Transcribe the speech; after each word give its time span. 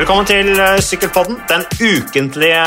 Velkommen 0.00 0.24
til 0.24 0.54
eh, 0.56 0.78
Sykkelpodden, 0.80 1.42
den 1.44 1.66
ukentlige 1.76 2.60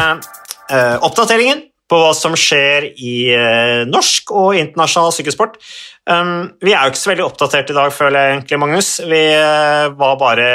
eh, 0.69 0.97
oppdateringen 1.01 1.63
på 1.89 1.97
hva 1.97 2.11
som 2.13 2.35
skjer 2.37 2.85
i 2.93 3.13
eh, 3.33 3.79
norsk 3.89 4.29
og 4.37 4.59
internasjonal 4.59 5.15
sykkelsport. 5.15 5.55
Um, 6.05 6.51
vi 6.61 6.75
er 6.75 6.85
jo 6.85 6.93
ikke 6.93 7.01
så 7.01 7.09
veldig 7.09 7.25
oppdatert 7.25 7.73
i 7.73 7.77
dag, 7.79 7.89
føler 7.95 8.19
jeg 8.19 8.35
egentlig, 8.35 8.59
Magnus. 8.61 8.91
Vi, 9.09 9.23
eh, 9.33 9.87
bare, 9.97 10.47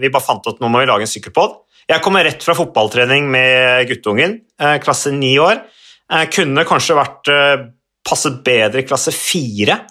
vi 0.00 0.08
bare 0.08 0.24
fant 0.24 0.48
ut 0.48 0.64
nå 0.64 0.72
må 0.72 0.80
vi 0.80 0.88
lage 0.88 1.04
en 1.04 1.12
sykkelpod. 1.12 1.60
Jeg 1.92 2.04
kommer 2.06 2.24
rett 2.24 2.48
fra 2.48 2.56
fotballtrening 2.56 3.28
med 3.36 3.84
guttungen, 3.92 4.38
eh, 4.64 4.78
klasse 4.80 5.12
ni 5.12 5.34
år. 5.44 5.60
Kunne 6.32 6.64
kanskje 6.72 6.96
vært 6.96 7.34
eh, 7.36 7.68
passet 8.08 8.40
bedre 8.48 8.80
i 8.80 8.88
klasse 8.88 9.12
fire 9.12 9.82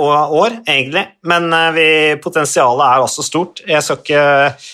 og 0.00 0.32
år, 0.40 0.54
egentlig, 0.64 1.02
men 1.28 1.50
eh, 1.52 1.70
vi, 1.76 1.86
potensialet 2.24 2.80
er 2.86 3.04
også 3.04 3.24
stort. 3.26 3.60
Jeg 3.68 3.84
skal 3.84 4.00
ikke 4.00 4.24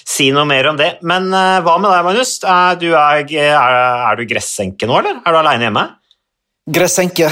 si 0.07 0.29
noe 0.35 0.47
mer 0.47 0.71
om 0.71 0.79
det. 0.79 0.93
Men 1.03 1.27
eh, 1.35 1.59
hva 1.67 1.75
med 1.83 1.91
deg, 1.91 2.07
Magnus? 2.07 2.37
Er 2.47 2.79
du, 2.79 2.93
er, 2.95 3.27
er, 3.27 3.79
er 4.13 4.19
du 4.21 4.27
gressenke 4.31 4.87
nå, 4.87 5.01
eller? 5.01 5.19
Er 5.25 5.35
du 5.35 5.41
aleine 5.41 5.67
hjemme? 5.67 5.87
Gressenke 6.67 7.31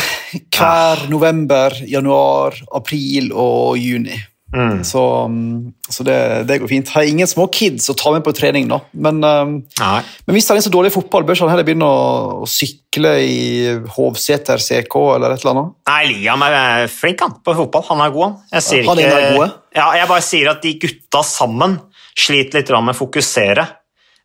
hver 0.54 1.08
november, 1.10 1.74
januar, 1.90 2.58
april 2.74 3.32
og 3.32 3.78
juni. 3.82 4.18
Mm. 4.54 4.84
Så, 4.86 5.02
mm, 5.26 5.72
så 5.90 6.04
det, 6.06 6.16
det 6.48 6.60
går 6.62 6.70
fint. 6.70 6.90
Har 6.94 7.06
ingen 7.08 7.26
små 7.26 7.48
kids 7.52 7.88
å 7.90 7.96
ta 7.98 8.12
med 8.14 8.22
på 8.26 8.34
trening, 8.36 8.68
nå. 8.70 8.78
Men, 8.94 9.18
um, 9.24 9.56
men 9.82 10.36
hvis 10.36 10.46
han 10.50 10.60
er 10.60 10.64
så 10.64 10.72
dårlig 10.72 10.92
i 10.92 10.94
fotball, 10.94 11.26
bør 11.26 11.42
han 11.42 11.50
heller 11.50 11.66
begynne 11.66 11.88
å, 11.88 12.44
å 12.44 12.50
sykle 12.50 13.16
i 13.26 13.40
Hovseter 13.96 14.62
CK 14.62 14.94
eller 15.16 15.34
et 15.34 15.42
eller 15.42 15.54
annet? 15.54 15.74
Nei, 15.90 16.02
Liam 16.12 16.46
er 16.46 16.86
flink 16.92 17.24
han, 17.24 17.34
på 17.42 17.56
fotball. 17.58 17.86
Han 17.90 18.04
er 18.04 18.14
god, 18.14 18.26
han. 18.28 18.36
Jeg 18.54 18.68
sier 18.68 18.86
Han 18.90 19.02
er 19.02 19.10
ikke, 19.10 19.34
gode? 19.34 19.50
Ja, 19.74 19.88
jeg 19.98 20.10
bare 20.14 20.26
sier 20.28 20.52
at 20.54 20.62
de 20.62 20.76
gutta 20.86 21.24
sammen 21.26 21.80
sliter 22.14 22.62
litt 22.62 22.70
med 22.78 22.94
å 22.94 23.00
fokusere. 23.02 23.66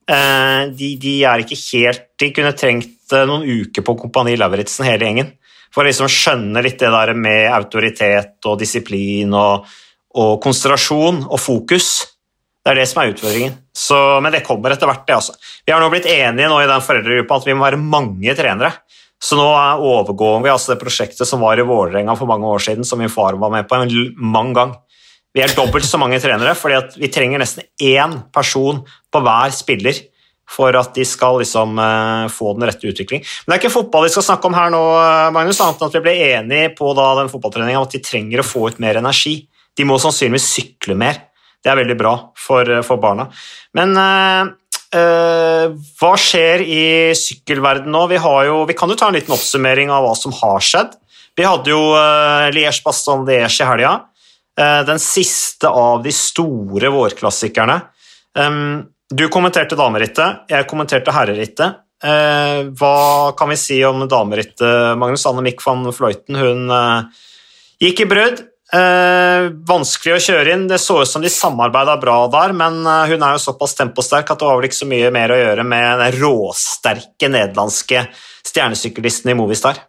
Eh, 0.09 0.61
De, 0.77 0.93
de 1.01 1.17
er 1.25 1.43
ikke 1.43 1.57
helt 1.57 2.07
De 2.17 2.31
kunne 2.33 2.53
trengt 2.57 3.13
eh, 3.13 3.27
noen 3.29 3.45
uker 3.45 3.85
på 3.85 3.97
Kompani 3.99 4.33
Lauritzen, 4.37 4.87
hele 4.87 5.05
gjengen, 5.05 5.33
for 5.73 5.83
å 5.83 5.89
liksom 5.89 6.09
skjønne 6.09 6.63
litt 6.65 6.79
det 6.81 6.89
der 6.93 7.13
med 7.17 7.49
autoritet 7.53 8.49
og 8.49 8.57
disiplin 8.61 9.33
og, 9.37 9.69
og 10.17 10.39
konsentrasjon 10.43 11.25
og 11.29 11.39
fokus. 11.41 11.89
Det 12.65 12.73
er 12.73 12.81
det 12.81 12.87
som 12.89 13.01
er 13.01 13.13
utfordringen. 13.13 13.53
Så, 13.75 13.97
men 14.23 14.33
det 14.35 14.43
kommer 14.45 14.73
etter 14.73 14.89
hvert, 14.89 15.05
det. 15.07 15.15
altså. 15.15 15.35
Vi 15.65 15.71
har 15.73 15.81
nå 15.81 15.89
blitt 15.93 16.09
enige 16.09 16.49
nå 16.51 16.57
i 16.63 16.67
den 16.69 16.83
foreldregruppa 16.83 17.37
at 17.39 17.47
vi 17.47 17.55
må 17.55 17.65
være 17.67 17.79
mange 17.81 18.35
trenere. 18.37 18.73
Så 19.19 19.35
nå 19.35 19.45
er- 19.51 19.81
overgår 19.83 20.43
vi 20.43 20.51
altså 20.51 20.73
det 20.73 20.81
prosjektet 20.81 21.27
som 21.27 21.41
var 21.43 21.59
i 21.59 21.65
Vålerenga 21.67 22.15
for 22.17 22.27
mange 22.29 22.47
år 22.47 22.59
siden, 22.63 22.85
som 22.87 22.99
min 22.99 23.11
far 23.11 23.35
var 23.39 23.51
med 23.51 23.67
på 23.67 23.75
en 23.75 24.13
mang 24.17 24.53
gang. 24.53 24.75
Vi 25.35 25.41
er 25.43 25.51
dobbelt 25.53 25.85
så 25.85 25.99
mange 26.01 26.19
trenere, 26.19 26.55
fordi 26.57 26.99
vi 27.03 27.07
trenger 27.13 27.39
nesten 27.39 27.63
én 27.79 28.15
person 28.33 28.81
på 29.11 29.21
hver 29.21 29.51
spiller 29.53 29.93
for 30.49 30.73
at 30.73 30.95
de 30.95 31.03
skal 31.05 31.37
liksom 31.43 31.77
eh, 31.77 32.27
få 32.33 32.55
den 32.57 32.65
rette 32.65 32.87
utvikling. 32.89 33.21
Men 33.45 33.53
det 33.53 33.57
er 33.59 33.61
ikke 33.61 33.75
fotball 33.75 34.07
vi 34.07 34.13
skal 34.15 34.25
snakke 34.25 34.49
om 34.49 34.55
her 34.57 34.71
nå, 34.73 34.79
eh, 34.97 35.29
Magnus, 35.35 35.59
annet 35.61 35.77
enn 35.83 35.91
at 35.91 35.97
vi 35.99 36.01
ble 36.07 36.15
enige 36.31 36.71
på 36.79 36.89
den 36.97 37.29
fotballtreninga 37.29 37.83
at 37.83 37.93
de 37.93 38.01
trenger 38.01 38.41
å 38.41 38.47
få 38.47 38.63
ut 38.71 38.79
mer 38.81 38.97
energi. 38.97 39.43
De 39.79 39.87
må 39.87 39.95
sannsynligvis 40.01 40.49
sykle 40.57 40.97
mer. 40.99 41.21
Det 41.63 41.71
er 41.71 41.79
veldig 41.79 41.95
bra 41.99 42.13
for, 42.39 42.67
eh, 42.67 42.83
for 42.85 42.99
barna. 42.99 43.29
Men 43.75 43.95
øh, 43.95 44.51
øh, 44.99 45.75
hva 45.99 46.11
skjer 46.19 46.63
i 46.63 46.83
sykkelverden 47.15 47.91
nå? 47.91 48.05
Vi, 48.11 48.19
jo, 48.47 48.63
vi 48.67 48.75
kan 48.75 48.91
jo 48.91 48.97
ta 48.99 49.09
en 49.09 49.15
liten 49.15 49.35
oppsummering 49.35 49.91
av 49.91 50.03
hva 50.03 50.15
som 50.19 50.35
har 50.35 50.59
skjedd. 50.63 50.95
Vi 51.39 51.47
hadde 51.47 51.71
jo 51.71 51.81
øh, 51.95 52.49
Liège-Baston-Liège 52.55 53.63
i 53.63 53.69
helga. 53.71 53.97
Den 54.59 54.99
siste 54.99 55.69
av 55.71 56.01
de 56.03 56.11
store 56.11 56.89
vårklassikerne. 56.91 57.77
Du 59.07 59.21
kommenterte 59.31 59.77
damerittet, 59.79 60.41
jeg 60.51 60.67
kommenterte 60.67 61.13
herrerittet. 61.15 61.77
Hva 62.75 62.97
kan 63.39 63.53
vi 63.53 63.55
si 63.55 63.77
om 63.87 64.03
damerittet, 64.03 64.99
Magnus? 64.99 65.23
Anne 65.31 65.45
Mikk 65.45 65.63
van 65.63 65.87
Fløyten 65.95 66.41
hun 66.41 66.75
gikk 67.79 68.03
i 68.03 68.09
brudd. 68.11 68.43
Eh, 68.69 69.47
vanskelig 69.65 70.13
å 70.13 70.21
kjøre 70.21 70.53
inn. 70.53 70.67
Det 70.69 70.77
så 70.81 70.99
ut 71.01 71.09
som 71.09 71.23
de 71.23 71.31
samarbeida 71.33 71.95
bra 72.01 72.21
der, 72.29 72.53
men 72.53 72.83
eh, 72.85 73.13
hun 73.13 73.23
er 73.25 73.35
jo 73.35 73.45
såpass 73.47 73.73
temposterk 73.79 74.29
at 74.29 74.41
det 74.41 74.49
var 74.49 74.59
vel 74.59 74.69
ikke 74.69 74.81
så 74.83 74.89
mye 74.89 75.13
mer 75.13 75.33
å 75.33 75.39
gjøre 75.39 75.65
med 75.65 76.03
den 76.03 76.19
råsterke 76.21 77.31
nederlandske 77.33 78.05
stjernesyklisten 78.45 79.33
i 79.33 79.37
Movistar. 79.39 79.81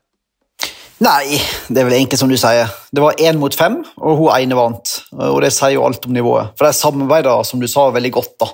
Nei, 1.00 1.38
det 1.68 1.80
er 1.80 1.86
vel 1.88 1.96
egentlig 1.96 2.18
som 2.20 2.28
du 2.28 2.36
sier. 2.40 2.72
Det 2.92 3.00
var 3.00 3.20
én 3.24 3.38
mot 3.40 3.54
fem, 3.56 3.78
og 4.00 4.18
hun 4.18 4.34
ene 4.36 4.56
vant. 4.56 4.98
Og 5.16 5.38
det 5.44 5.52
sier 5.56 5.78
jo 5.78 5.86
alt 5.86 6.04
om 6.04 6.12
nivået. 6.12 6.52
For 6.58 6.68
de 6.68 6.76
samarbeider, 6.76 7.44
som 7.48 7.60
du 7.60 7.68
sa, 7.72 7.86
veldig 7.94 8.10
godt. 8.12 8.34
da. 8.42 8.50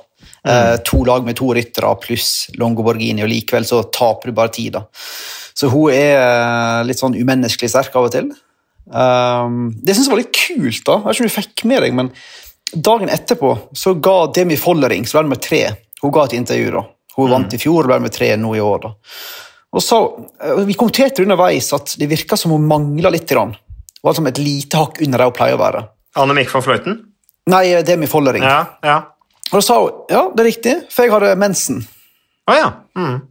Eh, 0.47 0.76
to 0.87 1.03
lag 1.06 1.26
med 1.26 1.34
to 1.38 1.50
ryttere 1.54 1.91
pluss 2.03 2.47
Longo 2.54 2.87
Borghini, 2.87 3.25
og 3.26 3.32
likevel 3.32 3.66
så 3.66 3.82
taper 3.91 4.31
du 4.31 4.38
bare 4.38 4.54
tid. 4.54 4.78
da. 4.78 4.84
Så 5.58 5.70
hun 5.72 5.91
er 5.91 6.20
eh, 6.20 6.84
litt 6.87 7.03
sånn 7.03 7.19
umenneskelig 7.19 7.72
sterk 7.72 7.98
av 7.98 8.06
og 8.06 8.14
til. 8.14 8.31
Um, 8.87 9.73
det 9.83 9.97
syns 9.97 10.07
jeg 10.07 10.15
var 10.15 10.21
litt 10.21 10.37
kult, 10.37 10.83
da. 10.87 10.99
Jeg 10.99 11.07
vet 11.07 11.17
ikke 11.17 11.25
om 11.25 11.31
du 11.31 11.37
fikk 11.37 11.65
med 11.67 11.83
deg, 11.83 11.97
men 11.97 12.13
dagen 12.73 13.11
etterpå 13.13 13.53
så 13.77 13.95
ga 14.03 14.19
Demi 14.35 14.59
Follering, 14.61 15.07
som 15.07 15.19
ble 15.19 15.27
nummer 15.29 15.43
tre, 15.43 15.63
hun 16.03 16.15
ga 16.15 16.27
et 16.27 16.37
intervju. 16.39 16.71
da. 16.77 16.85
Hun 17.17 17.33
vant 17.33 17.57
i 17.57 17.61
fjor 17.61 17.85
og 17.85 17.91
ble 17.91 17.99
nummer 18.01 18.15
tre 18.15 18.31
nå 18.37 18.55
i 18.55 18.63
år. 18.63 18.81
da. 18.87 18.93
Og 19.73 19.83
så, 19.83 19.99
eh, 20.41 20.65
Vi 20.65 20.75
kommenterte 20.75 21.23
underveis 21.23 21.73
at 21.73 21.97
det 21.99 22.09
virka 22.09 22.37
som 22.37 22.51
hun 22.53 22.67
mangla 22.69 23.11
litt. 23.11 23.29
Grann. 23.29 23.53
Det 23.53 24.05
var 24.05 24.15
som 24.15 24.27
et 24.27 24.39
lite 24.39 24.77
hakk 24.77 25.01
under 25.03 25.19
det 25.19 25.25
hun 25.25 25.33
pleier 25.33 25.57
å 25.57 25.65
være. 25.65 25.89
Anne 26.17 26.35
Mikk 26.35 26.51
van 26.53 26.63
Fløyten? 26.63 27.05
Nei, 27.49 27.83
Demi 27.83 28.07
Follering. 28.07 28.43
Ja, 28.43 28.67
ja. 28.83 28.97
Og 29.53 29.61
da 29.61 29.61
sa 29.61 29.81
hun 29.81 29.91
ja, 30.11 30.31
det 30.35 30.41
er 30.41 30.51
riktig, 30.51 30.93
for 30.93 31.03
jeg 31.05 31.13
hadde 31.13 31.37
mensen. 31.39 31.87
Å 32.49 32.55
ja. 32.55 32.73
Mm. 32.97 33.23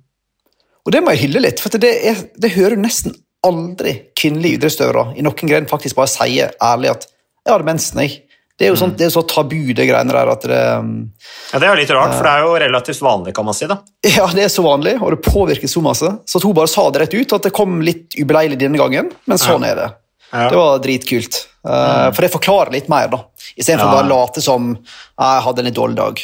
Og 0.85 0.91
det 0.91 1.01
må 1.03 1.11
jeg 1.11 1.27
hylle 1.29 1.41
litt, 1.41 1.59
for 1.59 1.69
det, 1.69 2.05
er, 2.05 2.15
det 2.37 2.51
hører 2.51 2.75
du 2.75 2.81
nesten 2.81 3.15
aldri 3.47 3.93
kvinnelige 4.17 4.59
idrettsutøvere 4.59 5.15
i 5.19 5.25
noen 5.25 5.49
gren 5.49 5.67
faktisk 5.69 5.97
bare 5.99 6.11
sier 6.11 6.51
ærlig 6.61 6.91
at 6.95 7.07
'jeg 7.07 7.53
hadde 7.53 7.67
mensen'. 7.71 8.01
jeg. 8.01 8.21
Det 8.57 8.67
er 8.67 8.69
jo 8.71 8.77
sånt, 8.79 8.95
det 8.97 9.03
er 9.05 9.09
så 9.11 9.21
tabu, 9.27 9.73
det 9.75 9.83
greiene 9.89 10.13
der. 10.15 10.29
at 10.31 10.41
det, 10.47 10.59
um, 10.79 11.11
ja. 11.51 11.59
Det 11.59 11.67
er 11.67 11.75
jo 11.75 11.81
litt 11.81 11.89
rart, 11.91 12.13
for 12.15 12.23
det 12.23 12.31
er 12.31 12.43
jo 12.45 12.53
relativt 12.63 13.01
vanlig, 13.03 13.33
kan 13.35 13.43
man 13.45 13.53
si. 13.53 13.67
da. 13.67 13.77
Ja, 14.15 14.27
det 14.27 14.43
er 14.45 14.47
så 14.47 14.63
vanlig, 14.63 14.93
og 15.01 15.11
det 15.11 15.21
påvirker 15.27 15.67
så 15.67 15.81
masse. 15.83 16.07
Så 16.25 16.37
at 16.39 16.43
hun 16.43 16.53
bare 16.55 16.67
sa 16.71 16.89
det 16.89 17.01
rett 17.01 17.13
ut, 17.13 17.33
at 17.33 17.43
det 17.43 17.51
kom 17.51 17.81
litt 17.81 18.15
ubeleilig 18.15 18.57
denne 18.57 18.77
gangen, 18.79 19.11
men 19.27 19.37
sånn 19.37 19.65
er 19.67 19.75
det. 19.75 19.89
Ja. 20.31 20.49
Det 20.49 20.55
var 20.55 20.79
dritkult. 20.79 21.47
Uh, 21.67 22.11
For 22.15 22.21
det 22.21 22.31
forklarer 22.31 22.71
litt 22.71 22.87
mer, 22.87 23.07
da. 23.11 23.19
Istedenfor 23.59 23.91
Ja. 23.91 23.91
bare 23.91 24.07
å 24.07 24.13
late 24.23 24.41
som 24.41 24.77
«Ah, 25.19 25.35
'jeg 25.35 25.43
hadde 25.43 25.59
en 25.59 25.65
litt 25.65 25.75
dårlig 25.75 25.95
dag'. 25.97 26.21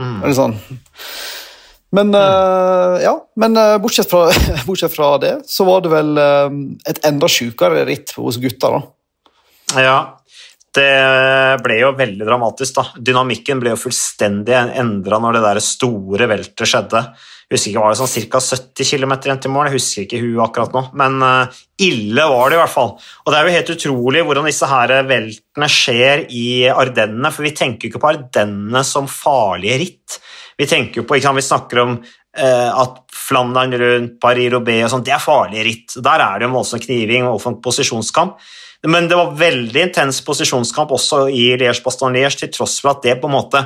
Mm. 0.00 0.22
Eller 0.24 0.34
sånn. 0.34 0.56
Men, 1.94 2.10
uh, 2.16 2.98
ja, 3.02 3.14
men 3.38 3.56
uh, 3.58 3.76
bortsett, 3.82 4.10
fra, 4.10 4.26
bortsett 4.66 4.94
fra 4.94 5.14
det, 5.22 5.34
så 5.46 5.66
var 5.68 5.84
det 5.84 5.92
vel 5.92 6.18
uh, 6.18 6.50
et 6.90 6.98
enda 7.06 7.30
sjukere 7.30 7.84
ritt 7.86 8.16
hos 8.18 8.40
gutta, 8.42 8.72
da. 8.74 8.82
Ja, 9.84 9.98
det 10.74 10.90
ble 11.62 11.76
jo 11.78 11.92
veldig 11.94 12.26
dramatisk. 12.26 12.74
da. 12.74 12.84
Dynamikken 12.98 13.60
ble 13.62 13.74
jo 13.74 13.78
fullstendig 13.84 14.56
endra 14.74 15.20
når 15.22 15.38
det 15.38 15.44
der 15.44 15.62
store 15.62 16.28
veltet 16.30 16.66
skjedde. 16.66 17.04
Jeg 17.44 17.58
husker 17.58 17.70
ikke, 17.70 17.82
Var 17.84 17.92
det 17.92 17.98
sånn 18.00 18.30
ca. 18.32 18.40
70 18.40 18.88
km 18.90 19.12
igjen 19.14 19.40
til 19.44 19.52
mål? 19.54 19.68
Jeg 19.68 19.76
husker 19.76 20.04
ikke 20.06 20.20
hun 20.22 20.42
akkurat 20.42 20.74
nå. 20.74 20.82
Men 20.98 21.22
eh, 21.22 21.60
ille 21.86 22.24
var 22.30 22.50
det 22.50 22.56
i 22.56 22.62
hvert 22.62 22.72
fall. 22.72 22.94
Og 22.98 23.30
det 23.30 23.38
er 23.38 23.46
jo 23.46 23.54
helt 23.54 23.72
utrolig 23.76 24.24
hvordan 24.26 24.48
disse 24.48 24.70
her 24.70 24.94
veltene 25.06 25.68
skjer 25.70 26.24
i 26.34 26.46
Ardennene. 26.72 27.30
For 27.30 27.46
vi 27.46 27.54
tenker 27.54 27.86
jo 27.86 27.92
ikke 27.92 28.02
på 28.02 28.10
Ardennene 28.14 28.82
som 28.88 29.06
farlige 29.10 29.78
ritt. 29.84 30.18
Vi 30.58 30.66
tenker 30.70 31.02
jo 31.02 31.06
på, 31.08 31.18
sant, 31.22 31.38
vi 31.38 31.44
snakker 31.44 31.80
om 31.82 31.94
eh, 31.98 32.70
at 32.70 33.00
Flandern 33.14 33.72
rundt 33.80 34.18
Paris-Roubais 34.22 34.84
og 34.86 34.92
sånn, 34.92 35.06
det 35.06 35.14
er 35.16 35.22
farlige 35.22 35.64
ritt. 35.66 35.96
Der 36.04 36.22
er 36.22 36.38
det 36.38 36.48
jo 36.48 36.54
voldsom 36.54 36.82
kniving 36.84 37.28
og 37.30 37.42
posisjonskamp. 37.64 38.36
Men 38.86 39.08
det 39.08 39.16
var 39.16 39.32
veldig 39.38 39.80
intens 39.86 40.18
posisjonskamp 40.26 40.90
også 40.92 41.22
i 41.32 41.54
Liège-Baston-Liège, 41.56 42.42
til 42.42 42.52
tross 42.52 42.76
for 42.82 42.92
at 42.92 43.06
det 43.06 43.16
på 43.22 43.30
en 43.30 43.38
måte 43.38 43.62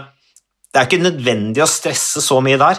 Det 0.69 0.79
er 0.79 0.87
ikke 0.87 1.00
nødvendig 1.00 1.62
å 1.64 1.70
stresse 1.70 2.23
så 2.23 2.38
mye 2.44 2.61
der. 2.61 2.79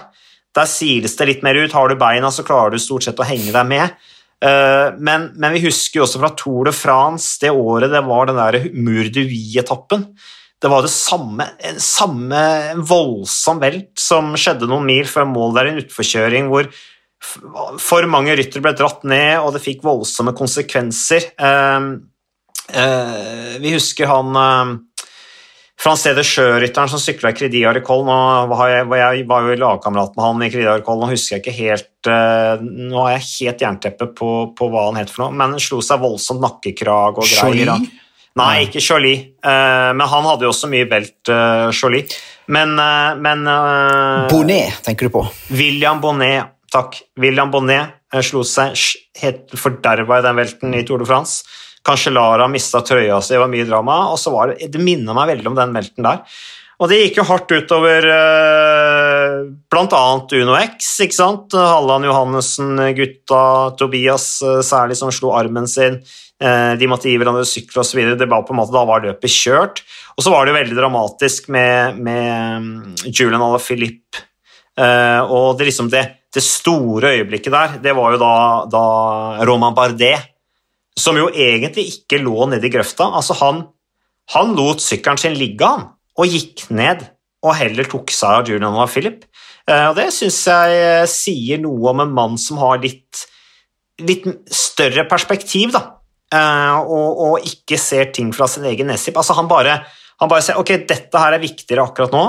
Der 0.56 0.70
siles 0.70 1.18
det 1.18 1.28
litt 1.28 1.44
mer 1.44 1.58
ut. 1.58 1.74
Har 1.74 1.90
du 1.90 1.98
beina, 2.00 2.30
så 2.32 2.46
klarer 2.48 2.72
du 2.72 2.80
stort 2.82 3.04
sett 3.04 3.20
å 3.20 3.28
henge 3.28 3.52
deg 3.52 3.68
med. 3.68 3.98
Eh, 4.46 4.96
Men, 4.98 5.32
men 5.36 5.56
vi 5.58 5.66
husker 5.66 6.00
jo 6.00 6.06
også 6.06 6.22
fra 6.22 6.32
Tour 6.38 6.70
de 6.70 6.74
France, 6.76 7.38
det 7.42 7.52
året 7.52 7.92
det 7.92 8.06
var 8.08 8.30
den 8.30 8.40
der 8.40 8.70
Mur 8.74 9.10
de 9.10 9.26
Vie-etappen. 9.28 10.06
Det 10.60 10.68
var 10.68 10.84
det 10.84 10.92
samme, 10.92 11.46
samme 11.80 12.40
voldsom 12.84 13.62
velt 13.62 13.94
som 14.00 14.34
skjedde 14.36 14.68
noen 14.68 14.88
mil 14.90 15.08
før 15.08 15.28
mål 15.30 15.56
der, 15.56 15.70
en 15.72 15.84
utforkjøring 15.84 16.50
hvor 16.52 16.68
for 17.80 18.08
mange 18.08 18.36
ryttere 18.40 18.64
ble 18.64 18.72
dratt 18.80 19.04
ned, 19.08 19.40
og 19.44 19.52
det 19.56 19.64
fikk 19.64 19.82
voldsomme 19.84 20.32
konsekvenser. 20.38 21.32
Eh, 21.36 21.88
eh, 22.80 23.58
vi 23.60 23.74
husker 23.76 24.08
han 24.08 24.40
eh, 24.40 24.78
Francede 25.80 26.26
Sjørytteren 26.28 26.92
som 26.92 27.00
sykla 27.00 27.32
i 27.32 27.50
var 27.80 28.68
jeg, 28.68 29.26
var 29.28 29.48
jo 29.48 29.60
lagkamerat 29.62 30.18
med 30.18 30.26
han 30.26 30.44
i 30.44 30.50
Agricole, 30.50 31.06
nå 31.06 31.14
husker 31.14 31.38
jeg 31.38 31.44
ikke 31.44 31.56
helt 31.56 32.10
eh, 32.12 32.60
Nå 32.64 33.00
har 33.06 33.14
jeg 33.16 33.28
helt 33.30 33.64
jernteppe 33.64 34.10
på, 34.16 34.32
på 34.56 34.70
hva 34.72 34.90
han 34.90 35.00
het 35.00 35.12
for 35.14 35.24
noe, 35.26 35.36
men 35.36 35.56
han 35.56 35.64
slo 35.64 35.80
seg 35.84 36.02
voldsomt 36.04 36.44
nakkekrag 36.44 37.24
og 37.24 37.24
greier. 37.24 37.64
Jolie? 37.64 38.08
Nei, 38.38 38.68
ikke 38.68 38.82
Jolie, 38.84 39.32
eh, 39.42 39.90
men 39.98 40.06
han 40.08 40.28
hadde 40.30 40.46
jo 40.46 40.52
også 40.54 40.70
mye 40.72 40.86
velt, 40.88 41.18
uh, 41.34 41.74
Jolie. 41.74 42.06
Men, 42.50 42.80
eh, 42.80 43.16
men 43.22 43.48
eh, 43.48 44.28
Bonnet 44.30 44.82
tenker 44.84 45.10
du 45.10 45.14
på. 45.14 45.24
William 45.54 46.02
Bonnet, 46.02 46.56
takk. 46.74 46.98
William 47.22 47.52
Bonnet 47.54 47.94
eh, 48.14 48.24
slo 48.26 48.42
seg 48.48 48.74
helt 49.22 49.54
forderva 49.54 50.18
i 50.18 50.26
den 50.26 50.40
velten 50.42 50.74
i 50.74 50.82
Tour 50.88 51.04
de 51.04 51.10
France. 51.10 51.44
Kanskje 51.86 52.14
Lara 52.16 52.50
mista 52.52 52.82
trøya 52.86 53.20
si, 53.22 53.36
det 53.36 53.44
var 53.44 53.52
mye 53.52 53.68
drama. 53.70 54.00
og 54.10 54.18
så 54.20 54.34
var 54.34 54.56
Det 54.56 54.72
det 54.74 54.82
minner 54.82 55.16
meg 55.16 55.30
veldig 55.36 55.52
om 55.52 55.60
den 55.60 55.78
velten 55.78 56.08
der. 56.10 56.26
Og 56.80 56.88
det 56.90 56.98
gikk 57.02 57.20
jo 57.20 57.28
hardt 57.28 57.52
utover 57.52 58.06
uh, 58.08 59.48
bl.a. 59.68 60.04
Uno 60.40 60.54
X, 60.56 60.94
ikke 61.04 61.18
sant? 61.18 61.52
Halland 61.52 62.08
Johannessen, 62.08 62.80
gutta, 62.96 63.42
Tobias 63.76 64.28
eh, 64.48 64.62
særlig, 64.64 64.96
som 64.96 65.12
slo 65.12 65.34
armen 65.36 65.68
sin. 65.68 66.00
Eh, 66.40 66.74
de 66.80 66.88
måtte 66.88 67.10
gi 67.12 67.18
hverandre 67.20 67.44
sykler 67.48 67.82
osv. 67.84 68.00
Da 68.16 68.84
var 68.88 69.04
løpet 69.04 69.34
kjørt. 69.34 69.84
Og 70.16 70.24
så 70.24 70.32
var 70.32 70.46
det 70.46 70.54
jo 70.54 70.60
veldig 70.60 70.78
dramatisk 70.78 71.50
med, 71.52 72.00
med 72.00 73.10
Julian 73.12 73.44
Alaphilippe. 73.44 74.24
Eh, 74.80 75.22
og 75.28 75.60
det, 75.60 75.68
liksom 75.68 75.92
det, 75.92 76.06
det 76.32 76.44
store 76.46 77.16
øyeblikket 77.18 77.52
der, 77.52 77.78
det 77.84 77.96
var 77.98 78.16
jo 78.16 78.22
da, 78.22 78.34
da 78.72 78.84
Roman 79.50 79.76
Bardet, 79.76 80.30
som 81.00 81.20
jo 81.20 81.28
egentlig 81.32 81.90
ikke 81.94 82.22
lå 82.24 82.48
nede 82.52 82.68
i 82.68 82.72
grøfta. 82.72 83.10
Altså 83.20 83.36
han, 83.42 83.66
han 84.36 84.56
lot 84.56 84.84
sykkelen 84.84 85.20
sin 85.20 85.36
ligge, 85.40 85.68
han, 85.68 85.90
og 86.20 86.32
gikk 86.32 86.70
ned 86.72 87.04
og 87.40 87.56
heller 87.56 87.88
tok 87.88 88.12
seg 88.12 88.42
av 88.42 88.48
Julian 88.48 88.72
Alaphilippe. 88.72 89.28
Eh, 89.68 89.86
og 89.92 90.00
det 90.00 90.10
syns 90.16 90.40
jeg 90.48 91.12
sier 91.12 91.60
noe 91.64 91.92
om 91.92 92.04
en 92.04 92.16
mann 92.16 92.40
som 92.40 92.60
har 92.64 92.80
litt, 92.84 93.28
litt 94.04 94.28
større 94.48 95.04
perspektiv, 95.12 95.76
da. 95.76 95.99
Eh, 96.30 96.78
og, 96.80 97.22
og 97.26 97.48
ikke 97.48 97.80
ser 97.82 98.12
ting 98.14 98.34
fra 98.36 98.48
sin 98.50 98.68
egen 98.70 98.92
nesip. 98.92 99.18
Altså, 99.18 99.36
han 99.38 99.50
bare, 99.50 99.80
han 100.22 100.32
bare 100.32 100.46
ser 100.46 100.60
ok, 100.62 100.76
dette 100.90 101.24
her 101.24 101.36
er 101.36 101.44
viktigere 101.44 101.88
akkurat 101.88 102.14
nå 102.16 102.26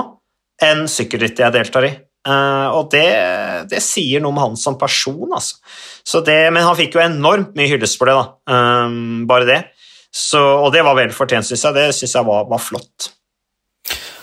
enn 0.61 0.87
sykkelrittet 0.89 1.45
jeg 1.45 1.55
deltar 1.55 1.87
i. 1.87 1.91
Eh, 2.27 2.67
og 2.77 2.91
det, 2.93 3.07
det 3.69 3.81
sier 3.81 4.21
noe 4.21 4.33
om 4.33 4.41
han 4.41 4.57
som 4.59 4.77
person, 4.81 5.25
altså. 5.29 5.57
Så 6.05 6.21
det, 6.25 6.37
men 6.53 6.65
han 6.65 6.77
fikk 6.77 6.97
jo 6.97 7.03
enormt 7.03 7.55
mye 7.57 7.69
hyllest 7.71 7.97
for 7.97 8.09
det, 8.09 8.17
da. 8.17 8.53
Eh, 8.53 8.99
bare 9.29 9.49
det. 9.49 9.61
Så, 10.11 10.41
og 10.41 10.69
det 10.75 10.83
var 10.85 10.97
vel 10.97 11.13
fortjent, 11.15 11.47
syns 11.47 11.65
jeg. 11.65 11.77
Det 11.77 11.89
syns 11.95 12.17
jeg 12.17 12.27
var, 12.27 12.45
var 12.51 12.61
flott. 12.61 13.11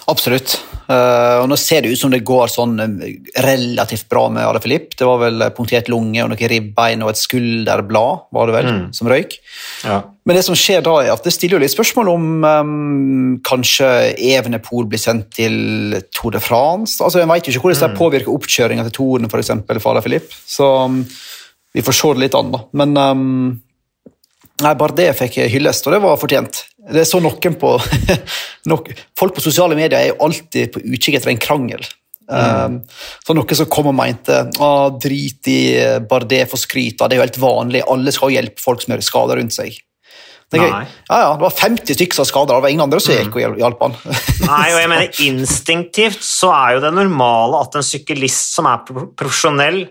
Absolutt. 0.09 0.57
Uh, 0.89 1.43
og 1.43 1.51
nå 1.51 1.57
ser 1.61 1.83
det 1.85 1.91
ut 1.93 2.01
som 2.01 2.09
det 2.09 2.23
går 2.25 2.49
sånn 2.49 2.79
eh, 2.81 3.09
relativt 3.45 4.07
bra 4.09 4.23
med 4.33 4.47
Ala 4.49 4.61
Filip. 4.65 4.95
Det 4.97 5.05
var 5.05 5.19
vel 5.21 5.45
punktert 5.53 5.91
lunge 5.93 6.23
og 6.25 6.31
noen 6.33 6.49
ribbein 6.49 7.05
og 7.05 7.11
et 7.13 7.21
skulderblad 7.21 8.23
var 8.33 8.49
det 8.49 8.55
vel, 8.57 8.69
Mm. 8.69 8.87
som 8.97 9.11
røyk. 9.13 9.37
Ja. 9.85 9.99
Men 10.25 10.37
det 10.39 10.47
som 10.47 10.57
skjer 10.57 10.81
da, 10.87 10.95
er 11.03 11.13
at 11.13 11.25
det 11.29 11.35
stiller 11.37 11.59
jo 11.59 11.63
litt 11.67 11.75
spørsmål 11.75 12.09
om 12.15 12.25
um, 12.45 13.37
kanskje 13.45 13.91
Evenepool 14.17 14.89
blir 14.89 15.01
sendt 15.03 15.29
til 15.37 16.01
Tour 16.09 16.33
de 16.33 16.41
France. 16.41 16.97
Altså, 17.05 17.21
En 17.21 17.29
vet 17.29 17.45
jo 17.45 17.53
ikke 17.53 17.69
hvordan 17.69 17.93
det 17.93 18.01
påvirker 18.01 18.33
oppkjøringa 18.33 18.89
til 18.89 18.97
Touren 18.97 19.29
for, 19.29 19.45
eksempel, 19.45 19.81
for 19.85 19.93
Ala 19.93 20.01
Filip. 20.05 20.33
Så 20.49 20.65
um, 20.89 21.03
vi 21.77 21.85
får 21.85 22.01
se 22.01 22.15
det 22.17 22.25
litt 22.25 22.35
an, 22.41 22.53
da. 22.57 22.65
Men 22.73 22.97
um, 22.97 23.63
Nei, 24.59 24.73
bare 24.75 24.97
det 24.99 25.13
fikk 25.15 25.37
hyllest, 25.53 25.85
og 25.87 25.93
det 25.95 26.01
var 26.03 26.17
fortjent. 26.19 26.65
Det 26.89 27.03
er 27.03 27.09
så 27.09 27.21
noen 27.21 27.57
på 27.61 27.75
nok, 28.71 28.93
Folk 29.19 29.37
på 29.37 29.45
sosiale 29.45 29.77
medier 29.79 29.99
er 29.99 30.11
jo 30.13 30.21
alltid 30.29 30.73
på 30.75 30.85
utkikk 30.85 31.19
etter 31.19 31.33
en 31.35 31.43
krangel. 31.43 31.85
Um, 32.29 32.83
så 33.25 33.33
noen 33.33 33.57
som 33.57 33.69
kom 33.73 33.89
og 33.89 33.97
mente 33.97 34.37
ah, 34.61 34.89
drit 35.01 35.49
i 35.49 35.61
Bardet 36.09 36.45
for 36.51 36.61
skryt, 36.61 37.01
det 37.01 37.17
er 37.17 37.23
jo 37.23 37.25
helt 37.25 37.41
vanlig, 37.41 37.85
alle 37.89 38.13
skal 38.13 38.35
hjelpe 38.35 38.61
folk 38.61 38.85
som 38.85 38.93
har 38.93 39.05
skader 39.05 39.41
rundt 39.41 39.57
seg. 39.57 39.79
Det, 40.49 40.63
ja, 40.65 40.85
ja, 41.13 41.33
det 41.37 41.45
var 41.45 41.53
50 41.53 41.93
stykker 41.93 42.17
som 42.17 42.23
var 42.25 42.29
skada, 42.31 42.55
det 42.55 42.65
var 42.65 42.73
ingen 42.73 42.87
andre 42.87 43.01
som 43.05 43.13
gikk 43.13 43.35
og 43.37 43.43
hjel- 43.43 43.59
hjalp 43.61 43.83
han. 43.85 43.97
Nei, 44.49 44.67
og 44.73 44.79
jeg 44.81 44.89
mener 44.89 45.19
instinktivt 45.27 46.25
så 46.25 46.53
er 46.57 46.77
jo 46.77 46.85
det 46.87 46.93
normale 46.97 47.61
at 47.67 47.77
en 47.77 47.85
syklist 47.85 48.55
som 48.57 48.69
er 48.71 48.81
profesjonell 48.89 49.83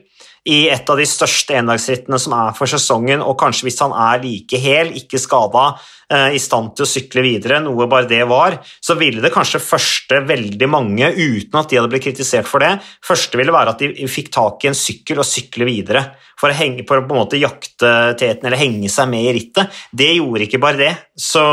i 0.47 0.57
et 0.71 0.89
av 0.89 0.99
de 0.99 1.05
største 1.07 1.57
endagsrittene 1.59 2.17
som 2.21 2.33
er 2.37 2.55
for 2.55 2.71
sesongen, 2.71 3.23
og 3.23 3.35
kanskje 3.39 3.67
hvis 3.67 3.81
han 3.83 3.91
er 3.91 4.21
like 4.23 4.59
hel, 4.63 4.93
ikke 4.95 5.19
skada, 5.19 5.65
eh, 6.13 6.37
i 6.37 6.41
stand 6.41 6.71
til 6.77 6.85
å 6.85 6.89
sykle 6.89 7.23
videre, 7.25 7.59
noe 7.63 7.89
bare 7.91 8.07
det 8.07 8.21
var, 8.29 8.59
så 8.63 8.95
ville 8.99 9.23
det 9.23 9.33
kanskje 9.35 9.63
første 9.63 10.21
veldig 10.29 10.69
mange, 10.71 11.11
uten 11.11 11.59
at 11.59 11.69
de 11.69 11.81
hadde 11.81 11.91
blitt 11.91 12.07
kritisert 12.07 12.47
for 12.47 12.63
det, 12.63 12.77
første 13.03 13.39
ville 13.39 13.55
være 13.55 13.75
at 13.75 13.83
de 13.83 14.09
fikk 14.11 14.31
tak 14.37 14.63
i 14.63 14.71
en 14.71 14.77
sykkel 14.77 15.19
og 15.19 15.27
sykle 15.27 15.67
videre, 15.67 16.05
for 16.39 16.53
å, 16.53 16.57
henge, 16.57 16.85
på 16.87 16.95
en 16.95 17.07
måte 17.11 17.41
jakte 17.41 17.93
teten 18.19 18.47
eller 18.47 18.61
henge 18.61 18.91
seg 18.93 19.09
med 19.11 19.25
i 19.27 19.33
rittet. 19.39 19.73
Det 19.91 20.13
gjorde 20.15 20.45
ikke 20.45 20.61
bare 20.61 20.79
det, 20.79 20.93
så, 21.17 21.43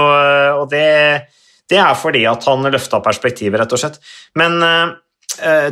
og 0.60 0.68
det 0.70 0.84
det 1.70 1.78
er 1.80 1.94
fordi 1.96 2.26
at 2.28 2.44
han 2.44 2.66
løfta 2.68 3.00
perspektivet, 3.00 3.56
rett 3.56 3.72
og 3.72 3.80
slett. 3.80 3.94
Men 4.36 4.58
eh, 4.60 4.90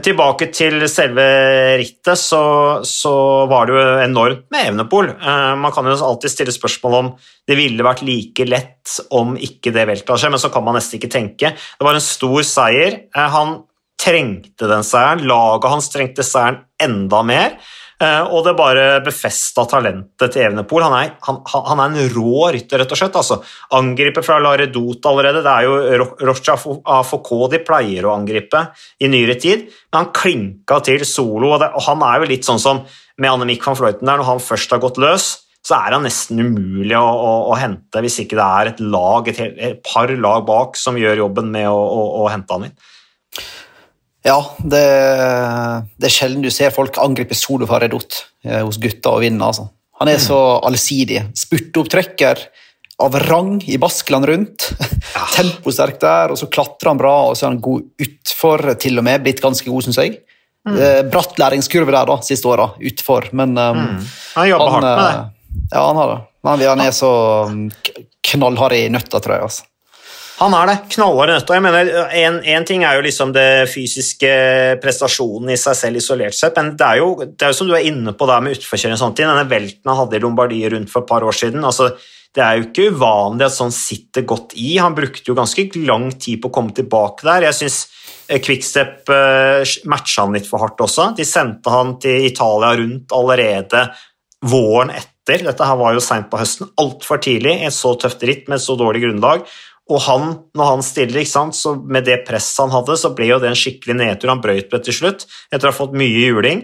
tilbake 0.02 0.48
til 0.50 0.82
selve 0.90 1.24
rittet, 1.78 2.18
så, 2.18 2.42
så 2.86 3.12
var 3.50 3.68
det 3.68 3.76
jo 3.76 3.82
enormt 4.02 4.46
med 4.50 4.68
Evenepool. 4.70 5.10
Eh, 5.14 5.52
man 5.60 5.74
kan 5.74 5.86
jo 5.86 5.94
alltid 6.02 6.32
stille 6.32 6.54
spørsmål 6.54 6.96
om 6.98 7.10
det 7.48 7.58
ville 7.58 7.86
vært 7.86 8.02
like 8.06 8.46
lett 8.48 8.96
om 9.14 9.36
ikke 9.38 9.70
det 9.74 9.86
velta 9.90 10.16
skje, 10.18 10.32
men 10.34 10.42
så 10.42 10.50
kan 10.52 10.66
man 10.66 10.78
nesten 10.78 10.98
ikke 10.98 11.12
tenke. 11.12 11.52
Det 11.54 11.86
var 11.86 11.98
en 11.98 12.04
stor 12.04 12.42
seier. 12.46 12.98
Eh, 13.14 13.28
han 13.36 13.60
trengte 14.02 14.70
den 14.70 14.84
seieren. 14.86 15.26
Laget 15.30 15.70
hans 15.70 15.90
trengte 15.92 16.26
seieren 16.26 16.62
enda 16.82 17.22
mer. 17.26 17.56
Eh, 18.02 18.22
Og 18.34 18.42
det 18.46 18.54
bare 18.58 18.86
befesta 19.04 19.64
talentet 19.70 20.32
til 20.34 20.46
Evenepool. 20.46 20.82
Han 20.86 20.96
er, 20.98 21.12
han, 21.26 21.38
han 21.68 21.82
er 21.84 21.92
en 21.92 22.14
rå 22.16 22.48
rytter, 22.54 22.82
rett 22.82 22.94
og 22.94 22.98
slett. 22.98 23.18
Altså. 23.20 23.38
Angriper 23.78 24.26
fra 24.26 24.40
Laredot 24.42 25.06
allerede. 25.10 25.44
Det 25.44 25.52
er 25.52 25.68
jo 25.68 26.08
Rocha 26.26 26.56
Foucault 26.58 27.52
de 27.52 27.62
pleier 27.62 28.08
å 28.08 28.16
angripe 28.16 28.64
i 29.02 29.10
nyere 29.12 29.38
tid, 29.38 29.68
men 29.92 30.00
han 30.00 30.12
klinka 30.16 30.80
til 30.88 31.06
solo. 31.06 31.54
Og, 31.54 31.60
det, 31.62 31.70
og 31.78 31.86
han 31.86 32.02
er 32.08 32.22
jo 32.22 32.30
litt 32.32 32.48
sånn 32.48 32.62
som 32.62 32.82
med 33.20 33.30
Annemiek 33.30 33.64
van 33.68 33.78
Fløyten 33.78 34.08
der, 34.08 34.18
når 34.18 34.30
han 34.30 34.42
først 34.42 34.72
har 34.72 34.82
gått 34.82 34.98
løs, 35.02 35.28
så 35.62 35.76
er 35.78 35.94
han 35.94 36.02
nesten 36.02 36.40
umulig 36.42 36.96
å, 36.98 37.06
å, 37.06 37.32
å 37.52 37.58
hente 37.60 38.00
hvis 38.02 38.16
ikke 38.24 38.34
det 38.34 38.46
er 38.46 38.70
et 38.72 38.80
lag, 38.82 39.28
et, 39.30 39.38
et 39.62 39.82
par 39.86 40.10
lag 40.10 40.42
bak 40.48 40.74
som 40.80 40.98
gjør 40.98 41.20
jobben 41.20 41.52
med 41.54 41.68
å, 41.70 41.76
å 42.24 42.24
hente 42.32 42.56
han 42.56 42.66
inn. 42.66 42.74
Ja, 44.24 44.36
det, 44.62 44.82
det 45.98 46.06
er 46.08 46.14
sjelden 46.14 46.44
du 46.44 46.50
ser 46.54 46.70
folk 46.74 46.98
angripe 47.02 47.34
solo 47.34 47.66
fra 47.66 47.80
Redot 47.82 48.20
eh, 48.46 48.60
hos 48.62 48.78
gutta 48.82 49.16
og 49.16 49.22
vinne. 49.24 49.42
Altså. 49.48 49.68
Han 50.00 50.10
er 50.12 50.20
så 50.22 50.38
allsidig. 50.66 51.24
Spurteopptrekker 51.38 52.44
av 53.02 53.16
rang 53.26 53.56
i 53.66 53.78
Baskeland 53.82 54.28
rundt. 54.30 54.68
Temposterk 55.36 55.98
der, 56.02 56.30
og 56.34 56.38
så 56.38 56.46
klatrer 56.52 56.92
han 56.92 57.00
bra, 57.00 57.14
og 57.30 57.36
så 57.38 57.46
er 57.48 57.54
han 57.54 57.62
god 57.64 57.82
utfor, 58.06 58.62
til 58.82 58.98
og 59.02 59.06
med. 59.08 59.24
Blitt 59.24 59.42
ganske 59.42 59.66
god, 59.70 59.86
syns 59.88 59.98
jeg. 60.02 60.20
Mm. 60.62 60.76
bratt 61.10 61.40
læringskurve 61.42 61.90
der 61.90 62.06
da, 62.06 62.14
siste 62.22 62.46
åra, 62.46 62.68
utfor, 62.78 63.24
men 63.34 63.56
um, 63.58 63.80
Han 64.36 64.46
jobber 64.46 64.68
hardt 64.76 64.84
med 64.84 64.92
det. 64.92 65.08
eh, 65.16 65.64
Ja, 65.72 65.80
han 65.88 65.98
har 65.98 66.12
det. 66.12 66.18
Men 66.46 66.62
han 66.68 66.82
er 66.84 66.92
så 66.94 67.10
um, 67.50 67.64
knallhard 68.30 68.76
i 68.78 68.84
nøtta, 68.94 69.18
tror 69.18 69.34
jeg. 69.34 69.48
altså. 69.48 69.66
Han 70.42 70.54
er 70.58 70.70
det. 70.72 70.76
Knallhard 70.96 71.30
i 71.30 71.34
nøtta. 71.36 71.54
Jeg 71.54 71.62
mener, 71.62 71.90
en, 72.18 72.64
ting 72.66 72.82
er 72.86 72.96
jo 72.98 73.04
liksom 73.06 73.34
det 73.34 73.68
fysiske 73.70 74.32
prestasjonen 74.82 75.52
i 75.54 75.60
seg 75.60 75.76
selv 75.78 76.00
isolert 76.00 76.34
sett, 76.34 76.58
men 76.58 76.72
det 76.78 76.88
er 76.88 77.02
jo, 77.02 77.12
det 77.22 77.46
er 77.46 77.52
jo 77.52 77.58
som 77.60 77.70
du 77.70 77.76
er 77.78 77.86
inne 77.86 78.14
på 78.16 78.26
der 78.30 78.42
med 78.42 78.58
utforkjøring 78.58 78.98
og 78.98 79.14
ting, 79.14 79.28
denne 79.28 79.46
velten 79.50 79.92
han 79.92 80.00
hadde 80.02 80.18
i 80.18 80.24
Lombardiet 80.24 80.74
rundt 80.74 80.90
for 80.90 81.04
et 81.04 81.12
par 81.12 81.26
år 81.26 81.38
siden. 81.44 81.62
altså 81.64 81.92
det 82.32 82.40
er 82.40 82.56
jo 82.56 82.62
ikke 82.64 82.92
uvanlig 82.94 83.44
at 83.44 83.52
sånn 83.52 83.74
sitter 83.76 84.24
godt 84.24 84.54
i. 84.56 84.78
Han 84.80 84.94
brukte 84.96 85.28
jo 85.28 85.36
ganske 85.36 85.66
lang 85.84 86.06
tid 86.16 86.40
på 86.40 86.48
å 86.48 86.54
komme 86.54 86.72
tilbake 86.72 87.26
der. 87.28 87.44
Jeg 87.50 87.58
syns 87.58 87.82
Quickstep 88.40 89.10
eh, 89.12 89.74
matcha 89.92 90.24
han 90.24 90.32
litt 90.32 90.48
for 90.48 90.62
hardt 90.64 90.80
også. 90.80 91.10
De 91.18 91.26
sendte 91.28 91.72
han 91.72 91.98
til 92.00 92.24
Italia 92.30 92.72
rundt 92.80 93.12
allerede 93.12 93.84
våren 94.48 94.94
etter. 94.96 95.44
Dette 95.44 95.68
her 95.68 95.76
var 95.78 95.92
jo 95.92 96.00
seint 96.02 96.30
på 96.32 96.40
høsten. 96.40 96.72
Altfor 96.80 97.20
tidlig 97.22 97.58
i 97.58 97.68
et 97.68 97.76
så 97.76 97.92
tøft 98.00 98.24
ritt 98.24 98.48
med 98.48 98.64
så 98.64 98.78
dårlig 98.80 99.04
grunnlag. 99.04 99.44
Og 99.90 99.98
han, 100.06 100.28
når 100.54 100.68
han 100.76 100.84
stiller, 100.86 101.24
så 101.26 101.74
med 101.82 102.06
det 102.06 102.22
presset 102.28 102.62
han 102.62 102.72
hadde, 102.74 102.96
så 103.00 103.10
ble 103.16 103.32
jo 103.32 103.40
det 103.42 103.50
en 103.50 103.58
skikkelig 103.58 103.96
nedtur. 103.98 104.30
Han 104.30 104.42
brøyt 104.44 104.70
det 104.70 104.84
til 104.86 104.94
slutt, 104.94 105.26
etter 105.50 105.68
å 105.68 105.72
ha 105.72 105.76
fått 105.76 105.96
mye 105.98 106.22
juling. 106.22 106.62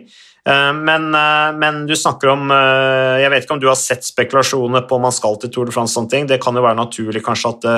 Eh, 0.49 0.73
Men, 0.73 1.09
eh, 1.15 1.51
men 1.59 1.87
du 1.87 1.97
snakker 1.99 2.31
om 2.33 2.51
eh, 2.55 3.19
Jeg 3.21 3.31
vet 3.31 3.45
ikke 3.45 3.57
om 3.57 3.61
du 3.61 3.67
har 3.69 3.77
sett 3.77 4.07
spekulasjoner 4.07 4.87
på 4.89 4.97
om 4.97 5.09
han 5.09 5.13
skal 5.13 5.37
til 5.43 5.51
Tour 5.51 5.67
de 5.67 5.75
France. 5.75 5.97
Sånne 5.97 6.13
ting. 6.13 6.29
Det 6.31 6.39
kan 6.41 6.55
jo 6.55 6.63
være 6.65 6.79
naturlig 6.79 7.25
kanskje 7.27 7.51
at 7.51 7.67
det, 7.67 7.75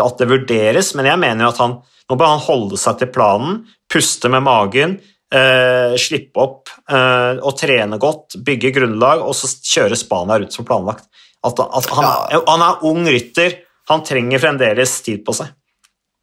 at 0.00 0.22
det 0.22 0.30
vurderes, 0.30 0.94
men 0.94 1.10
jeg 1.10 1.20
mener 1.20 1.44
jo 1.44 1.50
at 1.50 1.60
han, 1.64 1.76
nå 2.08 2.20
bør 2.20 2.36
han 2.36 2.46
holde 2.46 2.78
seg 2.80 3.02
til 3.02 3.10
planen, 3.12 3.64
puste 3.90 4.30
med 4.32 4.46
magen, 4.46 4.96
eh, 5.34 5.98
slippe 6.00 6.40
opp 6.40 6.70
eh, 6.88 7.42
og 7.42 7.58
trene 7.58 7.98
godt, 8.00 8.38
bygge 8.46 8.72
grunnlag, 8.78 9.26
og 9.26 9.34
så 9.36 9.50
kjøre 9.58 9.98
Spania 9.98 10.38
ut 10.40 10.54
som 10.54 10.66
planlagt. 10.68 11.10
At, 11.44 11.58
at 11.60 11.90
han, 11.92 12.40
han 12.46 12.62
er 12.64 12.84
ung 12.88 13.04
rytter, 13.04 13.58
han 13.90 14.04
trenger 14.06 14.42
fremdeles 14.42 14.98
tid 15.04 15.24
på 15.26 15.34
seg. 15.36 15.50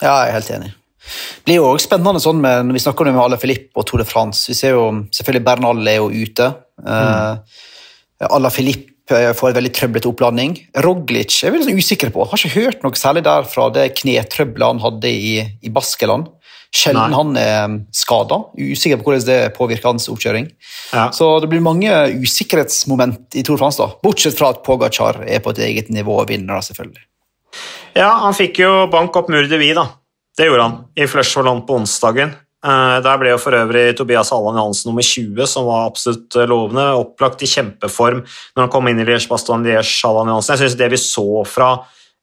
Ja, 0.02 0.16
jeg 0.24 0.32
er 0.32 0.38
helt 0.40 0.54
enig. 0.58 0.72
Det 1.02 1.50
blir 1.50 1.58
jo 1.58 1.68
også 1.72 1.90
spennende 1.90 2.22
sånn 2.22 2.42
med, 2.42 2.68
når 2.68 2.78
vi 2.78 2.84
snakker 2.84 3.10
om 3.10 3.20
Alain 3.24 3.42
Philippe 3.42 3.74
og 3.80 3.88
Tour 3.90 4.02
de 4.04 4.08
France. 4.08 4.46
Vi 4.52 4.58
ser 4.58 4.76
jo 4.76 4.86
selvfølgelig 5.10 5.46
Bernal 5.48 5.88
er 5.90 5.98
jo 5.98 6.10
ute. 6.14 6.50
Uh, 6.86 7.42
Alain 8.30 8.54
Philippe 8.54 9.16
eh, 9.18 9.32
får 9.38 9.50
et 9.50 9.58
veldig 9.58 9.72
trøblete 9.78 10.10
oppladning. 10.12 10.54
Roglic 10.86 11.40
er 11.42 11.54
vi 11.54 11.64
litt 11.64 11.72
usikre 11.72 11.82
usikker 11.82 12.14
på. 12.14 12.28
Har 12.30 12.38
ikke 12.38 12.62
hørt 12.62 12.86
noe 12.86 13.00
særlig 13.00 13.26
der 13.26 13.50
fra 13.50 13.72
det 13.74 13.88
knetrøbbelet 13.98 14.76
han 14.76 14.84
hadde 14.84 15.10
i, 15.10 15.34
i 15.42 15.74
Baskeland. 15.74 16.30
Sjelden 16.72 17.12
Nei. 17.12 17.18
han 17.18 17.40
er 17.42 17.78
skada. 17.98 18.38
Usikker 18.56 19.02
på 19.02 19.10
hvordan 19.10 19.26
det 19.28 19.40
påvirker 19.58 19.90
hans 19.90 20.06
oppkjøring. 20.14 20.48
Ja. 20.94 21.10
Så 21.16 21.34
det 21.44 21.50
blir 21.52 21.66
mange 21.66 21.92
usikkerhetsmoment 22.22 23.36
i 23.36 23.44
Tour 23.44 23.58
de 23.58 23.66
France, 23.66 23.82
da. 23.82 23.98
bortsett 24.06 24.38
fra 24.38 24.54
at 24.54 24.62
Pogacar 24.64 25.26
er 25.26 25.42
på 25.44 25.52
et 25.52 25.66
eget 25.66 25.90
nivå 25.92 26.22
og 26.22 26.30
vinner, 26.30 26.62
selvfølgelig. 26.64 27.04
Ja, 27.98 28.12
han 28.24 28.36
fikk 28.38 28.62
jo 28.64 28.72
bank 28.92 29.16
opp 29.20 29.30
Mur 29.32 29.48
de 29.50 29.60
Vie, 29.60 29.76
da. 29.76 29.88
Det 30.38 30.48
gjorde 30.48 30.64
han 30.64 30.78
i 30.96 31.08
Flush 31.12 31.42
Land 31.44 31.66
på 31.68 31.76
onsdagen. 31.82 32.32
Eh, 32.62 32.98
Der 33.04 33.18
ble 33.20 33.34
jo 33.34 33.40
for 33.42 33.58
øvrig 33.58 33.96
Tobias 33.98 34.32
Allan 34.32 34.60
Johansen 34.60 34.92
nummer 34.92 35.04
20, 35.06 35.48
som 35.50 35.66
var 35.68 35.90
absolutt 35.90 36.36
eh, 36.38 36.48
lovende. 36.50 36.86
Opplagt 37.02 37.42
i 37.44 37.50
kjempeform 37.50 38.22
når 38.22 38.64
han 38.64 38.72
kom 38.72 38.88
inn 38.88 39.02
i 39.02 39.08
Liège 39.08 39.28
Baston 39.32 39.66
Liège 39.66 40.06
Allan 40.08 40.32
Johansen. 40.32 40.56
Jeg 40.56 40.64
synes 40.64 40.78
det 40.80 40.92
vi 40.94 41.02
så 41.02 41.26
fra 41.50 41.72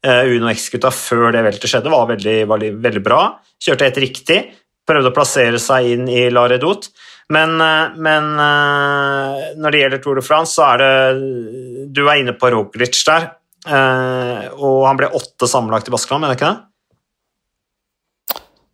eh, 0.07 0.31
Uno 0.31 0.49
X-gutta 0.55 0.93
før 0.95 1.33
det 1.37 1.45
veltet 1.47 1.71
skjedde, 1.71 1.93
var 1.93 2.09
veldig, 2.15 2.39
veldig, 2.55 2.73
veldig 2.87 3.05
bra. 3.05 3.21
Kjørte 3.61 3.91
helt 3.91 4.03
riktig. 4.07 4.41
Prøvde 4.89 5.11
å 5.13 5.17
plassere 5.17 5.61
seg 5.61 5.91
inn 5.93 6.09
i 6.09 6.29
La 6.33 6.47
Redoute. 6.49 6.95
Men, 7.29 7.59
men 8.01 8.29
når 8.41 9.75
det 9.75 9.81
gjelder 9.83 10.01
Tour 10.01 10.17
de 10.17 10.23
France, 10.25 10.55
så 10.57 10.65
er 10.65 10.81
det 10.81 11.91
Du 11.93 12.07
er 12.07 12.23
inne 12.23 12.33
på 12.33 12.49
Roglic 12.55 12.97
der. 13.05 13.27
Eh, 13.67 14.49
Og 14.55 14.87
han 14.87 14.97
ble 15.01 15.09
åtte 15.19 15.49
sammenlagt 15.51 15.89
i 15.89 15.95
Baskeland, 15.95 16.23
mener 16.23 16.37
jeg 16.37 16.41
ikke 16.43 16.53
det? 16.55 16.65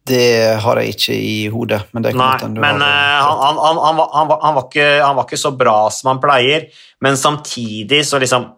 Det 0.05 0.61
har 0.61 0.77
jeg 0.83 0.93
ikke 0.99 1.15
i 1.17 1.37
hodet. 1.49 1.79
Men 1.97 2.05
det 2.05 2.11
er 2.13 2.19
Nei, 2.21 2.33
du 2.45 2.59
men 2.61 2.83
han, 2.85 3.39
han, 3.41 3.57
han, 3.57 3.79
han, 3.81 3.97
var- 3.97 4.43
han, 4.45 4.55
var- 4.59 4.67
ikke, 4.69 4.89
han 5.01 5.17
var 5.17 5.25
ikke 5.25 5.41
så 5.41 5.53
bra 5.57 5.77
som 5.95 6.11
han 6.13 6.21
pleier, 6.21 6.67
men 7.01 7.17
samtidig 7.17 8.03
så 8.07 8.21
liksom 8.21 8.51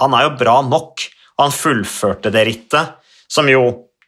Han 0.00 0.14
er 0.18 0.24
jo 0.26 0.30
bra 0.40 0.56
nok. 0.66 1.04
Han 1.38 1.52
fullførte 1.54 2.32
det 2.34 2.40
rittet, 2.48 2.96
som 3.30 3.46
jo 3.46 3.60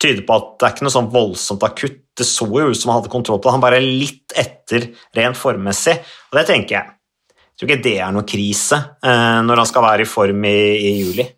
tyder 0.02 0.24
på 0.26 0.34
at 0.34 0.48
det 0.58 0.66
er 0.66 0.72
ikke 0.74 0.86
noe 0.88 0.94
sånn 0.96 1.10
voldsomt 1.12 1.62
akutt. 1.62 2.00
Det 2.16 2.24
så 2.26 2.46
jo 2.48 2.72
ut 2.72 2.78
som 2.80 2.90
han 2.90 2.98
hadde 3.02 3.12
kontroll 3.12 3.38
på 3.38 3.46
det. 3.46 3.52
Han 3.54 3.62
bare 3.62 3.78
er 3.78 3.86
litt 3.86 4.34
etter 4.34 4.88
rent 5.14 5.38
formmessig, 5.38 5.94
og 6.32 6.38
det 6.40 6.46
tenker 6.48 6.74
jeg. 6.78 6.90
Jeg 7.36 7.60
tror 7.60 7.70
ikke 7.70 7.84
det 7.86 7.94
er 8.02 8.10
noe 8.16 8.26
krise 8.26 8.80
eh, 9.04 9.38
når 9.46 9.62
han 9.62 9.68
skal 9.70 9.84
være 9.86 10.02
i 10.02 10.10
form 10.10 10.42
i, 10.48 10.56
i 10.74 10.90
juli. 11.04 11.28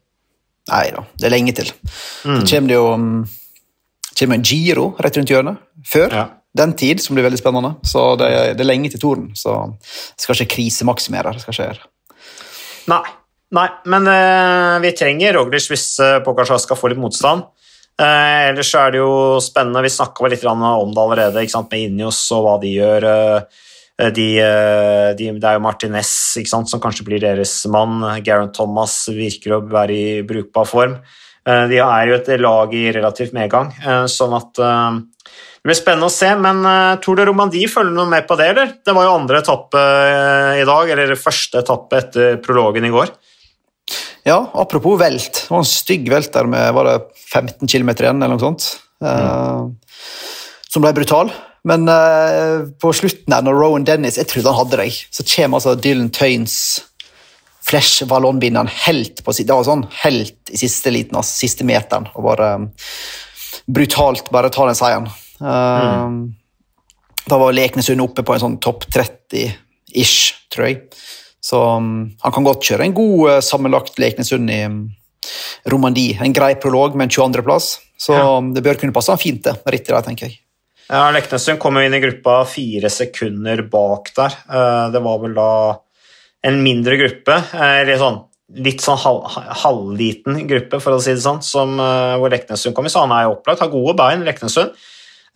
Nei 0.69 0.87
da, 0.95 1.05
det 1.19 1.29
er 1.29 1.33
lenge 1.33 1.55
til. 1.57 1.71
Mm. 2.25 2.41
Det 2.43 2.49
kommer 2.51 2.69
det 2.73 2.77
jo 2.77 2.89
um, 2.93 3.13
kommer 4.19 4.35
en 4.39 4.45
Giro 4.45 4.89
rett 4.99 5.17
rundt 5.17 5.31
hjørnet 5.33 5.61
før 5.89 6.13
Ja. 6.13 6.25
den 6.59 6.73
tid, 6.77 7.01
som 7.01 7.15
blir 7.17 7.25
veldig 7.29 7.39
spennende. 7.41 7.75
Så 7.87 8.17
det 8.19 8.57
det 8.59 8.65
er 8.65 8.69
lenge 8.69 8.91
til 8.91 9.01
Toren, 9.01 9.31
så 9.39 9.55
det 9.79 10.21
skal 10.25 10.35
ikke 10.35 10.57
krisemaksimere. 10.57 11.33
Det 11.37 11.45
skal 11.45 11.55
ikke 11.55 11.69
gjøre. 11.71 11.87
Nei, 12.89 13.05
nei 13.55 13.69
men 13.87 14.09
uh, 14.09 14.79
vi 14.85 14.93
trenger 14.97 15.39
Roglic 15.39 15.69
hvis 15.71 15.87
uh, 16.01 16.19
Pogacar 16.25 16.59
skal 16.61 16.77
få 16.77 16.91
litt 16.93 17.01
motstand. 17.01 17.47
Uh, 17.99 18.49
ellers 18.51 18.69
så 18.71 18.85
er 18.87 18.93
det 18.95 19.01
jo 19.01 19.39
spennende, 19.43 19.83
vi 19.83 19.91
snakka 19.91 20.29
litt 20.31 20.45
om 20.47 20.93
det 20.95 21.03
allerede, 21.03 21.47
med 21.71 21.79
Injos 21.81 22.21
og 22.37 22.45
hva 22.45 22.59
de 22.63 22.75
gjør. 22.77 23.05
eh, 23.05 23.65
de, 23.99 24.27
eh, 24.39 25.09
de, 25.19 25.31
det 25.35 25.49
er 25.49 25.57
jo 25.57 25.65
Martinez 25.65 26.11
sant, 26.47 26.71
som 26.71 26.83
kanskje 26.83 27.07
blir 27.09 27.23
deres 27.23 27.55
mann. 27.71 27.99
Garen 28.23 28.53
Thomas 28.55 29.01
virker 29.11 29.57
å 29.57 29.65
være 29.67 29.97
i 29.97 30.21
brukbar 30.27 30.69
form. 30.71 30.99
Eh, 31.49 31.65
de 31.71 31.81
er 31.83 32.11
jo 32.11 32.19
et 32.19 32.31
lag 32.41 32.75
i 32.77 32.89
relativt 32.95 33.35
medgang, 33.37 33.73
eh, 33.83 34.05
sånn 34.11 34.37
at 34.37 34.61
eh, 34.63 35.01
det 35.59 35.67
blir 35.67 35.79
spennende 35.79 36.09
å 36.09 36.15
se, 36.15 36.29
men 36.39 36.63
tror 36.63 37.01
Tour 37.03 37.19
de 37.19 37.25
Romandie 37.27 37.71
følger 37.71 37.97
noe 37.97 38.09
med 38.09 38.29
på 38.29 38.37
det, 38.39 38.53
eller? 38.53 38.71
Det 38.87 38.95
var 38.95 39.09
jo 39.09 39.17
andre 39.17 39.41
etappe 39.43 39.81
eh, 39.83 40.61
i 40.63 40.69
dag, 40.69 40.93
eller 40.95 41.19
første 41.19 41.65
etappe 41.65 41.99
etter 41.99 42.39
prologen 42.45 42.87
i 42.87 42.93
går. 42.95 43.11
Ja, 44.29 44.39
apropos 44.61 44.99
velt. 45.01 45.43
Det 45.43 45.51
var 45.51 45.65
en 45.65 45.69
stygg 45.69 46.09
velt 46.13 46.31
der 46.35 46.49
med 46.51 46.71
var 46.77 46.87
det 46.87 46.97
15 47.33 47.67
km 47.67 47.91
igjen, 47.97 48.23
eller 48.23 48.37
noe 48.37 48.45
sånt. 48.45 48.71
Eh, 49.03 49.99
som 50.69 50.85
ble 50.85 50.95
brutal. 50.97 51.33
Men 51.69 51.89
uh, 51.91 52.65
på 52.81 52.93
slutten 52.97 53.35
her, 53.35 53.45
når 53.45 53.59
Rowan 53.59 53.85
Dennis 53.85 54.17
Jeg 54.17 54.29
trodde 54.31 54.53
han 54.53 54.61
hadde 54.63 54.79
deg. 54.81 55.01
Så 55.13 55.27
kommer 55.29 55.59
altså 55.59 55.75
Dylan 55.77 56.09
Tøynes 56.15 56.55
Flash 57.69 58.07
Vallon-vinneren 58.09 58.71
helt 58.87 59.21
på 59.25 59.35
Det 59.37 59.53
var 59.53 59.67
sånn 59.67 59.85
helt 60.05 60.53
i 60.55 60.61
siste 60.61 60.93
liten, 60.95 61.19
altså, 61.19 61.35
siste 61.43 61.67
meteren, 61.69 62.09
og 62.17 62.25
bare 62.31 62.53
um, 62.63 62.69
brutalt 63.69 64.31
bare 64.33 64.49
ta 64.55 64.65
den 64.69 64.79
seieren. 64.79 65.09
Eh, 65.41 66.15
Da 67.29 67.37
var 67.37 67.53
Leknesund 67.53 68.01
oppe 68.01 68.25
på 68.25 68.33
en 68.33 68.41
sånn 68.41 68.57
topp 68.65 68.87
30-ish, 68.89 70.33
tror 70.49 70.65
jeg. 70.71 70.79
Så 71.45 71.61
um, 71.77 72.09
han 72.25 72.33
kan 72.35 72.47
godt 72.47 72.65
kjøre 72.65 72.89
en 72.89 72.97
god 72.97 73.19
uh, 73.29 73.37
sammenlagt 73.45 74.01
Leknesund 74.01 74.49
i 74.49 74.63
um, 74.65 74.81
Romandie. 75.69 76.17
En 76.25 76.33
grei 76.33 76.55
prolog 76.57 76.97
med 76.97 77.11
en 77.11 77.17
22.-plass. 77.19 77.75
Så 78.01 78.17
Ja. 78.17 78.39
um, 78.39 78.55
det 78.57 78.65
bør 78.65 78.81
kunne 78.81 78.97
passe 78.97 79.13
han 79.13 79.21
fint, 79.21 79.45
det. 79.45 79.59
Rittet 79.69 79.93
der, 79.93 80.07
tenker 80.09 80.31
jeg. 80.31 80.41
Ja, 80.89 81.11
Leknesund 81.13 81.61
kom 81.61 81.77
jo 81.77 81.85
inn 81.85 81.97
i 81.97 82.01
gruppa 82.01 82.41
fire 82.49 82.89
sekunder 82.93 83.61
bak 83.69 84.09
der. 84.17 84.37
Eh, 84.49 84.91
Det 84.95 85.03
var 85.05 85.19
vel 85.21 85.35
da 85.37 85.51
en 86.49 86.63
mindre 86.65 86.97
gruppe, 86.97 87.35
eh, 87.53 87.81
eller 87.83 87.99
sånn 88.01 88.25
litt 88.65 88.81
sånn 88.81 88.97
halv, 88.97 89.27
halvliten 89.63 90.47
gruppe, 90.49 90.81
for 90.81 90.93
å 90.97 91.03
si 91.03 91.13
det 91.13 91.21
sånn, 91.21 91.43
som, 91.45 91.79
eh, 91.79 92.17
hvor 92.17 92.31
Leknesund 92.33 92.75
kom 92.75 92.87
i. 92.87 92.89
Så 92.89 93.01
han 93.05 93.13
er 93.13 93.25
jo 93.27 93.35
opplagt, 93.37 93.61
har 93.61 93.69
gode 93.69 93.95
bein, 93.97 94.25
Leknesund. 94.25 94.71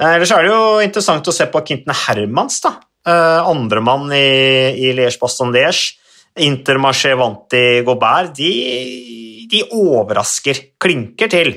Eh, 0.01 0.15
Ellers 0.15 0.31
er 0.33 0.43
det 0.43 0.53
jo 0.53 0.79
interessant 0.81 1.27
å 1.29 1.33
se 1.33 1.45
på 1.45 1.61
Kinten 1.67 1.93
Hermans, 1.93 2.61
da. 2.63 2.73
Andremann 3.05 4.11
i, 4.13 4.89
i 4.89 4.93
Liège-Baston-Liège. 4.95 5.97
Intermarché 6.39 7.15
vant 7.19 7.53
i 7.53 7.83
Gobert. 7.83 8.33
De, 8.37 9.47
de 9.51 9.63
overrasker, 9.75 10.71
klinker 10.81 11.29
til. 11.29 11.53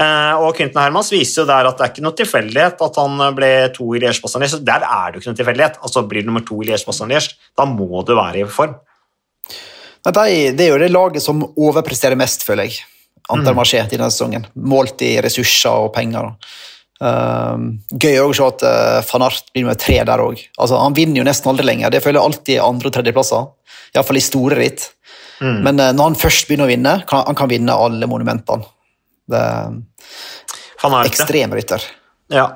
Eh, 0.00 0.34
og 0.40 0.54
Quentin 0.56 0.80
Hermans 0.80 1.10
viser 1.12 1.42
jo 1.42 1.48
der 1.50 1.68
at 1.68 1.76
det 1.76 1.84
er 1.84 1.92
ikke 1.92 2.04
noe 2.04 2.16
tilfeldighet 2.16 2.84
at 2.86 3.00
han 3.00 3.24
ble 3.36 3.50
to 3.74 3.88
i 3.96 4.00
Liège-Baston-Liège. 4.00 4.62
Der 4.64 4.86
er 4.86 5.10
det 5.10 5.18
jo 5.18 5.24
ikke 5.24 5.34
noe 5.34 5.40
tilfeldighet. 5.42 5.80
Altså 5.84 6.04
Blir 6.08 6.24
du 6.24 6.30
nummer 6.30 6.46
to 6.46 6.60
i 6.62 6.70
Liège-Baston-Liège, 6.70 7.36
da 7.58 7.66
må 7.68 8.04
du 8.06 8.14
være 8.16 8.40
i 8.40 8.48
form. 8.48 8.78
Det 10.00 10.16
er 10.24 10.70
jo 10.70 10.80
det 10.80 10.88
laget 10.88 11.22
som 11.24 11.42
overpresterer 11.44 12.16
mest, 12.16 12.46
føler 12.46 12.70
jeg. 12.70 12.80
Antarmarché 13.30 13.82
denne 13.90 14.08
sesongen. 14.10 14.46
Målt 14.56 15.02
i 15.06 15.12
ressurser 15.22 15.84
og 15.84 15.92
penger. 15.94 16.32
Um, 17.00 17.68
gøy 17.92 18.18
å 18.20 18.32
se 18.36 18.44
at 18.44 18.64
uh, 18.66 19.04
van 19.12 19.24
Art 19.28 19.52
blir 19.52 19.64
nummer 19.64 19.78
tre 19.80 20.00
der 20.04 20.24
òg. 20.24 20.40
Altså, 20.56 20.80
han 20.80 20.96
vinner 20.96 21.20
jo 21.20 21.26
nesten 21.28 21.52
aldri 21.52 21.68
lenger. 21.68 21.92
Det 21.92 22.02
føler 22.04 22.18
jeg 22.18 22.30
alltid 22.30 22.62
andre- 22.64 22.90
og 22.90 22.96
tredjeplasser. 22.96 23.46
Iallfall 23.94 24.20
i 24.20 24.24
store 24.24 24.58
ritt. 24.58 24.88
Men 25.40 25.80
uh, 25.80 25.92
når 25.96 26.10
han 26.10 26.18
først 26.20 26.48
begynner 26.48 26.68
å 26.68 26.72
vinne, 26.72 26.96
kan 27.08 27.24
han 27.28 27.38
kan 27.38 27.52
vinne 27.52 27.76
alle 27.86 28.08
monumentene. 28.10 28.66
Det 29.30 29.44
er 30.10 30.82
Van 30.82 30.92
ja. 30.96 31.08
Ja. 32.30 32.46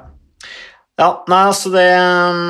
ja. 0.99 1.09
Nei, 1.29 1.43
altså 1.51 1.71
det 1.75 1.89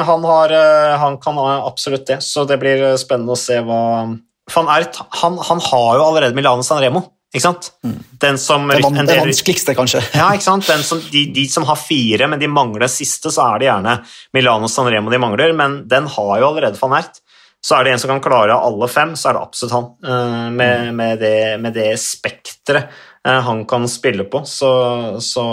Han 0.06 0.24
har 0.28 0.52
eh, 0.54 0.92
Han 1.00 1.16
kan 1.22 1.38
ha 1.40 1.56
absolutt 1.66 2.06
det, 2.10 2.20
så 2.22 2.44
det 2.48 2.58
blir 2.62 2.82
eh, 2.92 2.96
spennende 3.00 3.34
å 3.34 3.40
se 3.40 3.58
hva 3.64 3.80
Van 4.54 4.68
Ert 4.76 4.98
han, 5.22 5.38
han 5.40 5.60
har 5.70 5.90
jo 5.98 6.04
allerede 6.04 6.36
Milano 6.36 6.62
San 6.62 6.82
Remo, 6.82 7.00
ikke 7.32 7.40
sant? 7.46 7.70
Den 8.20 8.36
som 8.38 8.68
Det 8.68 8.82
van- 8.84 8.98
det 9.08 9.16
vanskeligste, 9.22 9.72
kanskje. 9.74 10.02
Ja, 10.20 10.26
ikke 10.36 10.44
sant? 10.44 10.66
Den 10.68 10.82
som, 10.84 11.00
de, 11.10 11.22
de 11.32 11.46
som 11.48 11.64
har 11.64 11.78
fire, 11.80 12.28
men 12.28 12.38
de 12.42 12.50
mangler 12.52 12.84
siste, 12.92 13.32
så 13.32 13.46
er 13.54 13.62
det 13.62 13.70
gjerne 13.70 13.94
Milano 14.36 14.68
San 14.68 14.90
Remo 14.92 15.10
de 15.10 15.18
mangler, 15.22 15.54
men 15.56 15.80
den 15.88 16.06
har 16.12 16.34
jo 16.42 16.50
allerede 16.52 16.76
van 16.82 16.98
Ert. 17.00 17.22
Så 17.64 17.78
er 17.78 17.86
det 17.88 17.94
en 17.94 18.02
som 18.02 18.10
kan 18.12 18.20
klare 18.20 18.52
alle 18.60 18.86
fem, 18.92 19.14
så 19.16 19.30
er 19.30 19.38
det 19.38 19.46
absolutt 19.48 19.72
han. 19.78 19.86
eh, 20.04 20.50
Med, 20.60 20.92
med 21.00 21.18
det, 21.24 21.34
med 21.64 21.72
det 21.80 21.88
spekteret 22.04 22.84
eh, 22.84 23.03
han 23.24 23.64
kan 23.66 23.88
spille 23.88 24.24
på, 24.28 24.42
så, 24.44 24.70
så, 25.24 25.44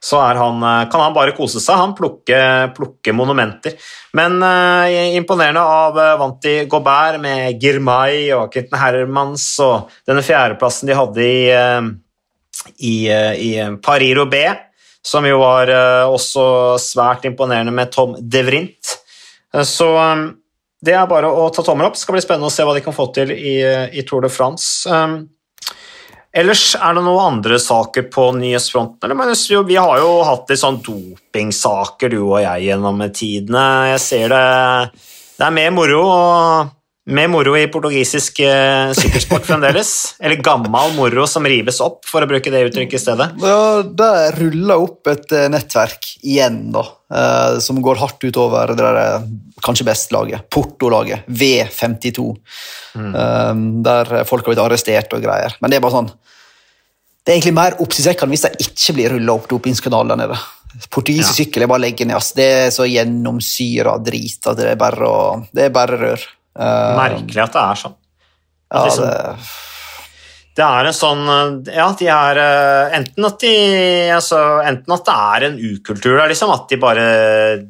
så 0.00 0.20
er 0.22 0.40
han, 0.40 0.62
eh, 0.62 0.88
kan 0.92 1.02
han 1.04 1.14
bare 1.16 1.34
kose 1.36 1.60
seg. 1.60 1.76
Han 1.76 1.92
plukker 1.98 2.72
plukke 2.76 3.12
monumenter. 3.12 3.76
Men 4.16 4.40
eh, 4.42 5.16
imponerende 5.18 5.60
av 5.60 5.98
eh, 6.00 6.16
Vanti 6.20 6.56
Gobert 6.70 7.20
med 7.20 7.60
Girmay 7.62 8.32
og 8.38 8.48
Kitten 8.54 8.78
Hermans 8.80 9.50
og 9.60 9.92
denne 10.08 10.24
fjerdeplassen 10.24 10.88
de 10.88 10.96
hadde 10.96 11.28
i 11.28 11.46
eh, 11.52 11.94
i, 12.78 12.94
eh, 13.12 13.34
i 13.36 13.78
Paris-Roubais, 13.84 14.56
som 15.04 15.26
jo 15.28 15.38
var 15.42 15.68
eh, 15.70 16.08
også 16.08 16.78
svært 16.80 17.26
imponerende 17.28 17.74
med 17.74 17.92
Tom 17.92 18.16
De 18.18 18.42
Vrint. 18.46 18.96
Eh, 19.54 19.62
Så 19.62 19.90
eh, 20.00 20.26
det 20.86 20.94
er 20.96 21.06
bare 21.10 21.28
å 21.28 21.48
ta 21.54 21.62
tommel 21.62 21.88
opp. 21.88 21.94
Det 21.96 22.02
skal 22.04 22.16
bli 22.16 22.24
spennende 22.24 22.48
å 22.50 22.54
se 22.54 22.64
hva 22.66 22.74
de 22.76 22.82
kan 22.84 22.96
få 22.96 23.10
til 23.14 23.32
i, 23.34 23.58
eh, 23.62 23.88
i 23.92 24.04
Tour 24.08 24.24
de 24.24 24.30
France. 24.32 24.88
Um, 24.88 25.28
Ellers 26.36 26.74
er 26.76 26.92
det 26.92 27.02
noen 27.06 27.38
andre 27.38 27.56
saker 27.62 28.10
på 28.12 28.26
nyhetsfronten? 28.36 29.06
Eller, 29.06 29.16
men 29.16 29.32
vi 29.68 29.78
har 29.80 30.00
jo 30.02 30.10
hatt 30.28 30.50
litt 30.52 30.60
sånn 30.60 30.82
dopingsaker, 30.84 32.12
du 32.12 32.18
og 32.26 32.40
jeg, 32.42 32.66
gjennom 32.68 33.00
tidene. 33.08 33.66
Jeg 33.94 34.02
ser 34.04 34.34
det 34.34 34.42
Det 35.36 35.46
er 35.46 35.54
mer 35.56 35.72
moro, 35.72 36.02
og 36.04 36.75
mer 37.06 37.28
moro 37.30 37.52
i 37.54 37.66
portugisisk 37.70 38.40
eh, 38.42 38.90
sykkelsport 38.98 39.44
fremdeles. 39.46 39.90
Eller 40.18 40.40
gammal 40.42 40.92
moro 40.96 41.26
som 41.30 41.46
rives 41.46 41.78
opp, 41.84 42.00
for 42.08 42.24
å 42.24 42.28
bruke 42.30 42.50
det 42.50 42.64
uttrykket 42.66 42.98
i 42.98 43.02
stedet. 43.02 43.28
Ja, 43.42 43.82
det 43.86 44.10
ruller 44.40 44.82
opp 44.88 45.06
et 45.12 45.30
eh, 45.36 45.46
nettverk 45.52 46.08
igjen, 46.26 46.72
da, 46.74 46.82
eh, 47.14 47.58
som 47.62 47.78
går 47.84 48.00
hardt 48.02 48.26
utover 48.26 48.74
det 48.74 48.82
der, 48.82 49.26
kanskje 49.62 49.86
best-laget, 49.86 50.48
Porto-laget, 50.52 51.28
V52, 51.30 52.26
eh, 52.98 53.52
der 53.86 54.10
folk 54.26 54.42
har 54.46 54.52
blitt 54.54 54.64
arrestert 54.66 55.14
og 55.16 55.22
greier. 55.24 55.54
Men 55.62 55.70
det 55.72 55.78
er 55.78 55.84
bare 55.86 55.98
sånn 56.00 56.10
Det 57.26 57.32
er 57.32 57.40
egentlig 57.40 57.56
mer 57.56 57.74
oppsiktsvekkende 57.82 58.30
hvis 58.36 58.42
det 58.44 58.52
ikke 58.62 58.92
blir 58.94 59.10
rulla 59.16 59.32
opp 59.34 59.48
dopingskanaler 59.50 60.12
der 60.14 60.20
nede. 60.20 60.36
Portugisisk 60.94 61.32
Ja. 61.32 61.44
sykkel 61.44 61.64
er 61.64 61.70
bare 61.72 61.80
å 61.80 61.82
legge 61.82 62.04
ned. 62.06 62.14
ass. 62.14 62.28
Det 62.36 62.44
er 62.46 62.68
så 62.70 62.84
gjennomsyra 62.86 63.96
drit 63.98 64.46
at 64.46 64.56
det 64.60 64.68
er 64.70 64.76
bare, 64.78 65.08
å, 65.08 65.46
det 65.52 65.64
er 65.64 65.72
bare 65.74 65.98
rør. 65.98 66.26
Eh, 66.56 66.96
Merkelig 66.96 67.42
at 67.44 67.52
det 67.56 67.62
er 67.62 67.80
sånn. 67.84 67.96
Ja, 68.72 68.84
liksom- 68.86 69.06
det, 69.06 69.38
Det 70.56 70.64
er 70.64 70.86
en 70.88 70.96
sånn 70.96 71.66
Ja, 71.68 71.92
de 71.92 72.06
er 72.08 72.38
eh, 72.40 72.96
enten 72.96 73.26
at 73.28 73.38
de 73.40 73.50
altså, 74.10 74.38
Enten 74.64 74.94
at 74.96 75.04
det 75.04 75.14
er 75.14 75.44
en 75.50 75.58
ukultur 75.58 76.16
der, 76.16 76.28
liksom. 76.32 76.50
At 76.54 76.68
de 76.68 76.76
bare 76.80 77.04
er, 77.04 77.64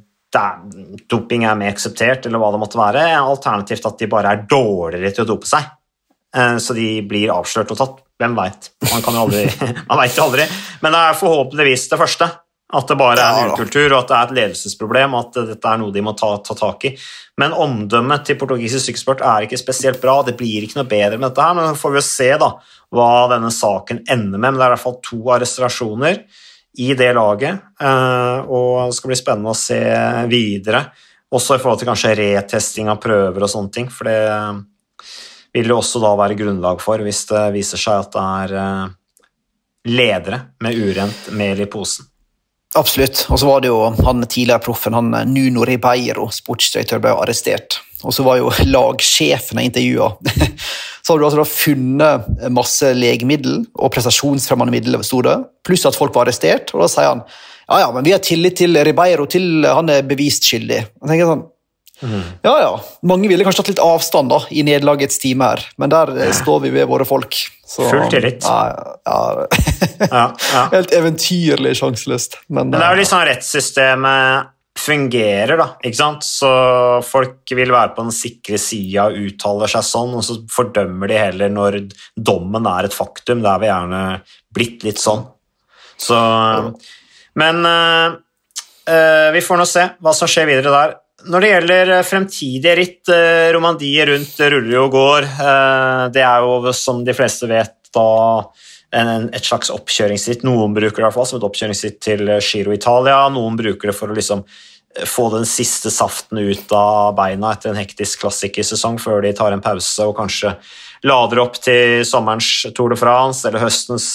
Doping 1.08 1.44
er 1.48 1.54
mer 1.56 1.72
akseptert, 1.72 2.26
eller 2.26 2.38
hva 2.38 2.50
det 2.52 2.60
måtte 2.60 2.78
være. 2.78 3.02
Alternativt 3.18 3.86
at 3.86 3.98
de 3.98 4.06
bare 4.06 4.32
er 4.34 4.42
dårligere 4.48 5.14
til 5.14 5.24
å 5.24 5.28
dope 5.34 5.46
seg. 5.48 5.64
Eh, 6.36 6.56
Så 6.62 6.74
de 6.74 7.00
blir 7.02 7.28
avslørt 7.32 7.70
og 7.72 7.78
tatt. 7.78 8.02
Hvem 8.20 8.34
veit? 8.36 8.70
Man 8.92 9.02
kan 9.02 9.14
jo 9.14 9.26
aldri 9.26 9.44
Man 9.90 9.98
veit 9.98 10.16
jo 10.16 10.22
aldri. 10.24 10.46
Men 10.82 10.92
det 10.92 11.00
er 11.00 11.18
forhåpentligvis 11.20 11.88
det 11.90 11.98
første. 12.00 12.30
At 12.74 12.88
det 12.90 12.96
bare 12.98 13.22
er 13.22 13.44
en 13.44 13.52
ukultur, 13.54 13.92
og 13.92 14.00
at 14.00 14.08
det 14.08 14.16
er 14.16 14.24
et 14.24 14.36
ledelsesproblem, 14.40 15.12
og 15.14 15.28
at 15.28 15.52
dette 15.52 15.70
er 15.70 15.78
noe 15.78 15.94
de 15.94 16.02
må 16.02 16.16
ta, 16.18 16.32
ta 16.42 16.56
tak 16.58 16.88
i. 16.88 16.90
Men 17.38 17.54
omdømmet 17.54 18.24
til 18.26 18.38
portugisisk 18.40 18.88
sykkelsport 18.88 19.22
er 19.22 19.46
ikke 19.46 19.60
spesielt 19.60 20.00
bra. 20.02 20.16
Det 20.26 20.34
blir 20.38 20.66
ikke 20.66 20.80
noe 20.80 20.90
bedre 20.90 21.20
med 21.20 21.28
dette 21.28 21.44
her, 21.46 21.54
men 21.54 21.68
så 21.70 21.78
får 21.78 21.94
vi 21.94 22.02
se 22.08 22.32
da 22.42 22.48
hva 22.96 23.12
denne 23.30 23.52
saken 23.54 24.02
ender 24.02 24.40
med. 24.40 24.48
Men 24.48 24.58
det 24.58 24.64
er 24.66 24.72
i 24.72 24.74
hvert 24.74 24.82
fall 24.82 24.98
to 25.06 25.20
arrestasjoner 25.36 26.18
i 26.82 26.88
det 26.98 27.12
laget, 27.16 27.62
eh, 27.80 28.50
og 28.50 28.90
det 28.90 28.96
skal 28.98 29.12
bli 29.12 29.20
spennende 29.20 29.54
å 29.54 29.60
se 29.60 29.78
videre. 30.28 30.82
Også 31.36 31.54
i 31.56 31.62
forhold 31.62 31.80
til 31.80 31.88
kanskje 31.88 32.16
retesting 32.18 32.90
av 32.90 32.98
prøver 33.02 33.46
og 33.46 33.52
sånne 33.52 33.72
ting, 33.72 33.88
for 33.94 34.10
det 34.10 34.18
vil 35.56 35.70
jo 35.72 35.78
også 35.78 36.02
da 36.02 36.12
være 36.18 36.36
grunnlag 36.36 36.82
for 36.84 37.00
hvis 37.04 37.22
det 37.30 37.46
viser 37.54 37.80
seg 37.80 38.02
at 38.02 38.12
det 38.18 38.26
er 38.42 38.58
eh, 38.60 38.92
ledere 39.94 40.42
med 40.66 40.82
urent 40.82 41.32
mel 41.38 41.62
i 41.62 41.70
posen. 41.70 42.10
Absolutt. 42.74 43.26
Og 43.30 43.40
så 43.40 43.48
var 43.48 43.62
det 43.62 43.70
jo 43.70 43.78
han 44.04 44.26
tidligere 44.26 44.64
proffen, 44.64 44.96
han 44.96 45.14
Nuno 45.30 45.64
Ribeiro, 45.68 46.26
sportsdirektør, 46.34 47.00
ble 47.04 47.14
arrestert. 47.14 47.78
Og 48.04 48.12
så 48.12 48.26
var 48.26 48.40
jo 48.40 48.52
lagsjefen 48.66 49.60
jeg 49.62 49.70
intervjua. 49.70 50.12
Så 51.06 51.14
har 51.14 51.20
du 51.22 51.24
altså 51.28 51.44
funnet 51.46 52.48
masse 52.50 52.88
legemiddel 52.98 53.60
og 53.78 53.92
prestasjonsfremmende 53.94 54.74
det, 54.74 55.36
pluss 55.62 55.86
at 55.86 55.94
folk 55.94 56.10
var 56.16 56.26
arrestert. 56.26 56.72
Og 56.74 56.82
da 56.82 56.88
sier 56.90 57.12
han 57.12 57.20
ja, 57.22 57.76
ja, 57.84 57.92
men 57.94 58.02
vi 58.06 58.10
har 58.10 58.22
tillit 58.26 58.58
til 58.58 58.74
Ribeiro 58.86 59.28
til 59.30 59.62
han 59.62 59.90
er 59.90 60.02
bevist 60.06 60.46
skyldig. 60.46 60.80
Jeg 60.82 61.10
tenker 61.10 61.30
sånn, 61.30 61.44
Ja, 62.00 62.54
ja. 62.60 62.72
Mange 63.08 63.28
ville 63.30 63.44
kanskje 63.46 63.62
tatt 63.62 63.70
litt 63.72 63.82
avstand 63.82 64.28
da, 64.28 64.42
i 64.52 64.64
nederlagets 64.66 65.20
time 65.22 65.46
her, 65.48 65.62
men 65.80 65.92
der 65.92 66.12
ja. 66.18 66.32
står 66.36 66.60
vi 66.66 66.72
ved 66.74 66.90
våre 66.90 67.06
folk. 67.08 67.38
Så, 67.66 67.86
Full 67.88 68.10
tillit. 68.12 68.44
Ja, 68.44 69.46
ja. 70.10 70.26
Helt 70.74 70.92
eventyrlig 70.94 71.76
sjanseløst. 71.80 72.36
Men, 72.48 72.68
Men 72.68 72.78
det 72.78 72.84
er 72.84 72.92
jo 72.92 72.98
eh, 72.98 73.02
litt 73.02 73.12
sånn 73.12 73.26
rettssystemet 73.30 74.52
fungerer, 74.76 75.56
da. 75.58 75.66
ikke 75.80 75.98
sant? 75.98 76.26
Så 76.26 76.50
folk 77.06 77.48
vil 77.56 77.72
være 77.72 77.94
på 77.96 78.04
den 78.04 78.14
sikre 78.14 78.58
sida 78.60 79.08
og 79.08 79.16
uttaler 79.30 79.72
seg 79.72 79.86
sånn, 79.88 80.12
og 80.18 80.24
så 80.26 80.36
fordømmer 80.52 81.10
de 81.10 81.16
heller 81.20 81.52
når 81.52 81.80
dommen 82.14 82.68
er 82.70 82.88
et 82.88 82.96
faktum. 82.96 83.42
Det 83.44 83.50
er 83.50 83.62
vi 83.62 83.70
gjerne 83.70 84.02
blitt 84.56 84.86
litt 84.86 85.00
sånn. 85.00 85.24
Så 85.96 86.16
Men 87.40 87.64
eh, 87.64 88.20
eh, 88.92 89.28
vi 89.32 89.44
får 89.44 89.60
nå 89.60 89.66
se 89.68 89.88
hva 89.96 90.14
som 90.16 90.30
skjer 90.30 90.48
videre 90.52 90.74
der. 90.74 90.96
Når 91.26 91.42
det 91.42 91.50
gjelder 91.50 91.90
eh, 91.96 92.04
fremtidige 92.06 92.76
ritt, 92.78 93.10
eh, 93.10 93.48
Romandie 93.54 94.06
rundt 94.06 94.38
ruller 94.52 94.78
og 94.84 94.94
går. 94.94 95.26
Eh, 95.26 96.04
det 96.14 96.22
er 96.22 96.46
jo, 96.46 96.72
som 96.76 97.02
de 97.06 97.14
fleste 97.16 97.50
vet, 97.50 97.76
da 97.94 98.08
et 98.96 99.44
slags 99.44 99.68
oppkjøringsritt. 99.74 100.44
Noen 100.46 100.72
bruker 100.72 100.94
det 100.94 101.02
i 101.02 101.04
hvert 101.04 101.16
fall 101.16 101.26
som 101.28 101.40
et 101.40 101.44
oppkjøringsritt 101.44 101.96
til 102.00 102.30
Giro 102.38 102.72
Italia. 102.72 103.16
Noen 103.34 103.58
bruker 103.58 103.90
det 103.90 103.96
for 103.98 104.08
å 104.08 104.16
liksom 104.16 104.44
få 105.10 105.26
den 105.34 105.44
siste 105.44 105.90
saften 105.92 106.38
ut 106.38 106.70
av 106.72 107.10
beina 107.18 107.50
etter 107.52 107.74
en 107.74 107.80
hektisk 107.80 108.22
klassikersesong 108.22 108.96
før 109.02 109.26
de 109.26 109.34
tar 109.36 109.52
en 109.52 109.60
pause 109.60 110.06
og 110.06 110.14
kanskje 110.16 110.54
lader 111.04 111.42
opp 111.42 111.58
til 111.60 112.06
sommerens 112.08 112.70
Tour 112.78 112.94
de 112.94 113.00
France 113.02 113.44
eller 113.44 113.66
høstens 113.66 114.08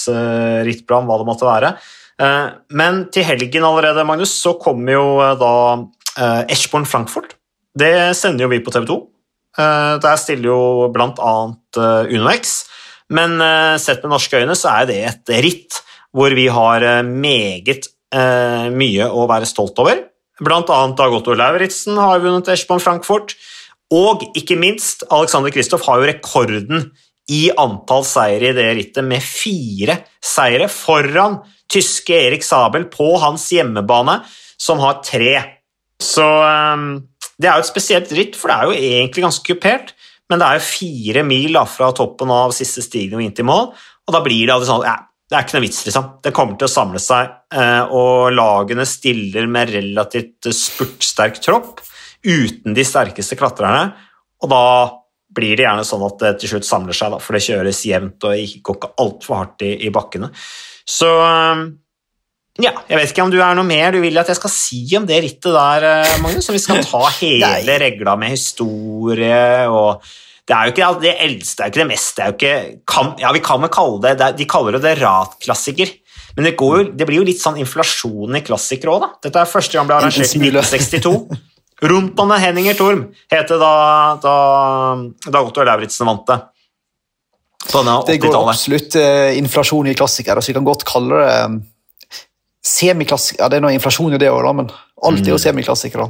rittplan, 0.66 1.06
hva 1.06 1.20
det 1.20 1.28
måtte 1.28 1.46
være. 1.46 1.76
Men 2.74 3.04
til 3.14 3.28
helgen 3.28 3.68
allerede, 3.68 4.08
Magnus, 4.08 4.34
så 4.40 4.56
kommer 4.58 4.96
jo 4.96 5.06
da 5.38 5.54
uh, 6.18 6.42
Eschborn 6.52 6.88
Frankfurt. 6.88 7.36
Det 7.78 8.12
sender 8.18 8.46
jo 8.46 8.52
vi 8.52 8.60
på 8.64 8.72
TV 8.74 8.86
2. 8.88 8.98
Uh, 9.58 9.96
der 10.02 10.20
stiller 10.20 10.50
jo 10.50 10.90
blant 10.92 11.20
annet 11.20 11.80
uh, 11.80 12.08
UnoX. 12.08 12.62
Men 13.12 13.36
uh, 13.40 13.78
sett 13.80 14.04
med 14.04 14.14
norske 14.14 14.40
øyne 14.40 14.56
så 14.58 14.72
er 14.80 14.90
det 14.90 15.00
et 15.08 15.34
ritt 15.44 15.82
hvor 16.12 16.34
vi 16.36 16.46
har 16.52 16.84
eh, 16.84 17.02
meget 17.02 17.88
eh, 18.14 18.68
mye 18.72 19.08
å 19.08 19.26
være 19.30 19.48
stolt 19.48 19.78
over. 19.82 20.04
Blant 20.42 20.70
annet 20.72 20.98
Dag 20.98 21.14
Otto 21.16 21.36
Lauritzen 21.36 21.98
har 22.00 22.22
vunnet 22.22 22.50
Eschborn 22.52 22.82
Frankfurt. 22.82 23.34
Og 23.92 24.24
ikke 24.38 24.56
minst, 24.60 25.06
Alexander 25.12 25.52
Kristoff 25.52 25.84
har 25.88 26.00
jo 26.00 26.08
rekorden 26.08 26.90
i 27.32 27.46
antall 27.60 28.04
seire 28.08 28.50
i 28.50 28.56
det 28.56 28.68
rittet, 28.76 29.04
med 29.04 29.24
fire 29.24 30.00
seire 30.24 30.68
foran 30.72 31.38
tyske 31.72 32.16
Erik 32.16 32.44
Sabel 32.44 32.88
på 32.92 33.14
hans 33.22 33.46
hjemmebane, 33.52 34.18
som 34.60 34.80
har 34.82 35.00
tre. 35.04 35.36
Så 36.02 36.26
eh, 36.26 36.86
det 37.38 37.48
er 37.50 37.58
jo 37.58 37.64
et 37.64 37.72
spesielt 37.72 38.12
ritt, 38.16 38.38
for 38.38 38.50
det 38.50 38.56
er 38.56 38.68
jo 38.68 38.90
egentlig 38.92 39.26
ganske 39.26 39.46
kupert, 39.46 39.94
men 40.30 40.40
det 40.40 40.48
er 40.48 40.58
jo 40.58 40.68
fire 40.68 41.24
mil 41.28 41.56
da, 41.58 41.64
fra 41.68 41.90
toppen 41.96 42.30
av 42.32 42.54
siste 42.56 42.84
stigning 42.84 43.20
og 43.20 43.26
inn 43.26 43.34
til 43.36 43.48
mål, 43.48 43.72
og 44.06 44.14
da 44.14 44.22
blir 44.24 44.46
det 44.46 44.54
alltid 44.54 44.70
sånn 44.70 44.86
ja, 44.86 44.96
det 45.32 45.38
er 45.38 45.46
ikke 45.46 45.56
noe 45.56 45.64
vits, 45.64 45.82
liksom. 45.86 46.08
Det 46.20 46.32
kommer 46.36 46.58
til 46.60 46.68
å 46.68 46.72
samle 46.72 47.00
seg, 47.00 47.30
eh, 47.56 47.92
og 47.96 48.34
lagene 48.36 48.84
stiller 48.88 49.46
med 49.48 49.72
relativt 49.72 50.50
spurtsterk 50.52 51.40
tropp 51.40 51.80
uten 52.22 52.76
de 52.76 52.84
sterkeste 52.86 53.38
klatrerne, 53.40 53.94
og 54.42 54.52
da 54.52 54.64
blir 55.32 55.56
det 55.56 55.64
gjerne 55.64 55.86
sånn 55.88 56.04
at 56.04 56.18
det 56.20 56.32
til 56.42 56.52
slutt 56.52 56.68
samler 56.68 56.96
seg, 56.96 57.14
da, 57.14 57.20
for 57.22 57.36
det 57.36 57.46
kjøres 57.46 57.80
jevnt 57.88 58.26
og 58.28 58.58
går 58.66 58.76
ikke 58.76 58.92
altfor 59.00 59.38
hardt 59.38 59.64
i, 59.64 59.72
i 59.86 59.92
bakkene. 59.94 60.28
Så 60.84 61.08
eh, 61.08 61.64
ja, 62.60 62.74
jeg 62.84 62.98
vet 62.98 63.12
ikke 63.14 63.24
om 63.24 63.30
du 63.32 63.38
er 63.40 63.54
noe 63.56 63.64
mer 63.64 63.94
du 63.94 64.02
vil 64.02 64.18
at 64.20 64.28
jeg 64.28 64.36
skal 64.36 64.52
si 64.52 64.82
om 64.98 65.06
det 65.08 65.22
rittet 65.24 65.54
der, 65.54 65.86
eh, 65.88 66.18
Magnus, 66.20 66.50
om 66.52 66.56
vi 66.56 66.60
skal 66.60 66.82
ta 66.84 67.06
hele 67.22 67.78
regla 67.80 68.16
med 68.20 68.34
historie 68.34 69.64
og 69.72 70.04
det 70.42 70.56
er 70.56 70.66
jo 70.66 70.72
ikke 70.74 70.90
det 71.00 71.14
eldste, 71.22 71.54
det 71.56 71.62
er 71.62 71.68
jo 71.68 71.72
ikke 71.72 71.80
det 71.80 71.90
meste, 71.92 72.16
det 72.16 72.22
er 72.22 72.30
jo 72.30 72.36
ikke 72.36 72.84
kan, 72.92 73.12
Ja, 73.22 73.30
vi 73.32 73.42
kan 73.46 73.62
vel 73.62 73.70
kalle 73.72 74.02
det, 74.02 74.30
De 74.36 74.46
kaller 74.50 74.76
det 74.82 74.96
ratklassiker. 74.98 75.92
Men 76.34 76.48
det, 76.48 76.54
går 76.58 76.90
det 76.98 77.06
blir 77.06 77.20
jo 77.20 77.28
litt 77.28 77.40
sånn 77.40 77.60
inflasjon 77.62 78.36
i 78.36 78.42
klassikere 78.44 78.90
òg, 78.90 79.04
da. 79.04 79.08
Dette 79.22 79.38
er 79.38 79.48
første 79.48 79.78
gang 79.78 79.88
ble 79.88 80.00
arrangert 80.00 80.34
i 80.34 80.40
1962. 80.42 81.14
Rumpane 81.92 82.38
Henninger 82.42 82.76
Torm 82.78 83.04
het 83.32 83.50
det 83.50 83.58
da, 83.58 83.74
da, 84.22 84.34
da 85.26 85.42
Otto 85.42 85.64
Lauritzen 85.66 86.10
vant 86.10 86.26
det. 86.30 86.38
Det 88.06 88.18
går 88.22 88.38
absolutt 88.40 88.96
eh, 88.98 89.38
inflasjon 89.38 89.90
i 89.90 89.94
klassikere, 89.98 90.42
så 90.42 90.50
vi 90.50 90.56
kan 90.58 90.66
godt 90.66 90.82
kalle 90.88 91.22
det 91.22 91.34
eh, 91.38 91.60
semiklassikere. 92.62 93.42
Ja, 93.42 93.50
det 93.50 93.58
er 93.58 93.64
noe 93.64 93.74
inflasjon 93.74 94.14
i 94.14 94.20
det 94.22 94.30
òg, 94.30 94.46
men 94.54 94.68
alt 95.02 95.24
er 95.24 95.32
jo 95.34 95.40
semiklassikere. 95.42 96.06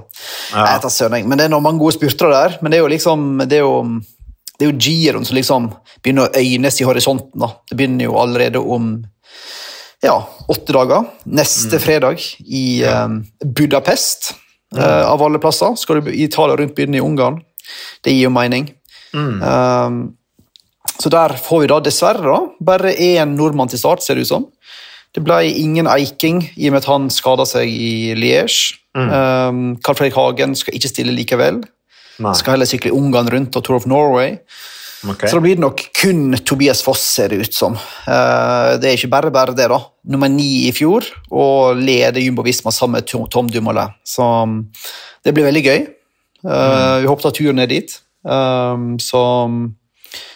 Ja. 0.52 0.66
Jeg 0.74 0.82
tar. 0.84 1.14
Men 1.16 1.38
det 1.38 1.46
er 1.46 1.54
noen 1.54 1.64
mange 1.64 1.80
gode 1.80 1.96
spurtere 1.96 2.34
der. 2.34 2.58
Men 2.60 2.72
det 2.72 2.78
er 2.78 2.84
jo 2.84 2.90
liksom 2.92 3.30
det 3.48 3.60
er 3.60 3.64
jo, 3.64 3.78
det 4.58 4.66
er 4.66 4.70
jo 4.70 4.76
giroen 4.76 5.24
som 5.28 5.38
liksom 5.38 5.70
begynner 6.04 6.28
å 6.28 6.42
øynes 6.42 6.80
i 6.80 6.88
horisonten. 6.88 7.40
da. 7.40 7.54
Det 7.70 7.78
begynner 7.78 8.10
jo 8.10 8.20
allerede 8.20 8.60
om 8.60 8.94
ja, 10.02 10.16
åtte 10.50 10.76
dager. 10.76 11.08
Neste 11.24 11.78
fredag 11.80 12.20
i 12.44 12.82
eh, 12.84 13.08
Budapest, 13.44 14.34
eh, 14.76 15.04
av 15.06 15.22
alle 15.22 15.40
plasser. 15.40 15.76
Skal 15.78 16.02
du 16.02 16.10
i 16.12 16.26
Italia 16.26 16.58
rundt 16.58 16.74
begynne 16.76 16.98
i 16.98 17.04
Ungarn. 17.04 17.40
Det 18.02 18.12
gir 18.12 18.26
jo 18.26 18.34
mening. 18.34 18.68
Eh, 19.14 19.90
så 20.98 21.08
der 21.08 21.36
får 21.40 21.62
vi 21.62 21.70
da 21.70 21.78
dessverre 21.80 22.26
da, 22.26 22.40
bare 22.60 22.92
én 22.92 23.32
nordmann 23.38 23.70
til 23.70 23.80
start, 23.80 24.02
ser 24.04 24.18
det 24.18 24.26
ut 24.26 24.34
som. 24.34 24.50
Det 25.12 25.20
ble 25.24 25.42
ingen 25.60 25.86
Eiking 25.92 26.42
i 26.56 26.68
og 26.68 26.72
med 26.74 26.82
at 26.82 26.88
han 26.88 27.10
skada 27.12 27.44
seg 27.48 27.68
i 27.68 28.14
Liège. 28.16 28.78
Um, 28.96 29.76
Carl 29.84 29.96
Fredrik 29.98 30.16
Hagen 30.16 30.54
skal 30.56 30.76
ikke 30.76 30.88
stille 30.92 31.12
likevel. 31.16 31.62
Nei. 32.22 32.32
Skal 32.36 32.54
heller 32.56 32.68
sykle 32.68 32.92
Ungarn 32.96 33.28
rundt 33.32 33.56
og 33.56 33.64
Tour 33.64 33.76
of 33.80 33.86
Norway. 33.88 34.38
Okay. 35.02 35.26
Så 35.28 35.34
da 35.36 35.42
blir 35.42 35.56
det 35.58 35.64
nok 35.64 35.80
kun 35.98 36.36
Tobias 36.46 36.80
Foss, 36.86 37.00
ser 37.16 37.32
det 37.32 37.40
ut 37.42 37.56
som. 37.56 37.74
Uh, 38.06 38.76
det 38.78 38.92
er 38.92 38.96
ikke 38.98 39.10
bare 39.10 39.32
bare 39.34 39.54
det, 39.58 39.66
da. 39.72 39.80
Nummer 40.14 40.30
ni 40.30 40.68
i 40.68 40.72
fjor, 40.76 41.08
og 41.34 41.80
leder 41.80 42.22
Jumbo 42.22 42.44
Visma 42.46 42.70
sammen 42.72 43.00
med 43.00 43.08
Tom- 43.10 43.26
Tom 43.32 43.48
Dumoulin. 43.50 43.90
Så 44.06 44.22
um, 44.46 44.60
det 45.24 45.34
blir 45.34 45.48
veldig 45.48 45.64
gøy. 45.66 45.80
Eh, 46.42 46.96
Vi 47.02 47.06
håper 47.06 47.22
ta 47.22 47.30
turen 47.34 47.58
ned 47.60 47.68
dit. 47.70 47.92
Um, 48.26 48.96
så 49.02 49.18
um, 49.46 49.58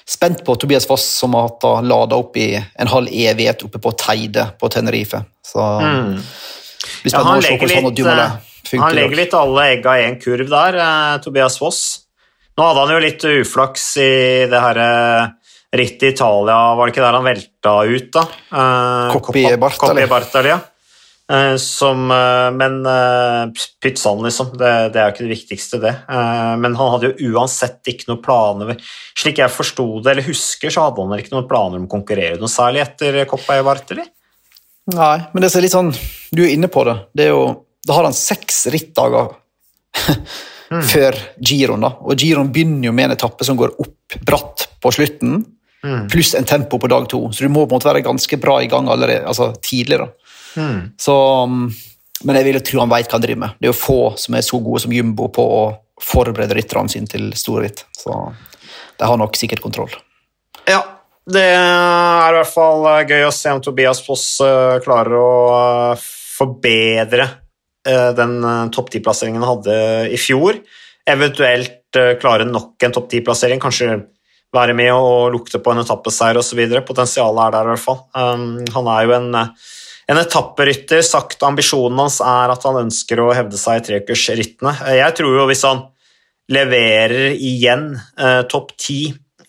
spent 0.08 0.44
på 0.46 0.54
Tobias 0.54 0.86
Foss, 0.86 1.04
som 1.18 1.34
har 1.34 1.48
hatt 1.48 1.86
lada 1.86 2.16
opp 2.16 2.36
i 2.36 2.54
en 2.56 2.90
halv 2.90 3.10
evighet 3.10 3.64
oppe 3.66 3.80
på 3.82 3.92
Teide 3.98 4.48
på 4.60 4.70
Tenerife. 4.70 5.24
Så 5.46 5.62
mm. 5.80 6.12
Ja, 7.10 7.22
han 7.26 7.40
legger 7.42 7.68
litt, 7.70 7.98
eh, 8.06 8.78
han 8.78 8.94
legger 8.94 9.16
litt 9.18 9.34
alle 9.34 9.64
egga 9.74 9.96
i 9.98 10.04
en 10.06 10.20
kurv 10.22 10.50
der, 10.50 10.78
eh, 10.82 11.16
Tobias 11.24 11.58
Foss. 11.58 11.82
Nå 12.56 12.64
hadde 12.64 12.84
han 12.84 12.94
jo 12.94 13.00
litt 13.02 13.26
uflaks 13.26 13.88
i 14.00 14.12
det 14.50 14.60
her 14.62 14.80
eh, 14.80 15.26
rittet 15.76 16.06
i 16.08 16.12
Italia, 16.14 16.56
var 16.78 16.86
det 16.86 16.94
ikke 16.94 17.04
der 17.04 17.18
han 17.18 17.26
velta 17.26 17.74
ut, 17.84 18.08
da? 18.14 18.24
Eh, 18.62 19.12
Coppi 19.16 19.44
Bartali. 19.60 20.06
Som, 21.58 22.10
eh, 22.10 22.50
men 22.54 22.86
eh, 22.86 23.62
pytt 23.82 23.98
sann, 23.98 24.22
liksom. 24.22 24.52
Det, 24.54 24.72
det, 24.94 25.00
er 25.00 25.08
jo 25.08 25.14
ikke 25.14 25.24
det 25.24 25.32
viktigste, 25.32 25.80
det. 25.82 25.94
Men 26.06 26.76
han 26.78 26.92
hadde 26.92 27.10
jo 27.10 27.32
uansett 27.34 27.90
ikke 27.90 28.12
noen 28.12 28.22
planer 28.22 28.76
Slik 29.18 29.40
jeg 29.42 29.50
forsto 29.52 29.88
det, 30.04 30.12
eller 30.12 30.28
husker, 30.28 30.70
så 30.70 30.86
hadde 30.86 31.02
han 31.02 31.18
ikke 31.18 31.34
noen 31.34 31.48
planer 31.50 31.80
om 31.80 31.88
å 31.88 31.94
konkurrere 31.96 32.38
noe 32.38 32.52
særlig 32.52 32.84
etter 32.84 33.24
Coppa 33.30 33.58
e 33.58 33.64
Bartoli. 33.66 34.06
Nei, 34.94 35.16
men 35.32 35.42
det 35.42 35.50
er 35.50 35.64
litt 35.64 35.74
sånn 35.74 35.88
Du 36.30 36.44
er 36.44 36.52
inne 36.54 36.68
på 36.70 36.84
det. 36.86 36.94
det 37.16 37.24
er 37.26 37.32
jo, 37.32 37.46
da 37.82 37.96
har 37.96 38.06
han 38.06 38.14
seks 38.14 38.68
rittdager 38.70 39.32
mm. 40.70 40.84
før 40.92 41.18
giroen, 41.42 41.82
da. 41.88 41.90
Og 42.06 42.22
giroen 42.22 42.52
begynner 42.54 42.86
jo 42.86 42.94
med 42.94 43.10
en 43.10 43.16
etappe 43.16 43.46
som 43.46 43.58
går 43.58 43.74
opp 43.82 44.20
bratt 44.22 44.68
på 44.82 44.94
slutten, 44.94 45.40
mm. 45.82 46.06
pluss 46.12 46.36
en 46.38 46.46
tempo 46.46 46.78
på 46.78 46.90
dag 46.92 47.08
to. 47.10 47.24
Så 47.34 47.42
du 47.42 47.50
må 47.50 47.64
på 47.64 47.74
en 47.74 47.80
måte 47.80 47.90
være 47.90 48.06
ganske 48.06 48.38
bra 48.38 48.60
i 48.62 48.70
gang 48.70 48.86
allerede, 48.92 49.26
altså 49.26 49.50
tidlig. 49.58 49.98
da. 50.04 50.10
Mm. 50.56 50.80
Så, 51.00 51.14
um, 51.44 51.68
men 52.24 52.38
jeg 52.38 52.48
vil 52.48 52.58
jo 52.58 52.64
tro 52.70 52.82
han 52.82 52.92
veit 52.92 53.08
hva 53.08 53.18
han 53.18 53.24
driver 53.24 53.42
med. 53.44 53.56
Det 53.60 53.68
er 53.68 53.74
jo 53.74 53.78
få 53.78 54.00
som 54.20 54.36
er 54.36 54.44
så 54.46 54.60
gode 54.64 54.82
som 54.84 54.94
Jumbo 54.94 55.28
på 55.32 55.46
å 55.60 55.62
forberede 56.02 56.56
rytterne 56.58 56.92
sine 56.92 57.08
til 57.10 57.30
storritt. 57.38 57.84
Så 57.96 58.12
de 58.96 59.08
har 59.08 59.20
nok 59.20 59.36
sikkert 59.38 59.64
kontroll. 59.64 59.92
Ja, 60.68 60.82
det 61.26 61.42
er 61.42 62.34
i 62.34 62.38
hvert 62.38 62.52
fall 62.52 62.84
uh, 62.86 63.02
gøy 63.06 63.26
å 63.26 63.34
se 63.34 63.52
om 63.54 63.62
Tobias 63.62 64.02
Foss 64.06 64.28
uh, 64.44 64.78
klarer 64.84 65.18
å 65.18 65.32
uh, 65.94 66.06
forbedre 66.36 67.32
den 67.86 68.40
topp 68.74 68.88
ti-plasseringen 68.90 69.44
han 69.44 69.60
hadde 69.60 69.74
i 70.10 70.16
fjor. 70.18 70.56
Eventuelt 71.06 71.94
klare 72.18 72.42
nok 72.48 72.82
en 72.82 72.94
topp 72.96 73.06
ti-plassering, 73.12 73.60
kanskje 73.62 73.92
være 74.50 74.74
med 74.74 74.90
og 74.90 75.30
lukte 75.36 75.60
på 75.62 75.70
en 75.70 75.84
etappeseier 75.84 76.40
osv. 76.40 76.64
Potensialet 76.88 77.44
er 77.44 77.54
der 77.54 77.68
i 77.68 77.70
hvert 77.70 77.84
fall. 77.84 78.00
Um, 78.10 78.58
han 78.74 78.90
er 78.90 79.06
jo 79.06 79.14
en 79.14 79.28
en 80.06 80.20
etapperytter 80.20 81.02
sagt 81.02 81.42
ambisjonen 81.42 81.98
hans 82.04 82.20
er 82.22 82.52
at 82.52 82.64
han 82.68 82.78
ønsker 82.84 83.20
å 83.22 83.32
hevde 83.34 83.58
seg 83.58 83.80
i 83.80 83.86
treukersrittene. 83.88 84.74
Jeg 84.94 85.16
tror 85.18 85.40
jo 85.40 85.46
hvis 85.50 85.64
han 85.66 85.82
leverer 86.52 87.34
igjen 87.34 87.88
eh, 87.96 88.42
topp 88.46 88.76
ti 88.78 89.00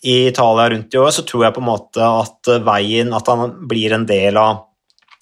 i 0.02 0.16
Italia 0.28 0.68
rundt 0.70 0.94
i 0.94 0.98
år, 0.98 1.12
så 1.14 1.22
tror 1.26 1.46
jeg 1.46 1.54
på 1.54 1.62
en 1.62 1.68
måte 1.68 2.02
at 2.02 2.50
veien 2.62 3.10
At 3.14 3.26
han 3.30 3.54
blir 3.70 3.94
en 3.94 4.06
del 4.06 4.38
av 4.38 4.64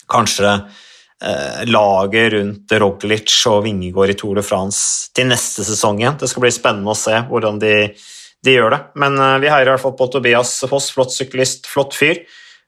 kanskje 0.09 0.51
eh, 0.53 1.63
laget 1.69 2.33
rundt 2.37 2.77
Roglic 2.81 3.33
og 3.51 3.63
Vingegård 3.67 4.13
i 4.13 4.17
Tour 4.19 4.41
de 4.41 4.45
France 4.45 5.13
til 5.17 5.29
neste 5.33 5.65
sesong 5.67 6.01
igjen. 6.01 6.19
Det 6.21 6.31
skal 6.31 6.45
bli 6.45 6.53
spennende 6.55 6.93
å 6.93 6.99
se 6.99 7.21
hvordan 7.29 7.61
de, 7.61 7.75
de 8.45 8.57
gjør 8.57 8.77
det. 8.77 8.83
Men 9.05 9.21
eh, 9.21 9.39
vi 9.45 9.53
heier 9.53 9.69
i 9.69 9.75
hvert 9.75 9.85
fall 9.85 9.97
på 9.99 10.09
Tobias 10.13 10.59
Foss, 10.71 10.91
flott 10.97 11.13
syklist, 11.13 11.69
flott 11.69 11.97
fyr. 11.97 12.25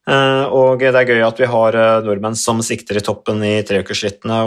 Eh, 0.09 0.45
og 0.57 0.81
det 0.81 0.97
er 0.97 1.11
gøy 1.11 1.25
at 1.27 1.41
vi 1.41 1.49
har 1.51 1.77
eh, 1.77 2.05
nordmenn 2.07 2.37
som 2.39 2.63
sikter 2.65 3.01
i 3.01 3.05
toppen 3.05 3.43
i 3.45 3.59
treukersrittene. 3.67 4.39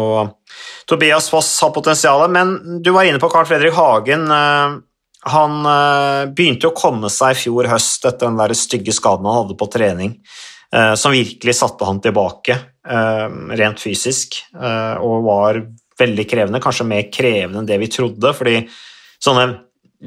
Tobias 0.89 1.29
Foss 1.29 1.51
har 1.61 1.73
potensial, 1.75 2.25
men 2.33 2.81
du 2.81 2.89
var 2.95 3.05
inne 3.05 3.21
på 3.21 3.29
Carl 3.31 3.45
Fredrik 3.49 3.77
Hagen. 3.77 4.25
Eh, 4.31 4.79
han 5.31 5.59
begynte 6.33 6.71
å 6.71 6.73
komme 6.73 7.11
seg 7.13 7.35
i 7.35 7.41
fjor 7.43 7.67
høst 7.69 8.07
etter 8.09 8.25
den 8.25 8.39
der 8.39 8.55
stygge 8.57 8.95
skaden 8.97 9.27
han 9.29 9.43
hadde 9.43 9.53
på 9.59 9.67
trening, 9.69 10.15
som 10.97 11.13
virkelig 11.13 11.53
satte 11.59 11.85
han 11.85 11.99
tilbake 12.01 12.55
rent 13.61 13.83
fysisk, 13.83 14.39
og 14.57 15.27
var 15.27 15.59
veldig 16.01 16.25
krevende, 16.25 16.63
kanskje 16.65 16.87
mer 16.89 17.05
krevende 17.13 17.61
enn 17.61 17.69
det 17.69 17.77
vi 17.83 17.91
trodde. 17.93 18.33
fordi 18.33 18.63
sånne 19.21 19.45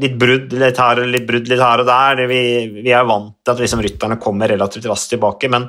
litt 0.00 0.16
brudd 0.18 0.54
litt 0.58 0.78
her, 0.80 1.02
litt 1.06 1.26
brudd 1.28 1.48
litt 1.50 1.62
her 1.62 1.82
og 1.82 1.88
der. 1.88 2.22
Vi, 2.30 2.42
vi 2.82 2.92
er 2.94 3.06
vant 3.08 3.34
til 3.42 3.52
at 3.54 3.60
liksom 3.62 3.82
rytterne 3.84 4.20
kommer 4.22 4.50
relativt 4.50 4.88
raskt 4.90 5.10
tilbake, 5.14 5.50
men 5.52 5.62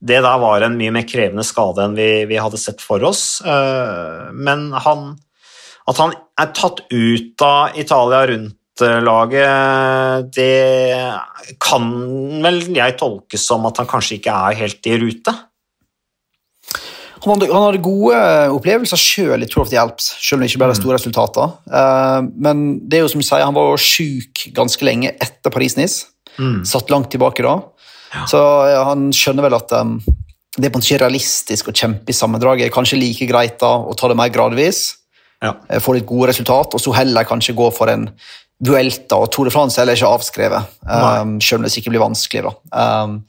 det 0.00 0.22
der 0.24 0.38
var 0.40 0.64
en 0.64 0.78
mye 0.80 0.94
mer 0.96 1.06
krevende 1.08 1.44
skade 1.44 1.84
enn 1.84 1.98
vi, 1.98 2.24
vi 2.30 2.38
hadde 2.40 2.60
sett 2.60 2.80
for 2.82 3.04
oss. 3.04 3.42
Eh, 3.44 4.30
men 4.32 4.70
han, 4.86 5.12
at 5.90 6.00
han 6.00 6.12
er 6.40 6.48
tatt 6.56 6.78
ut 6.88 7.44
av 7.44 7.76
Italia 7.78 8.24
rundt-laget, 8.32 10.32
det 10.32 11.56
kan 11.60 11.84
vel 12.40 12.62
jeg 12.72 12.96
tolke 13.00 13.38
som 13.40 13.66
at 13.68 13.76
han 13.82 13.90
kanskje 13.90 14.16
ikke 14.18 14.32
er 14.48 14.60
helt 14.64 14.82
i 14.88 14.96
rute? 15.04 15.32
Han 17.20 17.34
hadde, 17.34 17.50
han 17.52 17.66
hadde, 17.66 17.82
gode 17.84 18.20
opplevelser 18.56 19.00
sjøl 19.00 19.44
i 19.44 19.48
Tour 19.50 19.66
of 19.66 19.72
the 19.72 19.80
Alps, 19.80 20.12
selv 20.20 20.38
om 20.38 20.44
det 20.44 20.50
ikke 20.50 20.62
ble 20.62 20.70
de 20.70 20.76
mm. 20.76 20.80
store 20.80 20.96
resultater. 20.96 21.52
Uh, 21.68 22.20
men 22.46 22.62
det 22.88 23.00
er 23.00 23.04
jo 23.04 23.10
som 23.12 23.20
du 23.20 23.26
sier, 23.26 23.44
han 23.44 23.56
var 23.56 23.82
sjuk 23.82 24.46
ganske 24.56 24.86
lenge 24.88 25.12
etter 25.12 25.52
Paris-Nice. 25.52 26.08
Mm. 26.40 26.62
Satt 26.68 26.92
langt 26.92 27.10
tilbake 27.12 27.44
da. 27.44 27.58
Ja. 28.14 28.24
Så 28.30 28.40
han 28.88 29.10
skjønner 29.14 29.46
vel 29.46 29.58
at 29.58 29.74
um, 29.76 29.98
det 30.56 30.66
er 30.66 30.72
på 30.72 30.78
en 30.78 30.82
måte 30.82 30.88
ikke 30.88 31.04
realistisk 31.04 31.68
å 31.70 31.76
kjempe 31.76 32.10
i 32.10 32.16
sammendraget. 32.16 32.72
Kanskje 32.74 32.98
like 32.98 33.28
greit 33.30 33.60
da 33.60 33.76
å 33.84 33.94
ta 33.98 34.10
det 34.10 34.18
mer 34.18 34.32
gradvis, 34.34 34.88
ja. 35.40 35.54
Eh, 35.68 35.80
få 35.80 35.94
litt 35.96 36.08
gode 36.08 36.28
resultat, 36.28 36.74
og 36.76 36.82
så 36.82 36.92
heller 36.92 37.24
kanskje 37.24 37.56
gå 37.56 37.70
for 37.72 37.88
en 37.88 38.10
Vuelta 38.60 39.16
og 39.16 39.30
Tour 39.32 39.48
de 39.48 39.52
France 39.54 39.80
heller 39.80 39.96
ikke 39.96 40.10
avskrevet, 40.18 40.72
um, 40.84 41.38
selv 41.40 41.60
om 41.60 41.64
det 41.64 41.72
sikkert 41.72 41.94
blir 41.94 42.02
vanskelig. 42.02 42.42
da. 42.44 42.52
Um, 42.76 43.22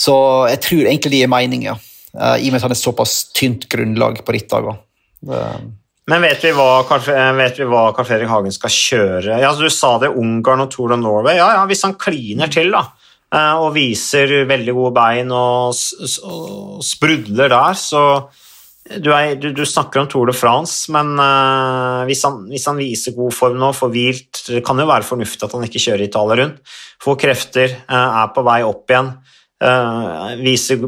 så 0.00 0.14
jeg 0.48 0.62
tror 0.64 0.86
egentlig 0.86 1.12
det 1.12 1.20
gir 1.20 1.28
mening, 1.28 1.66
ja. 1.68 1.74
Uh, 2.12 2.36
I 2.36 2.48
og 2.48 2.52
med 2.52 2.60
at 2.60 2.66
han 2.66 2.74
er 2.74 2.80
såpass 2.80 3.14
tynt 3.32 3.68
grunnlag 3.72 4.20
på 4.24 4.34
rittdager. 4.36 4.76
Men 5.22 6.24
vet 6.26 6.42
vi, 6.44 6.50
hva, 6.52 6.82
Carl 6.84 7.00
Fredrik 8.04 8.28
Hagen 8.28 8.52
skal 8.52 8.74
kjøre? 8.74 9.38
Ja, 9.40 9.54
Du 9.56 9.70
sa 9.72 9.94
det, 10.02 10.12
Ungarn 10.18 10.66
og 10.66 10.72
Tour 10.74 10.92
of 10.92 11.00
Norway. 11.00 11.38
Ja, 11.38 11.52
ja, 11.56 11.64
Hvis 11.70 11.84
han 11.86 11.96
kliner 11.96 12.52
til 12.52 12.72
da, 12.74 12.84
uh, 13.32 13.64
og 13.64 13.72
viser 13.78 14.42
veldig 14.50 14.76
gode 14.76 14.92
bein 14.98 15.32
og, 15.32 15.72
og 16.28 16.84
sprudler 16.84 17.52
der, 17.52 17.80
så 17.80 18.04
du, 18.82 19.12
er, 19.14 19.36
du, 19.38 19.52
du, 19.54 19.62
snakker 19.64 20.02
om 20.02 20.08
Tour 20.10 20.28
de 20.28 20.34
France, 20.36 20.90
men 20.92 21.14
hvis, 22.08 22.24
han, 22.26 22.40
hvis, 22.50 22.66
han, 22.66 22.80
viser 22.82 23.14
god 23.14 23.30
form 23.32 23.60
nå, 23.62 23.68
får 23.78 23.92
hvilt 23.94 24.40
Det 24.50 24.62
kan 24.66 24.82
jo 24.82 24.88
være 24.90 25.06
fornuftig 25.06 25.46
at 25.46 25.54
han 25.54 25.64
ikke 25.64 25.80
kjører 25.84 26.02
Italia 26.08 26.40
rundt. 26.40 26.72
Får 27.00 27.20
krefter, 27.22 27.76
er 27.86 28.32
på 28.34 28.42
vei 28.44 28.58
opp 28.66 28.90
igjen. 28.90 29.12
Uh, 29.62 30.34
viser 30.42 30.80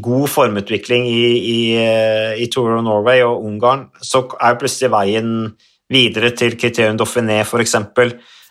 god 0.00 0.30
formutvikling 0.32 1.04
i, 1.10 1.24
i, 1.36 1.76
eh, 1.76 2.38
i, 2.40 2.46
Tour 2.48 2.78
of 2.78 2.84
Norway 2.86 3.20
og 3.20 3.44
Ungarn, 3.44 3.90
så 4.00 4.24
er 4.40 4.56
plutselig 4.56 4.88
veien 4.94 5.52
videre 5.92 6.30
til 6.32 6.56
Criterion 6.56 6.96
Dauphiné 6.96 7.44
f.eks. 7.44 7.76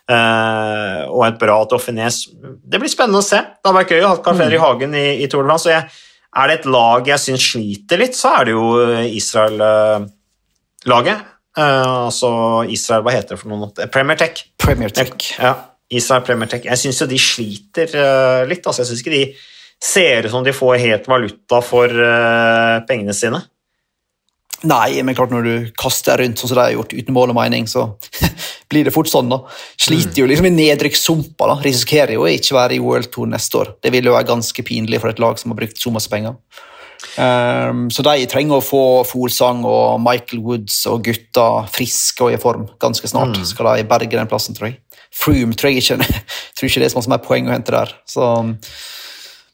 Uh, 0.04 1.08
og 1.08 1.24
et 1.26 1.38
bra 1.40 1.64
Dauphiné 1.66 2.06
Det 2.06 2.78
blir 2.78 2.92
spennende 2.92 3.18
å 3.18 3.26
se. 3.26 3.40
Det 3.40 3.66
har 3.66 3.74
vært 3.80 3.90
gøy 3.96 4.04
å 4.04 4.12
ha 4.12 4.22
Carl 4.22 4.36
Fredrik 4.38 4.60
mm. 4.60 4.66
Hagen 4.66 4.94
i, 5.00 5.06
i 5.24 5.26
Tour 5.32 5.42
de 5.42 5.48
France. 5.50 5.68
Jeg, 5.72 5.82
er 6.34 6.44
det 6.50 6.56
et 6.60 6.66
lag 6.70 7.08
jeg 7.10 7.20
syns 7.24 7.44
sliter 7.54 7.96
litt, 7.98 8.14
så 8.18 8.28
er 8.38 8.42
det 8.46 8.52
jo 8.54 8.66
Israel-laget. 9.18 11.18
Uh, 11.54 12.10
altså 12.10 12.30
Israel, 12.70 13.02
hva 13.06 13.12
heter 13.14 13.30
det 13.34 13.42
for 13.42 13.48
noe? 13.50 13.70
Premier 13.94 14.18
Tech. 14.18 14.34
Premier 14.60 14.90
Tech. 14.94 15.14
Ja, 15.38 15.54
Israel 15.90 16.22
Premier 16.26 16.48
Tech. 16.50 16.64
Jeg 16.66 16.78
syns 16.82 17.00
jo 17.02 17.06
de 17.10 17.18
sliter 17.22 17.88
uh, 17.98 18.42
litt. 18.46 18.62
Altså, 18.62 18.82
jeg 18.84 18.90
syns 18.92 19.02
ikke 19.02 19.16
de 19.16 19.24
ser 19.84 20.26
ut 20.26 20.32
som 20.32 20.44
de 20.44 20.54
får 20.56 20.80
helt 20.80 21.08
valuta 21.10 21.60
for 21.64 21.92
uh, 21.92 22.80
pengene 22.88 23.16
sine. 23.16 23.42
Nei, 24.64 25.02
men 25.04 25.16
klart 25.16 25.32
når 25.34 25.44
du 25.44 25.72
kaster 25.76 26.22
rundt 26.22 26.40
sånn 26.40 26.50
som 26.50 26.56
de 26.56 26.62
har 26.62 26.72
gjort, 26.72 26.94
uten 26.96 27.16
mål 27.16 27.34
og 27.34 27.36
mening, 27.36 27.66
så 27.68 27.86
blir 28.72 28.86
det 28.86 28.94
fort 28.94 29.10
sånn. 29.10 29.28
da. 29.32 29.42
Sliter 29.76 30.22
jo 30.22 30.28
liksom 30.30 30.48
i 30.48 30.54
nedrykkssumpa. 30.54 31.48
da. 31.50 31.58
Risikerer 31.64 32.16
jo 32.16 32.24
å 32.24 32.30
ikke 32.32 32.56
være 32.56 32.78
i 32.78 32.84
World 32.84 33.10
Tour 33.12 33.28
neste 33.30 33.60
år. 33.60 33.74
Det 33.84 33.92
vil 33.92 34.08
jo 34.08 34.14
være 34.16 34.30
ganske 34.30 34.64
pinlig 34.66 35.02
for 35.02 35.12
et 35.12 35.20
lag 35.20 35.36
som 35.40 35.52
har 35.52 35.60
brukt 35.60 35.80
så 35.80 35.92
masse 35.92 36.12
penger. 36.12 36.38
Um, 37.20 37.86
så 37.92 38.02
de 38.06 38.24
trenger 38.30 38.58
å 38.58 38.64
få 38.64 38.82
Folsang 39.06 39.60
og 39.68 40.00
Michael 40.02 40.40
Woods 40.42 40.80
og 40.90 41.04
gutta 41.06 41.66
friske 41.70 42.24
og 42.24 42.32
i 42.32 42.40
form 42.40 42.64
ganske 42.80 43.10
snart. 43.10 43.36
Mm. 43.36 43.46
Skal 43.50 43.68
de 43.68 43.88
berge 43.90 44.16
den 44.16 44.30
plassen, 44.30 44.56
tror 44.56 44.70
jeg. 44.70 44.80
Froome 45.14 45.54
tror 45.58 45.74
jeg 45.74 45.84
ikke, 45.84 46.22
tror 46.56 46.70
ikke 46.70 46.82
det 46.82 46.88
er 46.88 46.94
så 46.96 47.04
mye 47.04 47.24
poeng 47.26 47.50
å 47.50 47.54
hente 47.54 47.74
der. 47.76 47.92
Så 48.08 48.32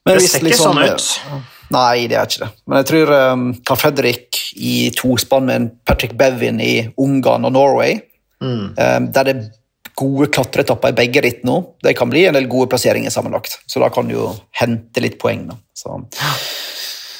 men 0.05 0.17
det 0.17 0.25
ser 0.25 0.41
ikke 0.41 0.49
liksom, 0.49 0.77
sånn 0.77 0.95
ut. 0.95 1.49
Nei, 1.71 2.07
det 2.11 2.17
er 2.19 2.27
ikke 2.27 2.43
det. 2.43 2.51
Men 2.67 2.81
jeg 2.81 2.87
tror 2.89 3.13
um, 3.15 3.47
Carl 3.67 3.79
Fredrik 3.79 4.39
i 4.59 4.75
tospann 4.97 5.47
med 5.47 5.71
Patrick 5.87 6.17
Bevin 6.19 6.59
i 6.63 6.73
Ungarn 6.99 7.47
og 7.47 7.55
Norway, 7.55 7.99
mm. 8.43 8.63
um, 8.75 9.09
der 9.15 9.29
det 9.29 9.35
er 9.35 9.49
gode 10.01 10.27
klatretapper 10.33 10.91
i 10.91 10.97
begge 10.97 11.21
ritt 11.23 11.43
nå, 11.47 11.57
det 11.85 11.93
kan 11.99 12.09
bli 12.11 12.25
en 12.27 12.37
del 12.37 12.49
gode 12.51 12.71
plasseringer 12.71 13.13
sammenlagt. 13.13 13.59
Så 13.69 13.81
da 13.83 13.91
kan 13.93 14.09
du 14.09 14.15
jo 14.15 14.29
hente 14.57 15.03
litt 15.03 15.19
poeng. 15.21 15.45
Da. 15.51 15.59
Så. 15.77 15.99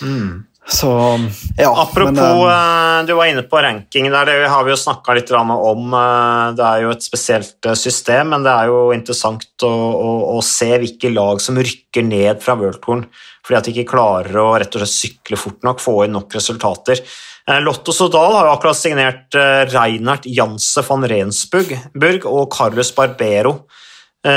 Mm. 0.02 0.41
Så, 0.67 1.19
ja, 1.58 1.71
Apropos, 1.82 2.13
men, 2.13 3.00
um, 3.00 3.06
du 3.08 3.15
var 3.17 3.26
inne 3.26 3.41
på 3.41 3.58
ranking. 3.58 4.12
der, 4.12 4.26
det 4.30 4.50
har 4.50 4.63
vi 4.63 4.69
jo 4.69 4.78
snakka 4.78 5.15
litt 5.17 5.32
om. 5.34 5.50
Eh, 5.97 6.54
det 6.54 6.67
er 6.67 6.84
jo 6.84 6.91
et 6.93 7.02
spesielt 7.04 7.65
eh, 7.65 7.74
system, 7.74 8.30
men 8.36 8.45
det 8.45 8.54
er 8.54 8.69
jo 8.69 8.91
interessant 8.93 9.65
å, 9.65 9.71
å, 9.71 10.12
å 10.38 10.43
se 10.45 10.69
hvilke 10.78 11.10
lag 11.10 11.41
som 11.41 11.58
rykker 11.58 12.06
ned 12.06 12.43
fra 12.43 12.56
Worldtouren 12.60 13.08
fordi 13.41 13.58
at 13.58 13.65
de 13.65 13.74
ikke 13.74 13.95
klarer 13.95 14.38
å 14.38 14.52
rett 14.62 14.76
og 14.78 14.84
slett 14.84 14.93
sykle 14.93 15.38
fort 15.41 15.65
nok, 15.65 15.80
få 15.82 15.95
inn 16.06 16.13
nok 16.13 16.36
resultater. 16.38 17.00
Lotto 17.65 17.89
Sodal 17.89 18.36
har 18.38 18.45
jo 18.45 18.52
akkurat 18.54 18.78
signert 18.78 19.34
Reinhard 19.74 20.28
Janse 20.30 20.84
van 20.86 21.08
Rensburg 21.10 22.28
og 22.30 22.52
Carlos 22.54 22.93
Barbero, 22.93 23.56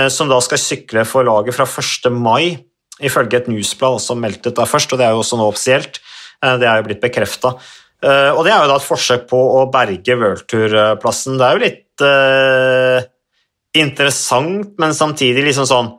som 0.08 0.32
da 0.32 0.40
skal 0.42 0.62
sykle 0.62 1.04
for 1.04 1.28
laget 1.28 1.52
fra 1.58 1.68
1. 1.68 2.08
mai, 2.16 2.56
ifølge 3.04 3.42
et 3.42 3.52
newsblad 3.52 4.00
som 4.00 4.24
meldte 4.24 4.48
dette 4.48 4.66
først, 4.72 4.96
og 4.96 5.02
det 5.02 5.10
er 5.10 5.12
jo 5.12 5.20
også 5.20 5.38
nå 5.38 5.50
offisielt. 5.52 6.00
Eh, 6.44 6.56
det 6.60 6.68
er 6.68 6.80
jo 6.80 6.86
blitt 6.88 7.02
bekrefta. 7.02 7.54
Eh, 8.04 8.30
og 8.34 8.44
det 8.44 8.52
er 8.52 8.62
jo 8.62 8.70
da 8.70 8.78
et 8.78 8.86
forsøk 8.86 9.26
på 9.30 9.40
å 9.58 9.66
berge 9.72 10.18
worldtour-plassen. 10.20 11.38
Det 11.40 11.46
er 11.46 11.56
jo 11.56 11.64
litt 11.64 12.04
uh, 12.04 12.98
interessant, 13.78 14.74
men 14.82 14.96
samtidig 14.96 15.46
liksom 15.46 15.68
sånn 15.70 15.92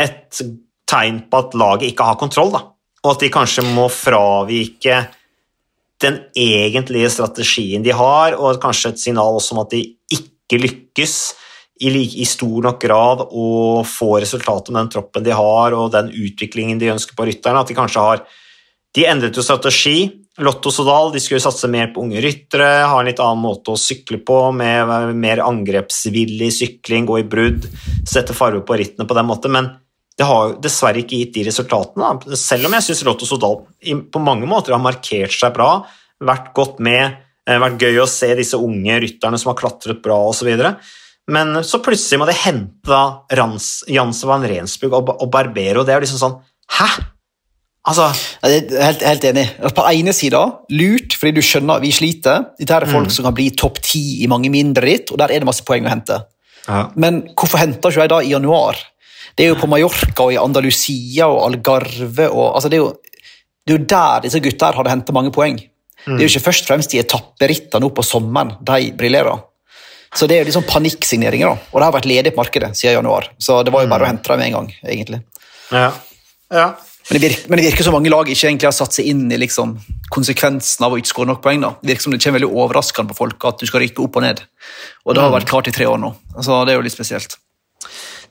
et 0.00 0.40
tegn 0.88 1.22
på 1.30 1.42
at 1.42 1.54
laget 1.58 1.90
ikke 1.92 2.08
har 2.08 2.18
kontroll, 2.20 2.52
da. 2.54 2.62
Og 3.04 3.14
at 3.14 3.22
de 3.22 3.30
kanskje 3.32 3.64
må 3.68 3.86
fravike 3.92 5.00
den 6.02 6.18
egentlige 6.36 7.10
strategien 7.14 7.84
de 7.84 7.94
har, 7.96 8.36
og 8.36 8.60
kanskje 8.60 8.92
et 8.92 9.02
signal 9.02 9.38
også 9.38 9.54
om 9.54 9.62
at 9.62 9.72
de 9.72 9.82
ikke 10.12 10.60
lykkes 10.60 11.14
i, 11.84 11.88
i 11.92 12.26
stor 12.28 12.64
nok 12.64 12.80
grad 12.82 13.22
å 13.26 13.46
få 13.88 14.16
resultatet 14.22 14.72
med 14.72 14.82
den 14.82 14.92
troppen 14.96 15.24
de 15.24 15.36
har, 15.36 15.76
og 15.76 15.92
den 15.94 16.10
utviklingen 16.12 16.80
de 16.80 16.92
ønsker 16.92 17.16
på 17.16 17.28
rytterne. 17.28 17.62
At 17.62 17.72
de 17.72 17.76
kanskje 17.76 18.04
har 18.04 18.24
De 18.94 19.06
endret 19.08 19.36
jo 19.36 19.44
strategi. 19.44 20.10
Lotto 20.44 20.68
Sodal 20.72 21.14
de 21.14 21.20
skulle 21.20 21.40
satse 21.40 21.68
mer 21.72 21.88
på 21.94 22.02
unge 22.04 22.20
ryttere, 22.20 22.84
ha 22.90 23.00
en 23.00 23.08
litt 23.08 23.20
annen 23.24 23.40
måte 23.40 23.72
å 23.72 23.80
sykle 23.80 24.20
på, 24.20 24.36
med 24.52 25.14
mer 25.16 25.40
angrepsvillig 25.40 26.50
sykling, 26.52 27.08
gå 27.08 27.22
i 27.22 27.26
brudd, 27.28 27.64
sette 28.04 28.36
farve 28.36 28.60
på 28.68 28.76
rittene 28.76 29.08
på 29.08 29.16
den 29.16 29.28
måten. 29.28 29.56
men 29.56 29.72
det 30.16 30.24
har 30.24 30.54
dessverre 30.64 31.02
ikke 31.02 31.18
gitt 31.20 31.34
de 31.34 31.44
resultatene. 31.50 32.14
Da. 32.24 32.36
Selv 32.40 32.68
om 32.68 32.76
jeg 32.76 32.86
syns 32.86 33.02
Lotto 33.04 33.28
Sodal 33.28 33.58
på 34.12 34.22
mange 34.24 34.48
måter 34.48 34.72
har 34.72 34.80
markert 34.80 35.34
seg 35.36 35.52
bra, 35.56 35.82
vært 36.24 36.54
godt 36.56 36.80
med, 36.80 37.18
eh, 37.44 37.58
vært 37.60 37.82
gøy 37.84 38.00
å 38.00 38.08
se 38.08 38.30
disse 38.34 38.56
unge 38.56 38.96
rytterne 39.02 39.38
som 39.38 39.52
har 39.52 39.58
klatret 39.60 40.00
bra 40.02 40.16
osv. 40.30 40.48
Men 41.28 41.60
så 41.60 41.82
plutselig 41.84 42.18
må 42.22 42.28
de 42.28 42.32
hente 42.32 42.88
da 42.88 43.26
Rans, 43.36 43.84
Janse 43.88 44.28
van 44.28 44.46
Rensburg 44.46 44.96
og, 44.96 45.12
og 45.20 45.28
Barbero. 45.30 45.84
Det 45.84 45.92
er 45.92 46.00
jo 46.00 46.06
liksom 46.06 46.22
sånn 46.22 46.40
Hæ?! 46.76 47.15
Altså, 47.86 48.08
jeg 48.42 48.64
helt, 48.82 49.02
helt 49.06 49.24
enig. 49.30 49.44
På 49.76 49.84
ene 49.86 50.14
sida 50.16 50.40
lurt, 50.74 51.14
fordi 51.14 51.36
du 51.36 51.44
skjønner 51.44 51.82
vi 51.84 51.92
sliter. 51.94 52.48
Dette 52.58 52.80
er 52.80 52.88
folk 52.90 53.06
mm. 53.06 53.14
som 53.14 53.28
kan 53.28 53.36
bli 53.36 53.52
topp 53.54 53.78
ti 53.84 54.24
i 54.24 54.30
mange 54.30 54.50
mindre 54.50 54.88
ritt, 54.88 55.12
og 55.14 55.20
der 55.22 55.30
er 55.30 55.42
det 55.42 55.48
masse 55.48 55.62
poeng 55.66 55.86
å 55.86 55.92
hente. 55.92 56.18
Ja. 56.66 56.88
Men 56.98 57.22
hvorfor 57.38 57.62
henter 57.62 57.94
ikke 57.94 58.02
jeg 58.02 58.12
da 58.12 58.20
i 58.24 58.32
januar? 58.32 58.80
Det 59.36 59.44
er 59.44 59.52
jo 59.52 59.60
på 59.60 59.68
Mallorca 59.70 60.24
og 60.24 60.32
i 60.34 60.40
Andalusia 60.40 61.28
og 61.28 61.42
Algarve 61.44 62.30
og 62.30 62.56
altså 62.56 62.70
det, 62.72 62.78
er 62.78 62.86
jo, 62.86 62.92
det 63.66 63.74
er 63.74 63.78
jo 63.78 63.88
der 63.92 64.24
disse 64.24 64.40
gutta 64.42 64.72
hadde 64.74 64.94
henta 64.94 65.14
mange 65.14 65.30
poeng. 65.34 65.60
Mm. 66.06 66.16
Det 66.16 66.16
er 66.16 66.24
jo 66.24 66.32
ikke 66.32 66.46
først 66.48 66.64
og 66.64 66.72
fremst 66.72 66.94
de 66.94 67.02
etapperittene 67.02 67.84
nå 67.84 67.92
på 67.94 68.04
sommeren 68.06 68.56
de 68.66 68.90
briljerer. 68.98 69.44
Så 70.16 70.26
det 70.26 70.38
er 70.38 70.44
jo 70.44 70.48
liksom 70.48 70.64
panikksigneringer, 70.66 71.50
da. 71.52 71.70
og 71.70 71.78
det 71.78 71.86
har 71.86 71.94
vært 71.98 72.08
ledig 72.08 72.32
på 72.32 72.40
markedet 72.40 72.72
siden 72.78 72.96
januar. 72.96 73.28
Så 73.42 73.58
det 73.66 73.74
var 73.74 73.84
jo 73.84 73.90
bare 73.92 74.06
mm. 74.06 74.06
å 74.06 74.10
hente 74.14 74.32
dem 74.32 74.40
med 74.40 74.48
en 74.48 74.56
gang, 74.56 74.68
egentlig. 74.94 75.20
Ja. 75.74 75.88
ja. 76.54 76.68
Men, 77.08 77.20
det 77.20 77.28
virker, 77.28 77.48
men 77.48 77.60
det 77.60 77.68
virker 77.68 77.86
som 77.86 77.94
mange 77.94 78.10
lag 78.10 78.26
ikke 78.26 78.48
egentlig 78.48 78.66
har 78.66 78.74
satt 78.74 78.96
seg 78.96 79.06
inn 79.12 79.28
i 79.30 79.38
liksom, 79.38 79.76
konsekvensen 80.10 80.82
av 80.82 80.94
å 80.94 80.98
ikke 80.98 81.12
skåre 81.12 81.30
nok 81.30 81.42
poeng. 81.44 81.62
da. 81.62 81.76
Det 81.78 81.92
virker 81.92 82.08
som 82.08 82.14
det 82.14 82.18
kommer 82.24 82.40
veldig 82.40 82.62
overraskende 82.64 83.12
på 83.12 83.18
folk 83.20 83.46
at 83.46 83.62
du 83.62 83.68
skal 83.70 83.84
rykke 83.84 84.02
opp 84.02 84.18
og 84.18 84.24
ned. 84.26 84.42
Og 85.06 85.14
det 85.14 85.22
har 85.22 85.30
mm. 85.30 85.36
vært 85.38 85.50
klart 85.52 85.70
i 85.70 85.74
tre 85.76 85.86
år 85.86 86.00
nå. 86.02 86.10
Altså, 86.34 86.64
det 86.66 86.74
er 86.74 86.80
jo 86.80 86.86
litt 86.88 86.96
spesielt. 86.96 87.38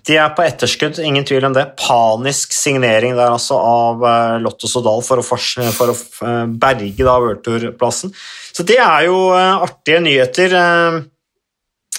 De 0.06 0.20
er 0.22 0.34
på 0.36 0.44
etterskudd, 0.44 1.00
ingen 1.00 1.24
tvil 1.26 1.48
om 1.48 1.56
det. 1.56 1.64
Panisk 1.80 2.52
signering 2.54 3.16
der 3.16 3.32
altså 3.32 3.58
av 3.58 4.04
Lottos 4.44 4.44
Lotto 4.44 4.74
Sodal 4.74 5.02
for 5.08 5.24
å, 5.24 5.26
for 5.26 5.94
å 5.94 5.96
uh, 5.96 6.44
berge 6.52 7.08
da 7.08 7.16
World 7.24 7.48
Så 8.20 8.68
det 8.68 8.78
er 8.84 9.08
jo 9.08 9.32
uh, 9.32 9.64
artige 9.64 10.04
nyheter. 10.04 10.54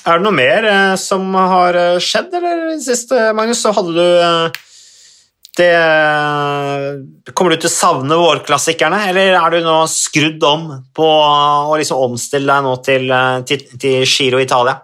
er 0.05 0.13
det 0.13 0.23
noe 0.23 0.37
mer 0.37 0.69
som 1.01 1.35
har 1.35 1.81
skjedd, 2.05 2.37
eller 2.37 2.77
sist, 2.85 3.17
Magnus? 3.35 3.65
Så 3.65 3.73
hadde 3.75 3.97
du 3.97 4.61
det 5.61 7.33
Kommer 7.37 7.55
du 7.55 7.63
til 7.63 7.71
å 7.71 7.75
savne 7.75 8.19
vårklassikerne, 8.21 9.03
eller 9.11 9.37
er 9.39 9.55
du 9.55 9.65
nå 9.65 9.77
skrudd 9.91 10.43
om 10.47 10.67
på 10.97 11.07
å 11.07 11.79
liksom 11.79 12.03
omstille 12.11 12.49
deg 12.51 12.67
nå 12.67 12.75
til, 12.87 13.15
til, 13.49 13.65
til 13.77 14.05
Giro 14.05 14.43
Italia? 14.43 14.77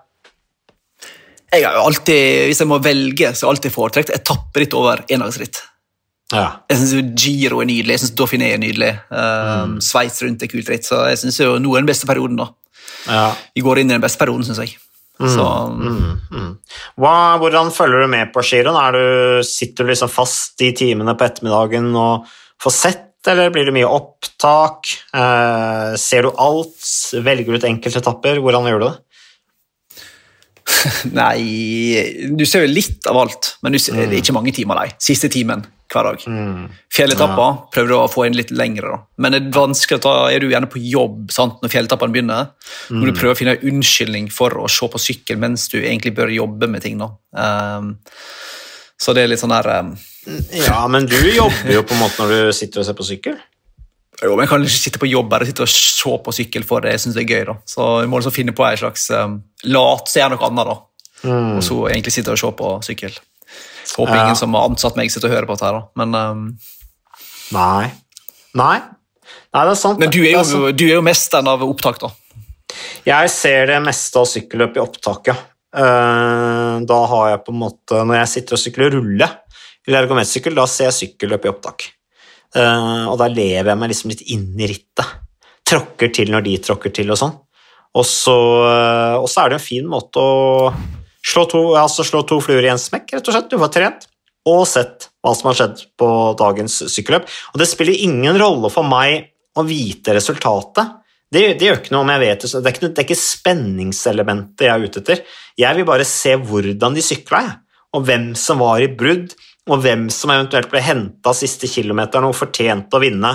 Jeg 1.52 1.66
har 1.66 1.76
jo 1.76 1.84
alltid, 1.84 2.46
Hvis 2.48 2.62
jeg 2.62 2.70
må 2.70 2.80
velge, 2.80 3.34
så 3.34 3.44
har 3.44 3.50
jeg 3.50 3.58
alltid 3.58 3.74
foretrukket 3.74 4.16
etapperitt 4.16 4.76
over 4.78 5.04
endagsritt. 5.12 5.60
Ja. 6.32 6.46
Jeg 6.70 6.80
syns 6.80 7.12
Giro 7.20 7.60
er 7.60 7.68
nydelig, 7.68 7.98
jeg 7.98 8.04
syns 8.06 8.14
Dauphiné 8.16 8.54
er 8.54 8.62
nydelig. 8.62 8.94
Um, 9.12 9.74
mm. 9.76 9.76
Sveits 9.84 10.22
rundt 10.24 10.44
er 10.44 10.50
kult 10.52 10.70
ritt, 10.72 10.88
så 10.88 11.04
jeg 11.10 11.20
syns 11.20 11.42
nå 11.60 11.74
er 11.74 11.84
den 11.84 11.90
beste 11.90 12.08
perioden. 12.08 12.40
da. 12.40 12.48
Ja. 13.04 13.26
Vi 13.52 13.64
går 13.64 13.82
inn 13.82 13.92
i 13.92 13.96
den 13.96 14.04
beste 14.04 14.20
perioden, 14.22 14.46
syns 14.48 14.62
jeg. 14.64 14.78
Mm. 15.20 15.28
Så, 15.30 15.46
mm. 15.68 16.12
Mm. 16.32 16.52
Hva, 17.00 17.14
hvordan 17.42 17.70
følger 17.74 18.04
du 18.04 18.10
med 18.10 18.32
på 18.34 18.44
giroen? 18.46 18.98
Sitter 19.46 19.84
du 19.84 19.92
liksom 19.92 20.10
fast 20.10 20.62
i 20.64 20.72
timene 20.76 21.14
på 21.18 21.26
ettermiddagen 21.28 21.90
og 21.98 22.28
får 22.62 22.76
sett, 22.76 23.08
eller 23.28 23.52
blir 23.54 23.68
det 23.68 23.76
mye 23.76 23.90
opptak? 23.90 24.90
Eh, 25.14 25.92
ser 26.00 26.26
du 26.26 26.32
alt? 26.42 26.80
Velger 27.22 27.52
du 27.52 27.60
ut 27.60 27.68
enkeltetapper? 27.68 28.40
Hvordan 28.42 28.66
gjør 28.70 28.82
du 28.82 28.88
det? 28.88 28.96
Nei 31.18 32.30
Du 32.38 32.44
ser 32.46 32.62
jo 32.64 32.70
litt 32.70 33.06
av 33.10 33.18
alt, 33.18 33.56
men 33.66 33.74
ser, 33.82 33.96
mm. 33.98 34.02
det 34.06 34.16
er 34.16 34.24
ikke 34.24 34.36
mange 34.38 34.54
timer. 34.56 34.80
Nei. 34.80 34.90
Siste 35.02 35.30
timen 35.32 35.66
hver 35.92 36.08
dag. 36.08 36.24
Mm. 36.26 36.62
Fjelletapper 36.92 37.42
ja. 37.42 37.50
prøver 37.74 37.90
du 37.92 37.96
å 37.98 38.10
få 38.10 38.26
inn 38.26 38.36
litt 38.38 38.52
lengre, 38.54 38.94
da. 38.94 39.00
men 39.22 39.34
det 39.34 39.40
er 39.42 39.50
vanskelig 39.56 40.00
å 40.00 40.04
ta, 40.06 40.14
er 40.32 40.42
du 40.42 40.48
gjerne 40.50 40.70
på 40.72 40.82
jobb 40.82 41.32
sant, 41.34 41.60
når 41.62 41.72
fjelletappene 41.74 42.14
begynner. 42.14 42.50
Mm. 42.88 42.98
Når 43.00 43.10
du 43.10 43.18
prøver 43.18 43.34
å 43.34 43.38
finne 43.38 43.56
en 43.58 43.68
unnskyldning 43.72 44.30
for 44.32 44.56
å 44.62 44.70
se 44.72 44.88
på 44.92 45.02
sykkel 45.02 45.40
mens 45.42 45.68
du 45.72 45.78
egentlig 45.82 46.14
bør 46.16 46.32
jobbe 46.32 46.70
med 46.72 46.84
ting. 46.84 47.00
Da. 47.02 47.12
Um, 47.36 47.94
så 49.02 49.14
det 49.16 49.24
er 49.24 49.32
litt 49.32 49.42
sånn 49.42 49.54
der 49.54 49.68
um, 49.82 49.94
Ja, 50.54 50.84
men 50.90 51.08
du 51.10 51.18
jobber 51.18 51.72
jo 51.74 51.82
på 51.86 51.96
en 51.96 52.04
måte 52.04 52.22
når 52.22 52.52
du 52.52 52.54
sitter 52.56 52.82
og 52.82 52.88
ser 52.88 52.98
på 52.98 53.08
sykkel. 53.08 53.40
Jo, 54.22 54.36
men 54.36 54.44
Jeg 54.44 54.52
kan 54.52 54.62
ikke 54.62 54.78
sitte 54.78 55.00
på 55.02 55.10
jobb 55.10 55.30
bare 55.32 55.48
sitte 55.48 55.64
og 55.64 55.72
se 55.72 56.14
på 56.24 56.34
sykkel 56.36 56.64
for 56.66 56.84
det. 56.84 56.94
Jeg 56.94 57.04
synes 57.06 57.18
det 57.18 57.24
er 57.24 57.32
gøy. 57.34 57.44
da. 57.48 57.56
Så 57.66 57.88
jeg 58.04 58.10
må 58.12 58.20
liksom 58.20 58.34
finne 58.36 58.54
på 58.54 58.64
en 58.66 58.78
slags 58.78 59.08
um, 59.18 59.40
lat, 59.66 60.08
så 60.08 60.22
gjør 60.22 60.36
noe 60.36 60.48
annet. 60.48 60.70
da. 60.70 60.78
Mm. 61.22 61.56
Og 61.56 61.62
så 61.66 61.78
egentlig 61.88 62.14
sitte 62.14 62.34
og 62.34 62.38
se 62.38 62.52
på 62.58 62.70
sykkel. 62.86 63.18
Håper 63.98 64.16
ja. 64.16 64.24
ingen 64.24 64.38
som 64.38 64.54
har 64.56 64.70
ansatt 64.70 64.96
meg, 64.98 65.12
sitter 65.12 65.28
og 65.28 65.36
hører 65.36 65.48
på 65.48 65.56
dette 65.56 65.68
her, 65.68 65.78
da. 65.78 65.84
Men 66.00 66.16
um... 66.16 66.42
Nei. 67.52 67.92
Nei. 68.56 68.76
Nei, 69.52 69.62
det 69.62 69.72
er 69.74 69.78
sant. 69.78 70.00
Men 70.00 70.12
du 70.12 70.22
er 70.24 70.38
jo, 70.38 70.72
du 70.72 70.84
er 70.86 70.96
jo 70.96 71.04
mesteren 71.04 71.50
av 71.52 71.64
opptak, 71.66 72.00
da. 72.00 72.12
Jeg 73.04 73.32
ser 73.32 73.66
det 73.68 73.80
meste 73.84 74.20
av 74.20 74.28
sykkelløp 74.30 74.78
i 74.78 74.82
opptak, 74.82 75.32
ja. 75.32 75.36
Uh, 75.72 76.80
da 76.88 76.98
har 77.08 77.28
jeg 77.30 77.38
på 77.46 77.52
en 77.54 77.60
måte 77.62 78.00
Når 78.04 78.18
jeg 78.18 78.28
sitter 78.28 78.58
og 78.58 78.60
sykler 78.60 78.90
rulle 78.92 79.24
eller 79.86 80.02
ergometersykkel, 80.02 80.52
da 80.54 80.66
ser 80.68 80.90
jeg 80.90 80.96
sykkelløp 80.98 81.46
i 81.46 81.50
opptak. 81.50 81.86
Uh, 82.54 83.08
og 83.10 83.16
da 83.18 83.26
lever 83.32 83.72
jeg 83.72 83.80
meg 83.80 83.90
liksom 83.90 84.12
litt 84.12 84.20
inn 84.30 84.44
i 84.60 84.68
rittet. 84.70 85.16
Tråkker 85.66 86.12
til 86.14 86.30
når 86.30 86.44
de 86.46 86.52
tråkker 86.62 86.92
til 86.94 87.10
og 87.10 87.18
sånn. 87.18 87.32
Og 87.98 88.06
så, 88.08 88.36
og 89.18 89.26
så 89.28 89.42
er 89.42 89.50
det 89.52 89.58
en 89.58 89.64
fin 89.64 89.88
måte 89.90 90.22
å 90.22 90.70
slå 91.26 91.44
to, 91.50 91.60
altså 91.78 92.04
slå 92.06 92.22
to 92.28 92.40
fluer 92.42 92.66
i 92.66 92.72
en 92.72 92.80
smekk, 92.80 93.14
rett 93.16 93.28
og 93.28 93.36
slett. 93.36 93.50
Du 93.50 93.60
får 93.60 93.74
trent 93.76 94.08
og 94.48 94.64
sett 94.66 95.08
hva 95.22 95.34
som 95.38 95.50
har 95.50 95.58
skjedd 95.58 95.84
på 96.00 96.08
dagens 96.38 96.80
sykkelløp. 96.90 97.28
Og 97.54 97.62
det 97.62 97.68
spiller 97.70 98.04
ingen 98.06 98.38
rolle 98.40 98.72
for 98.74 98.86
meg 98.86 99.30
å 99.58 99.64
vite 99.66 100.16
resultatet. 100.16 100.98
Det, 101.32 101.44
det 101.60 101.68
gjør 101.68 101.78
ikke 101.80 101.94
noe 101.94 102.04
om 102.04 102.12
jeg 102.12 102.22
vet 102.24 102.42
det. 102.44 102.50
Det 102.52 102.68
er 102.68 102.74
ikke, 102.74 102.88
det 102.88 103.00
er 103.00 103.06
ikke 103.06 103.22
spenningselementet 103.22 104.66
jeg 104.66 104.72
er 104.72 104.88
ute 104.88 105.02
etter. 105.04 105.22
Jeg 105.60 105.78
vil 105.78 105.88
bare 105.88 106.08
se 106.08 106.34
hvordan 106.36 106.98
de 106.98 107.04
sykla, 107.04 107.42
og 107.92 108.04
hvem 108.08 108.32
som 108.38 108.60
var 108.64 108.82
i 108.82 108.90
brudd 108.90 109.34
og 109.70 109.82
hvem 109.84 110.08
som 110.10 110.32
eventuelt 110.34 110.70
ble 110.72 110.82
henta 110.82 111.34
siste 111.36 111.68
kilometeren 111.70 112.26
og 112.26 112.34
fortjente 112.34 112.98
å 112.98 113.02
vinne, 113.02 113.30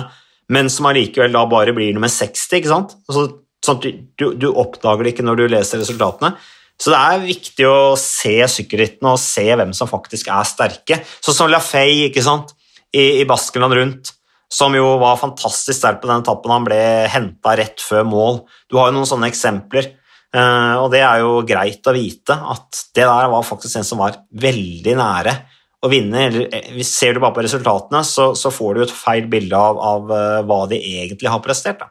men 0.52 0.68
som 0.72 0.88
allikevel 0.90 1.32
da 1.32 1.44
bare 1.48 1.72
blir 1.76 1.94
nummer 1.96 2.10
60. 2.12 2.58
ikke 2.58 2.70
sant? 2.70 2.94
Altså, 3.08 3.24
sånn 3.64 3.80
du, 3.82 4.24
du, 4.36 4.48
oppdager 4.50 5.06
det 5.06 5.14
ikke 5.14 5.24
når 5.26 5.40
du 5.40 5.44
leser 5.54 5.80
resultatene. 5.82 6.34
Så 6.78 6.92
det 6.94 6.98
er 6.98 7.24
viktig 7.24 7.66
å 7.66 7.96
se 7.98 8.36
sykkelrittene 8.54 9.16
og 9.16 9.22
se 9.22 9.44
hvem 9.50 9.72
som 9.74 9.90
faktisk 9.90 10.30
er 10.30 10.46
sterke. 10.46 11.00
Sånn 11.18 11.36
som 11.36 11.50
Lafay 11.50 12.06
ikke 12.06 12.22
sant? 12.22 12.54
i, 12.92 13.20
i 13.20 13.26
Baskeland 13.28 13.74
rundt, 13.74 14.12
som 14.48 14.74
jo 14.76 14.94
var 15.00 15.20
fantastisk 15.20 15.76
sterk 15.76 16.00
på 16.02 16.10
den 16.10 16.22
etappen. 16.22 16.52
Han 16.54 16.66
ble 16.66 16.80
henta 17.12 17.54
rett 17.58 17.82
før 17.84 18.06
mål. 18.08 18.42
Du 18.70 18.78
har 18.78 18.90
jo 18.90 18.98
noen 18.98 19.08
sånne 19.08 19.30
eksempler. 19.30 19.92
Uh, 20.28 20.76
og 20.82 20.90
det 20.92 21.00
er 21.00 21.22
jo 21.22 21.38
greit 21.48 21.86
å 21.88 21.94
vite 21.96 22.34
at 22.36 22.82
det 22.96 23.06
der 23.08 23.30
var 23.32 23.46
faktisk 23.48 23.78
en 23.80 23.86
som 23.86 24.02
var 24.02 24.18
veldig 24.36 24.96
nære 24.98 25.32
å 25.80 25.88
vinne. 25.88 26.26
Eh, 26.52 26.82
ser 26.84 27.16
du 27.16 27.22
bare 27.22 27.36
på 27.36 27.44
resultatene, 27.46 28.02
så, 28.04 28.32
så 28.36 28.52
får 28.52 28.74
du 28.74 28.82
et 28.84 28.92
feil 28.92 29.28
bilde 29.30 29.56
av, 29.56 29.78
av, 29.80 30.12
eh, 30.12 30.40
hva 30.44 30.64
de 30.68 30.80
egentlig 31.00 31.32
har 31.32 31.40
prestert. 31.44 31.80
Da. 31.80 31.88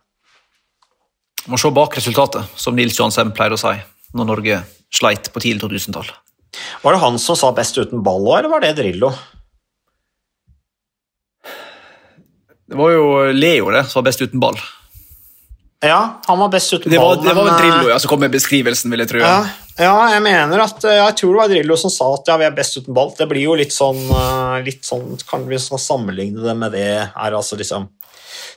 Må 1.49 1.57
se 1.57 1.71
bak 1.73 1.97
resultatet, 1.97 2.51
som 2.59 2.77
Nils 2.77 2.99
Johansen 2.99 3.33
pleier 3.33 3.55
å 3.55 3.61
si 3.61 3.73
når 4.17 4.31
Norge 4.31 4.61
sleit 4.93 5.29
på 5.33 5.43
tidlig 5.43 5.63
2000-tall. 5.63 6.09
Var 6.81 6.95
det 6.95 7.01
han 7.03 7.19
som 7.19 7.35
sa 7.37 7.51
'best 7.53 7.77
uten 7.77 8.03
ball' 8.03 8.25
òg, 8.27 8.39
eller 8.39 8.49
var 8.49 8.63
det 8.63 8.75
Drillo? 8.77 9.11
Det 12.67 12.75
var 12.75 12.91
jo 12.91 13.31
Leo 13.31 13.69
det, 13.71 13.85
som 13.87 14.01
var 14.01 14.09
best 14.09 14.21
uten 14.21 14.39
ball. 14.39 14.57
Ja, 15.79 16.21
han 16.25 16.39
var 16.39 16.49
best 16.49 16.73
uten 16.73 16.91
det 16.91 16.99
ball. 16.99 17.23
Det 17.23 17.33
var 17.33 17.45
vel 17.45 17.53
Drillo 17.61 17.85
eh, 17.85 17.93
ja, 17.93 17.99
som 17.99 18.09
kom 18.09 18.19
med 18.19 18.33
beskrivelsen, 18.33 18.91
vil 18.91 19.03
jeg 19.05 19.11
tro. 19.11 19.21
Ja, 19.21 19.45
ja, 19.77 19.93
jeg 20.15 20.23
mener 20.25 20.63
at 20.63 20.83
eh, 20.83 20.97
jeg 20.97 21.15
tror 21.19 21.35
det 21.35 21.41
var 21.43 21.51
Drillo 21.53 21.77
som 21.77 21.93
sa 21.93 22.09
at 22.15 22.31
ja, 22.31 22.37
vi 22.41 22.47
er 22.47 22.55
best 22.57 22.79
uten 22.79 22.97
ball. 22.97 23.13
Det 23.17 23.27
blir 23.29 23.45
jo 23.45 23.53
litt 23.59 23.75
sånn, 23.75 23.99
eh, 24.09 24.57
litt 24.65 24.87
sånn 24.87 25.15
Kan 25.29 25.45
vi 25.47 25.59
sammenligne 25.61 26.41
det 26.43 26.57
med 26.57 26.73
det 26.75 26.89
er 27.05 27.37
altså 27.37 27.59
liksom 27.59 27.87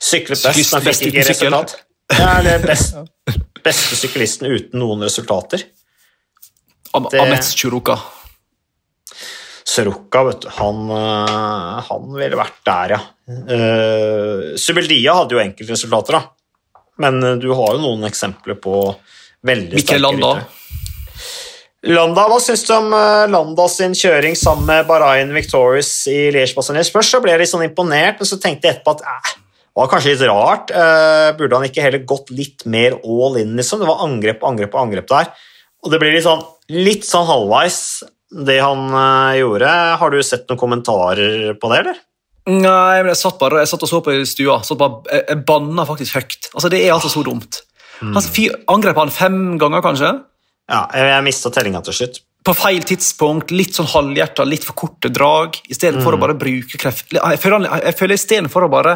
Syklet 0.00 0.40
best, 0.40 0.72
men 0.72 0.86
fikk 0.88 1.10
ikke 1.10 1.26
resultat. 1.28 1.76
Det 2.10 2.24
er 2.24 2.46
det 2.46 2.56
best, 2.64 2.96
beste 3.64 3.98
syklisten 3.98 4.50
uten 4.50 4.80
noen 4.80 5.02
resultater. 5.06 5.62
Am 6.94 7.06
Det- 7.10 7.20
Amets 7.20 7.54
Churuka. 7.54 7.98
Soroka, 9.70 10.24
vet 10.26 10.40
du, 10.42 10.48
han, 10.56 10.78
øh, 10.90 11.80
han 11.86 12.06
ville 12.16 12.38
vært 12.38 12.56
der, 12.66 12.94
ja. 12.96 13.00
Uh, 13.30 14.56
Subeldia 14.58 15.12
hadde 15.14 15.36
jo 15.36 15.42
enkeltresultater, 15.44 16.16
da. 16.16 16.22
Men 16.98 17.20
øh, 17.22 17.36
du 17.38 17.52
har 17.54 17.76
jo 17.76 17.82
noen 17.84 18.02
eksempler 18.08 18.58
på 18.58 18.80
veldig 19.46 19.78
Mikkel 19.78 20.02
Landa. 20.02 20.32
Landa, 21.86 22.26
Hva 22.28 22.40
syns 22.42 22.66
du 22.66 22.72
om 22.74 22.90
Landa 23.32 23.68
sin 23.72 23.94
kjøring 23.96 24.34
sammen 24.36 24.66
med 24.68 24.88
Barain 24.90 25.30
Victorious 25.32 25.92
i 26.12 26.26
Liège-Bastogne? 26.34 26.82
Først 26.92 27.14
så 27.14 27.22
ble 27.24 27.32
jeg 27.32 27.40
litt 27.44 27.52
sånn 27.54 27.64
imponert, 27.64 28.18
men 28.20 28.28
så 28.28 28.36
tenkte 28.42 28.68
jeg 28.68 28.80
etterpå 28.80 28.98
at 28.98 29.06
eh, 29.06 29.30
var 29.80 29.90
kanskje 29.92 30.12
litt 30.14 30.26
rart. 30.30 30.70
Eh, 30.70 31.30
burde 31.38 31.56
han 31.58 31.66
ikke 31.68 31.82
heller 31.84 32.04
gått 32.08 32.30
litt 32.36 32.66
mer 32.70 32.98
all 33.02 33.38
in, 33.40 33.56
liksom? 33.58 33.80
Det 33.82 33.88
var 33.90 34.04
angrep 34.06 34.44
angrep 34.46 34.76
angrep 34.78 35.08
der. 35.10 35.32
Og 35.84 35.92
det 35.94 36.00
blir 36.02 36.12
litt 36.14 36.26
sånn, 36.26 36.42
litt 36.76 37.06
sånn 37.08 37.26
halvveis, 37.28 37.80
det 38.46 38.60
han 38.62 38.86
eh, 38.92 39.40
gjorde. 39.40 39.72
Har 40.02 40.12
du 40.14 40.20
sett 40.22 40.46
noen 40.50 40.60
kommentarer 40.60 41.54
på 41.60 41.72
det, 41.72 41.82
eller? 41.84 42.00
Nei, 42.50 43.02
men 43.04 43.10
jeg 43.12 43.18
satt 43.20 43.36
bare 43.38 43.60
jeg 43.62 43.68
satt 43.70 43.82
og 43.84 43.90
så 43.90 43.98
på 44.04 44.14
i 44.16 44.22
stua. 44.26 44.60
Bare, 44.80 45.02
jeg, 45.12 45.24
jeg 45.28 45.42
banna 45.48 45.84
faktisk 45.86 46.16
høyt. 46.18 46.48
Altså, 46.54 46.70
Det 46.72 46.80
er 46.86 46.94
altså 46.96 47.10
så 47.12 47.22
dumt. 47.26 47.60
Han 48.00 48.16
fyr- 48.24 48.56
angrep 48.72 48.96
han 48.96 49.10
fem 49.12 49.38
ganger, 49.60 49.82
kanskje. 49.84 50.08
Ja, 50.70 50.86
jeg, 50.96 51.08
jeg 51.12 51.24
mista 51.26 51.50
tellinga 51.52 51.82
til 51.84 51.96
slutt. 51.98 52.20
På 52.48 52.54
feil 52.56 52.80
tidspunkt, 52.88 53.50
litt 53.52 53.76
sånn 53.76 53.90
halvhjerta, 53.92 54.46
litt 54.48 54.64
for 54.64 54.72
korte 54.80 55.10
drag. 55.12 55.58
Istedenfor 55.68 56.06
for 56.08 56.16
å 56.16 56.20
bare 56.22 56.36
bruke 56.40 56.80
kreft. 56.80 57.12
Jeg 57.12 57.40
føler, 57.42 57.66
han- 57.68 57.82
jeg 57.84 57.98
føler 57.98 58.16
istedenfor 58.16 58.64
å 58.64 58.70
bare 58.72 58.94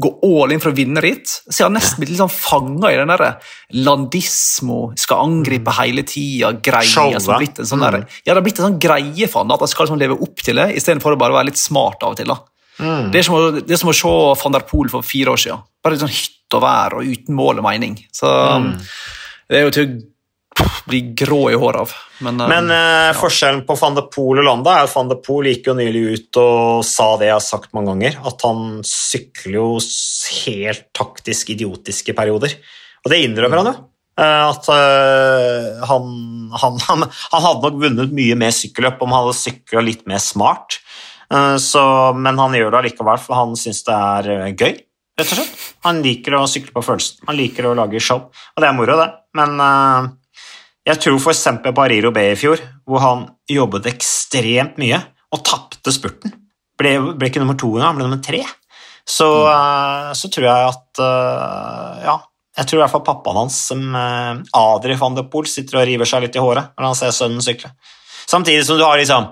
gå 0.00 0.10
all 0.26 0.54
in 0.54 0.62
for 0.62 0.72
å 0.72 0.76
vinne 0.76 1.02
ritt, 1.04 1.28
så 1.28 1.62
jeg 1.62 1.66
har 1.66 1.74
nesten 1.74 2.00
blitt 2.00 2.12
litt 2.12 2.20
sånn 2.20 2.32
fanga 2.32 2.90
i 2.92 2.98
den 2.98 3.10
derre 3.12 3.34
landismo, 3.76 4.80
skal 4.98 5.26
angripe 5.26 5.74
hele 5.78 6.04
tida, 6.08 6.52
greia 6.58 7.20
som 7.20 7.34
har 7.34 7.42
blitt 7.42 7.60
en 7.60 7.68
sånn 7.68 7.84
der, 7.84 8.00
Ja, 8.24 8.32
det 8.32 8.38
har 8.38 8.46
blitt 8.46 8.60
en 8.62 8.70
sånn 8.70 8.80
greie 8.82 9.28
for 9.30 9.44
han, 9.44 9.52
at 9.54 9.64
han 9.64 9.72
skal 9.72 9.86
liksom 9.86 10.00
leve 10.00 10.18
opp 10.18 10.44
til 10.46 10.60
det, 10.60 10.70
istedenfor 10.80 11.16
å 11.16 11.20
bare 11.20 11.36
være 11.36 11.50
litt 11.52 11.60
smart 11.60 12.02
av 12.06 12.14
og 12.14 12.20
til. 12.20 12.32
da. 12.32 12.40
Det, 12.80 13.20
er 13.20 13.26
som 13.26 13.36
å, 13.36 13.42
det 13.60 13.74
er 13.76 13.80
som 13.80 13.92
å 13.92 13.96
se 13.96 14.12
van 14.42 14.56
der 14.56 14.64
Poel 14.68 14.88
for 14.92 15.04
fire 15.04 15.34
år 15.34 15.40
siden. 15.42 15.60
Bare 15.84 15.96
litt 15.96 16.04
sånn 16.04 16.14
hytt 16.14 16.56
og 16.56 16.62
vær 16.64 16.96
og 16.98 17.10
uten 17.12 17.36
mål 17.36 17.60
og 17.60 17.66
mening. 17.66 17.98
Så 18.16 18.30
det 19.50 19.58
er 19.60 19.66
jo 19.66 19.74
til 19.74 19.92
å 20.62 20.88
bli 20.90 21.00
grå 21.18 21.40
i 21.52 21.58
håret 21.58 21.80
av. 21.86 21.92
Men, 22.24 22.40
eh, 22.40 22.48
Men 22.52 22.68
ja. 22.74 23.12
forskjellen 23.18 23.62
på 23.68 23.76
van 23.80 23.96
de 23.98 24.04
Poel 24.12 24.42
og 24.42 24.48
Landa 24.48 24.76
er 24.78 24.88
at 24.88 24.94
van 24.94 25.08
de 25.10 25.16
Poel 25.24 25.50
gikk 25.52 25.70
jo 25.70 25.76
nylig 25.78 26.02
ut 26.14 26.40
og 26.42 26.84
sa 26.84 27.12
det 27.20 27.30
jeg 27.30 27.36
har 27.38 27.44
sagt 27.46 27.72
mange 27.76 27.92
ganger, 27.94 28.18
at 28.26 28.42
han 28.46 28.80
sykler 28.86 29.56
jo 29.60 29.68
helt 30.44 30.84
taktisk 30.96 31.50
idiotiske 31.56 32.14
perioder. 32.16 32.56
Og 33.04 33.10
det 33.14 33.22
innrømmer 33.24 33.62
han 33.62 33.70
jo. 33.72 33.78
Eh, 34.20 34.48
At 34.50 34.66
eh, 34.74 35.80
han, 35.88 36.10
han, 36.60 36.78
han, 36.88 37.06
han 37.08 37.46
hadde 37.46 37.62
nok 37.70 37.80
vunnet 37.86 38.12
mye 38.16 38.36
mer 38.36 38.52
sykkelløp 38.52 39.00
om 39.06 39.14
han 39.16 39.24
hadde 39.24 39.38
sykla 39.40 39.84
litt 39.86 40.04
mer 40.10 40.20
smart. 40.20 40.80
Eh, 41.32 41.56
Så, 41.62 41.80
men 42.18 42.38
han 42.42 42.52
gjør 42.58 42.74
det 42.74 42.80
allikevel, 42.84 43.20
for 43.22 43.38
han 43.38 43.56
syns 43.56 43.84
det 43.86 43.96
er 43.96 44.30
eh, 44.36 44.52
gøy. 44.52 44.74
rett 45.20 45.30
og 45.32 45.36
slett. 45.38 45.56
Han 45.86 46.02
liker 46.04 46.36
å 46.36 46.44
sykle 46.50 46.74
på 46.76 46.82
følelsen. 46.84 47.22
Han 47.30 47.36
liker 47.38 47.70
å 47.70 47.74
lage 47.78 48.00
show, 48.02 48.26
og 48.28 48.60
det 48.60 48.68
er 48.68 48.76
moro, 48.76 48.96
det. 49.00 49.08
Men 49.38 49.56
eh, 49.64 50.10
jeg 50.88 51.00
tror 51.02 51.30
eksempel 51.32 51.74
på 51.76 51.84
Ariro 51.84 52.12
B 52.14 52.22
i 52.32 52.38
fjor, 52.38 52.60
hvor 52.88 53.02
han 53.04 53.26
jobbet 53.50 53.90
ekstremt 53.90 54.78
mye 54.80 55.00
og 55.30 55.44
tapte 55.46 55.92
spurten. 55.94 56.32
Ble, 56.80 56.96
ble 57.18 57.28
ikke 57.28 57.42
nummer 57.42 57.58
to 57.60 57.74
engang, 57.74 57.90
han 57.90 57.98
ble 57.98 58.08
nummer 58.08 58.22
tre. 58.24 58.40
Så, 59.04 59.28
eh, 59.50 60.10
så 60.16 60.30
tror 60.32 60.46
jeg 60.46 60.68
at 60.70 61.00
eh, 61.02 62.02
Ja, 62.06 62.16
jeg 62.60 62.68
tror 62.68 62.80
i 62.80 62.82
hvert 62.82 62.92
fall 62.92 63.06
pappaen 63.06 63.38
hans, 63.38 63.56
som 63.70 63.94
uh, 63.94 64.40
Adri 64.58 64.96
van 64.98 65.14
de 65.16 65.22
Poel, 65.30 65.46
sitter 65.48 65.78
og 65.80 65.86
river 65.88 66.08
seg 66.08 66.24
litt 66.24 66.36
i 66.36 66.42
håret 66.42 66.74
når 66.74 66.88
han 66.88 66.98
ser 66.98 67.14
sønnen 67.14 67.44
sykle. 67.44 67.70
Samtidig 68.28 68.66
som 68.66 68.76
du 68.76 68.84
har 68.84 68.98
liksom 69.00 69.30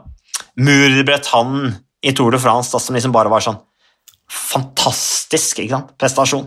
Murbrett 0.62 1.28
han 1.34 1.74
i 2.06 2.14
Tour 2.16 2.32
de 2.32 2.40
France, 2.40 2.70
da, 2.72 2.80
som 2.80 2.96
liksom 2.96 3.12
bare 3.14 3.32
var 3.32 3.44
sånn 3.44 3.58
fantastisk 4.28 5.60
ikke 5.62 5.74
sant? 5.74 5.92
prestasjon. 6.00 6.46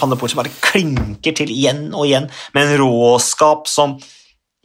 Van 0.00 0.12
de 0.12 0.18
Poel 0.18 0.32
som 0.32 0.40
bare 0.40 0.54
klinker 0.64 1.36
til 1.36 1.52
igjen 1.52 1.88
og 1.92 2.08
igjen 2.08 2.30
med 2.56 2.64
en 2.64 2.80
råskap 2.82 3.70
som 3.70 3.96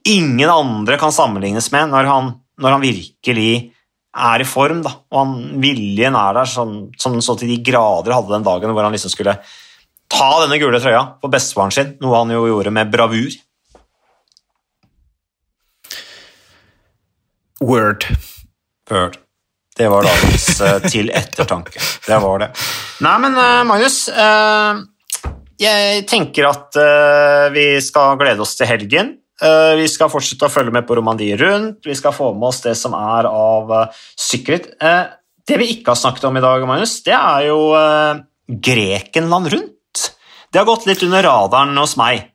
ingen 0.07 0.49
andre 0.49 0.97
kan 1.01 1.13
sammenlignes 1.13 1.71
med 1.73 1.91
når 1.91 2.09
han, 2.09 2.33
når 2.61 2.77
han 2.77 2.85
virkelig 2.85 3.51
er 4.11 4.43
i 4.43 4.47
form. 4.47 4.81
Da. 4.85 4.93
Og 5.11 5.19
han, 5.21 5.35
viljen 5.63 6.17
er 6.17 6.39
der, 6.39 6.49
som, 6.49 6.75
som 6.99 7.19
så 7.23 7.37
til 7.39 7.51
de 7.53 7.61
grader 7.65 8.15
hadde 8.15 8.33
den 8.35 8.47
dagen 8.47 8.73
hvor 8.75 8.87
han 8.87 8.95
liksom 8.95 9.13
skulle 9.13 9.37
ta 10.11 10.29
denne 10.43 10.59
gule 10.59 10.81
trøya 10.83 11.05
på 11.21 11.31
bestefaren 11.31 11.71
sin, 11.71 11.95
noe 12.03 12.17
han 12.19 12.33
jo 12.33 12.43
gjorde 12.49 12.73
med 12.75 12.91
bravur. 12.91 13.39
Word. 17.61 18.07
Word. 18.89 19.19
Det 19.77 19.87
var 19.87 20.03
dagens 20.03 20.47
eh, 20.61 20.79
til 20.91 21.11
ettertanke. 21.15 21.79
Det 22.05 22.17
var 22.21 22.41
det. 22.43 22.49
Nei, 23.05 23.13
men 23.23 23.37
eh, 23.39 23.61
Magnus, 23.69 24.01
eh, 24.09 24.81
jeg 25.61 26.03
tenker 26.09 26.49
at 26.49 26.77
vi 27.53 27.65
skal 27.85 28.15
glede 28.17 28.41
oss 28.41 28.55
til 28.57 28.65
helgen. 28.65 29.11
Eh, 29.41 29.73
vi 29.79 29.87
skal 29.89 30.09
fortsette 30.13 30.45
å 30.45 30.53
følge 30.53 30.73
med 30.75 30.85
på 30.85 30.95
Romandie 30.99 31.37
rundt. 31.39 31.79
Vi 31.87 31.95
skal 31.97 32.13
få 32.13 32.31
med 32.37 32.49
oss 32.51 32.61
det 32.61 32.75
som 32.77 32.93
er 32.97 33.25
av 33.29 33.71
uh, 33.73 34.03
sykkelritt. 34.21 34.67
Eh, 34.81 35.03
det 35.49 35.57
vi 35.57 35.71
ikke 35.75 35.95
har 35.95 35.97
snakket 35.97 36.27
om 36.29 36.37
i 36.37 36.43
dag, 36.43 36.61
Magnus, 36.69 36.99
det 37.07 37.15
er 37.17 37.47
jo 37.49 37.71
eh, 37.73 38.21
Grekenland 38.69 39.49
rundt. 39.55 40.03
Det 40.51 40.59
har 40.61 40.67
gått 40.69 40.85
litt 40.85 41.01
under 41.07 41.25
radaren 41.25 41.73
hos 41.81 41.97
meg. 41.99 42.27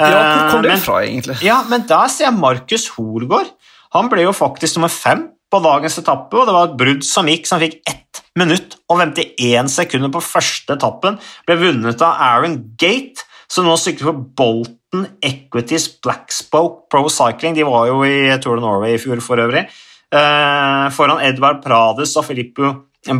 Ja, 0.00 0.08
hvor 0.08 0.50
kom 0.54 0.58
Eh, 0.60 0.62
det 0.64 0.72
men- 0.74 0.80
fra, 0.84 0.96
egentlig? 1.04 1.36
ja, 1.44 1.58
men 1.68 1.84
der 1.88 2.08
ser 2.12 2.26
jeg 2.30 2.38
Markus 2.40 2.88
Horgård. 2.96 3.52
Han 3.96 4.08
ble 4.12 4.24
jo 4.26 4.32
faktisk 4.36 4.76
nummer 4.76 4.92
fem 4.92 5.28
på 5.52 5.60
dagens 5.62 5.98
etappe, 6.00 6.34
og 6.40 6.48
det 6.48 6.54
var 6.56 6.68
et 6.70 6.76
brudd 6.80 7.04
som 7.06 7.28
gikk, 7.30 7.46
som 7.46 7.60
fikk 7.62 7.78
ett 7.86 8.22
minutt 8.36 8.76
og 8.90 8.98
51 9.00 9.68
sekunder 9.72 10.10
på 10.12 10.20
første 10.24 10.76
etappen. 10.76 11.18
Ble 11.46 11.56
vunnet 11.60 12.02
av 12.04 12.16
Aaron 12.20 12.58
Gate, 12.80 13.24
som 13.50 13.66
nå 13.66 13.76
sykler 13.80 14.10
for 14.10 14.24
Bolton 14.38 15.06
Equities 15.24 15.88
Blackspoke 16.02 16.86
Pro 16.90 17.06
Cycling. 17.12 17.56
De 17.56 17.66
var 17.66 17.88
jo 17.90 18.02
i 18.06 18.30
Tour 18.42 18.58
de 18.58 18.64
Norway 18.64 18.96
i 18.96 19.00
fjor 19.02 19.22
for 19.24 19.42
øvrig. 19.42 19.66
Eh, 20.14 20.84
foran 20.94 21.22
Edvard 21.26 21.62
Prades 21.64 22.16
og 22.16 22.26
Filippo 22.28 22.72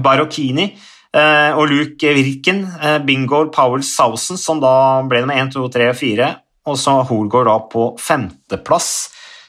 Barocchini. 0.02 0.70
Eh, 1.16 1.52
og 1.56 1.70
Luke 1.70 2.12
Virken, 2.12 2.64
eh, 2.82 2.98
Bingo 2.98 3.46
Powell 3.50 3.82
Sousen, 3.82 4.36
som 4.36 4.60
da 4.60 5.02
ble 5.08 5.22
nummer 5.22 5.38
1, 5.38 5.54
2, 5.54 5.68
3 5.72 5.88
og 5.88 5.96
4, 5.96 6.34
og 6.66 6.76
så 6.76 6.98
Holgaard 7.08 7.46
da 7.48 7.58
på 7.72 7.86
femteplass. 7.98 8.90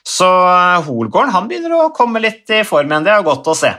Så 0.08 0.24
Holgården 0.24 0.86
Holgaard 0.86 1.34
han 1.34 1.48
begynner 1.50 1.74
å 1.76 1.92
komme 1.92 2.22
litt 2.22 2.48
i 2.48 2.62
form 2.64 2.88
igjen, 2.88 3.04
det 3.04 3.12
er 3.12 3.26
godt 3.26 3.50
å 3.50 3.56
se. 3.58 3.74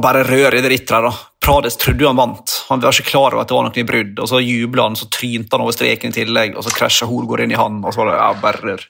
bare 0.00 0.24
rør 0.24 0.58
i 0.58 0.60
det 0.60 0.70
der. 0.90 1.08
da. 1.08 1.12
Prades 1.40 1.76
trodde 1.76 2.06
han 2.06 2.16
vant. 2.16 2.53
Han 2.74 2.82
var 2.82 2.96
ikke 2.96 3.12
klar 3.12 3.32
over 3.32 3.42
at 3.42 3.50
det 3.50 3.56
var 3.56 3.66
noe 3.68 3.80
i 3.80 3.86
brudd. 3.88 4.18
og 4.20 4.30
Så 4.30 4.40
jubla 4.42 4.88
han, 4.88 4.98
så 4.98 5.08
trynte 5.12 5.54
han 5.54 5.64
over 5.64 5.76
streken 5.76 6.12
i 6.12 6.18
tillegg, 6.18 6.56
og 6.58 6.66
så 6.66 6.72
krasja 6.74 7.08
Holgaard 7.10 7.44
inn 7.46 7.54
i 7.54 7.60
han. 7.60 7.80
og 7.84 7.94
så 7.94 8.02
var 8.02 8.10
det 8.10 8.16
ja, 8.20 8.30
bare 8.42 8.64
rør. 8.64 8.88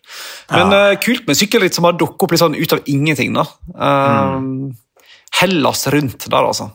Men 0.54 0.74
Uh, 0.74 0.94
kult 0.98 1.28
med 1.28 1.38
sykkelritt 1.38 1.76
som 1.76 1.86
har 1.86 1.94
dukket 1.98 2.26
opp 2.26 2.32
litt 2.34 2.42
sånn 2.42 2.56
ut 2.56 2.72
av 2.74 2.88
ingenting. 2.90 3.36
da. 3.36 3.44
Eh, 3.74 4.48
Hellas 5.40 5.86
rundt 5.92 6.26
der, 6.30 6.46
altså. 6.46 6.70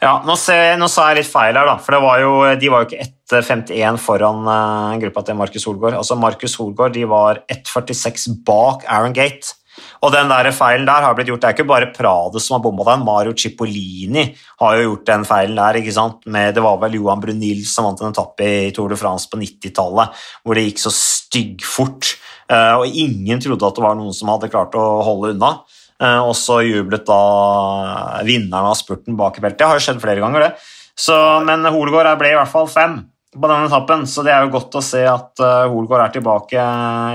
Ja, 0.00 0.22
nå, 0.24 0.34
ser, 0.38 0.76
nå 0.80 0.88
sa 0.90 1.10
jeg 1.10 1.20
litt 1.20 1.30
feil 1.30 1.56
her, 1.58 1.66
da, 1.68 1.76
for 1.82 1.94
det 1.94 2.00
var 2.04 2.20
jo, 2.22 2.32
de 2.60 2.70
var 2.72 2.84
jo 2.84 2.88
ikke 2.88 3.08
1,51 3.28 3.98
foran 4.00 4.46
uh, 4.48 4.96
gruppa 5.02 5.24
til 5.26 5.38
Markus 5.38 5.66
Holgaard. 5.68 5.98
Altså, 5.98 6.16
Markus 6.18 6.56
Holgaard 6.60 6.94
de 6.96 7.04
var 7.10 7.42
1,46 7.52 8.30
bak 8.46 8.86
Aaron 8.88 9.16
Gate. 9.16 9.56
Og 10.02 10.12
den 10.14 10.30
der 10.30 10.50
feilen 10.54 10.86
der 10.88 11.06
har 11.06 11.16
blitt 11.16 11.30
gjort, 11.30 11.40
Det 11.42 11.48
er 11.50 11.56
ikke 11.56 11.68
bare 11.68 11.92
Prado 11.94 12.38
som 12.42 12.56
har 12.56 12.64
bomma 12.64 12.84
den, 12.90 13.04
Mario 13.06 13.34
Cipollini 13.36 14.28
har 14.60 14.76
jo 14.76 14.90
gjort 14.90 15.06
den 15.06 15.24
feilen 15.24 15.56
der. 15.56 15.80
ikke 15.80 15.94
sant? 15.94 16.26
Med, 16.26 16.54
det 16.54 16.62
var 16.62 16.78
vel 16.82 16.98
Johan 16.98 17.20
Brunil 17.20 17.64
som 17.66 17.88
vant 17.88 18.00
en 18.02 18.12
etappe 18.12 18.44
i 18.44 18.70
Tour 18.74 18.88
de 18.88 18.96
France 18.96 19.28
på 19.30 19.40
90-tallet, 19.40 20.14
hvor 20.42 20.54
det 20.54 20.68
gikk 20.68 20.84
så 20.84 20.94
styggfort, 20.94 22.14
uh, 22.52 22.80
og 22.82 22.86
ingen 22.86 23.40
trodde 23.40 23.66
at 23.66 23.76
det 23.76 23.84
var 23.84 23.98
noen 23.98 24.16
som 24.16 24.30
hadde 24.32 24.50
klart 24.52 24.76
å 24.78 24.86
holde 25.06 25.34
unna. 25.36 25.58
Eh, 25.98 26.20
og 26.22 26.34
så 26.38 26.60
jublet 26.62 27.06
da 27.08 28.22
vinneren 28.26 28.70
av 28.70 28.76
spurten 28.78 29.16
bak 29.18 29.38
i 29.38 29.42
beltet. 29.42 29.58
Det 29.58 29.66
har 29.66 29.78
jo 29.78 29.82
skjedd 29.82 30.02
flere 30.02 30.22
ganger, 30.22 30.46
det. 30.46 30.74
Så, 30.98 31.14
men 31.46 31.66
Holegård 31.66 32.10
ble 32.20 32.32
i 32.32 32.36
hvert 32.38 32.50
fall 32.50 32.68
fem 32.70 33.00
på 33.34 33.44
denne 33.50 33.66
etappen, 33.68 34.06
så 34.08 34.24
det 34.26 34.32
er 34.34 34.46
jo 34.46 34.54
godt 34.54 34.78
å 34.78 34.84
se 34.84 35.02
at 35.06 35.42
uh, 35.42 35.66
Holgaard 35.70 36.06
er 36.06 36.14
tilbake 36.16 36.68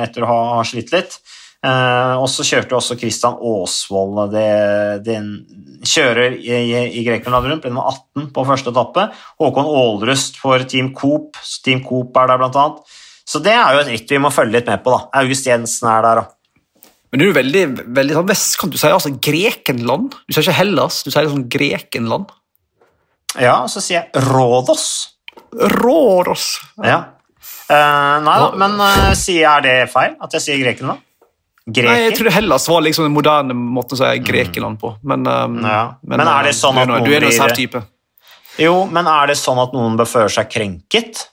etter 0.05 0.25
å 0.25 0.29
ha 0.29 0.65
slitt 0.67 0.93
litt. 0.93 1.17
Eh, 1.63 2.15
og 2.19 2.27
så 2.27 2.43
kjørte 2.43 2.75
også 2.75 2.97
Christian 2.99 3.37
Aasvold 3.39 4.33
det, 4.33 4.47
den 5.05 5.29
kjører 5.87 6.35
i, 6.35 6.51
i, 6.51 6.81
i 6.99 7.03
Grekenland 7.07 7.47
rundt, 7.47 7.63
ble 7.63 7.71
nummer 7.71 7.87
18 7.93 8.33
på 8.35 8.45
første 8.49 8.73
etappe. 8.73 9.07
Håkon 9.39 9.69
Aalrust 9.71 10.39
for 10.41 10.65
Team 10.67 10.91
Coop, 10.97 11.39
Team 11.63 11.85
Coop 11.87 12.19
er 12.19 12.33
der 12.33 12.41
blant 12.41 12.59
annet. 12.59 12.99
Så 13.23 13.39
det 13.39 13.55
er 13.55 13.77
jo 13.77 13.83
et 13.85 13.93
ritt 13.93 14.11
vi 14.11 14.19
må 14.19 14.33
følge 14.35 14.57
litt 14.57 14.67
med 14.67 14.83
på. 14.83 14.91
da. 14.91 15.07
August 15.21 15.47
Jensen 15.47 15.87
er 15.87 16.03
der. 16.03 16.21
da. 16.23 16.89
Men 17.13 17.21
du 17.21 17.27
er 17.29 17.37
veldig, 17.39 17.63
veldig 17.95 18.19
sånn 18.19 18.29
vestkant. 18.33 18.75
Du 18.75 18.81
sier 18.81 18.97
altså 18.97 19.13
Grekenland. 19.23 20.17
Du 20.27 20.35
sier 20.35 20.43
ikke 20.43 20.59
Hellas, 20.59 20.99
du 21.05 21.13
sier 21.13 21.31
sånn 21.31 21.47
Grekenland. 21.53 22.33
Ja, 23.39 23.61
og 23.63 23.71
så 23.71 23.79
sier 23.81 24.01
jeg 24.01 24.27
Rådos. 24.27 24.87
Rådos. 25.79 26.57
Ja, 26.83 27.05
Uh, 27.63 28.19
nei 28.23 28.33
da, 28.41 28.47
men 28.59 28.73
uh, 28.81 29.13
sier 29.15 29.47
er 29.47 29.63
det 29.63 29.75
feil? 29.91 30.17
At 30.21 30.33
jeg 30.35 30.43
sier 30.43 30.59
Grekenland? 30.59 30.99
Greker? 31.63 31.87
Nei, 31.87 31.99
jeg 32.09 32.15
trodde 32.17 32.33
Hellas 32.35 32.65
var 32.67 32.81
liksom 32.83 33.05
den 33.07 33.13
moderne 33.15 33.55
måten 33.55 33.95
å 33.95 33.99
si 34.01 34.23
Grekeland 34.27 34.81
på. 34.81 34.95
Men, 35.07 35.23
um, 35.23 35.59
ja. 35.63 35.83
men, 36.03 36.19
men, 36.19 36.27
er 36.27 36.49
det 36.49 36.55
sånn 36.57 36.79
at 36.81 36.89
noen 36.89 37.05
du 37.07 37.13
er 37.15 37.23
noen 37.23 37.35
særtype. 37.35 37.85
Jo, 38.59 38.73
men 38.91 39.07
er 39.09 39.31
det 39.31 39.37
sånn 39.39 39.61
at 39.63 39.71
noen 39.73 39.95
bør 39.97 40.09
føle 40.09 40.31
seg 40.33 40.49
krenket? 40.51 41.23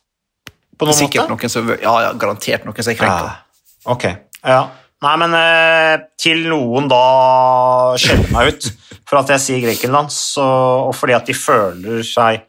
På 0.78 0.86
noen 0.88 0.96
Sikkert 0.96 1.26
måte? 1.26 1.34
Noen 1.34 1.52
som, 1.52 1.72
ja, 1.74 1.94
ja, 2.06 2.12
garantert 2.16 2.64
noen 2.64 2.78
som 2.78 2.94
er 2.94 3.00
krenka. 3.00 3.32
Ja. 3.32 3.66
Ok, 3.90 4.06
ja. 4.46 4.62
Nei, 5.00 5.14
men 5.16 5.34
eh, 5.36 5.94
til 6.20 6.44
noen 6.48 6.88
da 6.92 7.04
skjeller 8.00 8.32
meg 8.34 8.52
ut 8.52 8.68
for 9.08 9.20
at 9.22 9.32
jeg 9.32 9.42
sier 9.42 9.62
Grekenland, 9.64 10.12
så, 10.12 10.44
og 10.86 10.92
fordi 10.94 11.16
at 11.16 11.28
de 11.28 11.36
føler 11.36 12.04
seg 12.06 12.44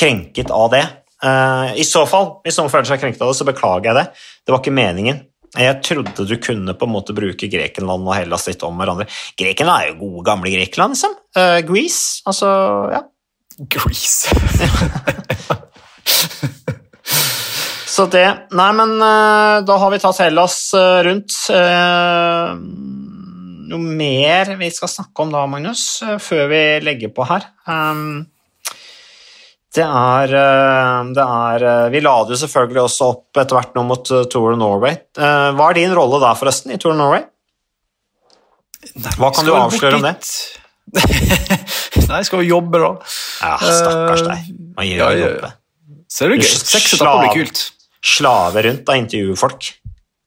krenket 0.00 0.52
av 0.54 0.70
det. 0.72 0.82
Eh, 1.22 1.74
I 1.80 1.86
så 1.86 2.06
fall, 2.08 2.38
hvis 2.44 2.56
noen 2.58 2.72
føler 2.72 2.88
seg 2.88 3.02
krenket 3.02 3.20
av 3.22 3.30
det, 3.30 3.38
så 3.38 3.46
beklager 3.48 3.90
jeg 3.90 3.98
det. 4.00 4.06
Det 4.42 4.54
var 4.54 4.64
ikke 4.64 4.76
meningen. 4.76 5.20
Jeg 5.58 5.80
trodde 5.82 6.26
du 6.28 6.36
kunne 6.38 6.76
på 6.78 6.86
en 6.86 6.92
måte 6.94 7.14
bruke 7.16 7.48
Grekenland 7.50 8.06
og 8.06 8.14
Hellas 8.14 8.46
litt 8.46 8.62
om 8.66 8.76
hverandre. 8.78 9.08
Grekenland 9.38 9.82
er 9.82 9.88
jo 9.90 9.96
gode, 10.04 10.22
gamle 10.28 10.52
Grekenland, 10.52 10.94
liksom. 10.94 11.16
Uh, 11.36 11.58
Greece, 11.66 12.22
altså 12.30 12.48
Ja. 12.94 13.02
Greece. 13.70 14.30
Så 17.90 18.06
det 18.08 18.22
Nei, 18.56 18.70
men 18.78 18.94
uh, 19.02 19.60
da 19.66 19.76
har 19.82 19.90
vi 19.92 19.98
tatt 20.00 20.22
Hellas 20.22 20.56
uh, 20.78 21.02
rundt. 21.04 21.34
Noe 23.70 23.96
mer 23.98 24.54
vi 24.58 24.70
skal 24.72 24.90
snakke 24.90 25.26
om 25.26 25.34
da, 25.34 25.42
Magnus, 25.50 25.82
før 26.22 26.46
vi 26.50 26.62
legger 26.86 27.10
på 27.14 27.26
her? 27.26 27.50
Um, 27.66 28.30
det 29.76 29.84
er, 29.86 30.32
det 31.14 31.24
er 31.24 31.64
Vi 31.92 32.00
lader 32.02 32.34
jo 32.34 32.38
selvfølgelig 32.40 32.82
også 32.82 33.10
opp 33.12 33.38
etter 33.38 33.58
hvert 33.58 33.76
nå 33.78 33.84
mot 33.86 34.02
Tour 34.32 34.54
of 34.54 34.58
Norway. 34.58 34.96
Hva 35.14 35.68
er 35.68 35.78
din 35.78 35.94
rolle 35.94 36.18
da, 36.22 36.32
forresten, 36.38 36.74
i 36.74 36.80
Tour 36.80 36.96
of 36.96 36.98
Norway? 36.98 37.22
Hva 39.14 39.30
kan 39.36 39.46
du 39.46 39.52
avsløre 39.54 40.00
om 40.00 40.08
det? 40.08 40.16
Nei, 42.10 42.18
jeg 42.18 42.26
skal 42.26 42.42
jo 42.42 42.56
jobbe, 42.56 42.80
da. 42.82 42.90
Ja, 43.44 43.56
stakkars 43.62 44.24
deg. 44.26 44.48
Man 44.74 44.88
gir 44.88 44.96
jo 44.96 45.04
ja, 45.06 45.20
jobbe. 45.20 45.52
Så 46.10 46.26
er 46.26 46.34
det 46.34 46.40
gøy. 46.42 46.56
Blir 46.98 47.36
kult 47.36 47.62
slave 48.00 48.64
rundt 48.64 48.88
og 48.88 49.02
intervjue 49.02 49.36
folk. 49.38 49.70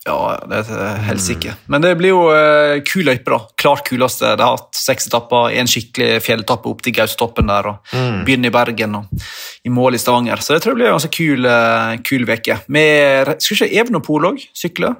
Ja, 0.03 0.35
det 0.49 0.65
er 0.67 0.97
helsike. 1.07 1.53
Mm. 1.55 1.67
Men 1.71 1.83
det 1.85 1.93
blir 1.99 2.11
jo 2.11 2.23
uh, 2.27 2.81
kul 2.83 3.05
løype, 3.07 3.31
da. 3.31 3.39
Klart 3.59 3.85
kuleste. 3.87 4.33
Det 4.35 4.43
har 4.43 4.57
hatt 4.57 4.75
seks 4.75 5.07
etapper, 5.07 5.53
en 5.55 5.69
skikkelig 5.69 6.17
fjelletappe 6.25 6.67
opp 6.67 6.83
til 6.83 6.95
Gaustoppen 6.97 7.47
der, 7.47 7.69
og 7.71 7.95
mm. 7.95 8.19
begynner 8.27 8.51
i 8.51 8.55
Bergen 8.55 8.99
og 8.99 9.23
i 9.63 9.71
mål 9.71 9.95
i 9.95 10.01
Stavanger. 10.03 10.43
Så 10.43 10.57
det 10.57 10.65
tror 10.65 10.73
jeg 10.73 10.81
blir 10.81 10.91
en 10.91 10.97
ganske 10.97 11.13
kul, 11.15 11.47
uh, 11.47 11.95
kul. 12.03 12.27
Med 12.67 13.33
Skal 13.39 13.61
ikke 13.61 13.71
Evenopol 13.79 14.29
òg 14.33 14.43
sykle? 14.51 14.91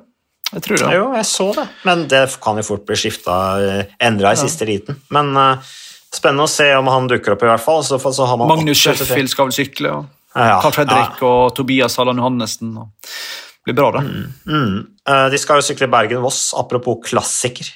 Jeg 0.53 0.65
tror 0.67 0.79
det. 0.79 0.95
Jo, 0.95 1.05
jeg 1.17 1.27
så 1.27 1.47
det, 1.57 1.67
men 1.87 2.07
det 2.11 2.23
kan 2.43 2.59
jo 2.61 2.65
fort 2.67 2.83
bli 2.87 2.97
skifta, 2.99 3.37
eh, 3.59 3.93
endra 4.05 4.33
i 4.33 4.37
ja. 4.37 4.43
siste 4.45 4.67
liten. 4.69 4.99
Men 5.11 5.33
uh, 5.35 5.71
spennende 6.13 6.45
å 6.45 6.51
se 6.51 6.69
om 6.77 6.91
han 6.93 7.09
dukker 7.11 7.35
opp, 7.35 7.43
i 7.43 7.49
hvert 7.49 7.63
fall. 7.63 7.83
Så, 7.83 7.99
så 7.99 8.27
Magnus 8.39 8.79
Sheffield 8.79 9.33
skal 9.33 9.49
vel 9.49 9.57
sykle. 9.57 9.95
og... 9.99 10.11
Ja, 10.33 10.57
Carl 10.63 10.73
Fredrik 10.73 11.19
ja. 11.21 11.29
og 11.29 11.51
Tobias 11.53 11.93
Halland 11.99 12.17
Johannessen. 12.17 12.71
Det 12.73 12.85
blir 13.63 13.77
bra, 13.77 13.91
det. 13.95 14.03
Mm, 14.03 14.23
mm. 14.47 14.79
Eh, 15.09 15.25
de 15.31 15.39
skal 15.39 15.59
jo 15.59 15.67
sykle 15.67 15.89
Bergen-Voss, 15.91 16.53
apropos 16.59 16.99
klassiker. 17.07 17.69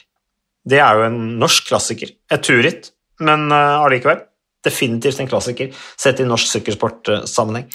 Det 0.67 0.81
er 0.83 0.99
jo 0.99 1.05
en 1.07 1.19
norsk 1.39 1.69
klassiker. 1.69 2.11
Et 2.31 2.43
turritt, 2.43 2.91
men 3.23 3.47
uh, 3.53 3.85
allikevel. 3.85 4.25
Definitivt 4.67 5.21
en 5.23 5.29
klassiker 5.29 5.69
sett 5.95 6.19
i 6.19 6.25
norsk 6.27 6.49
sykkelsportsammenheng. 6.51 7.69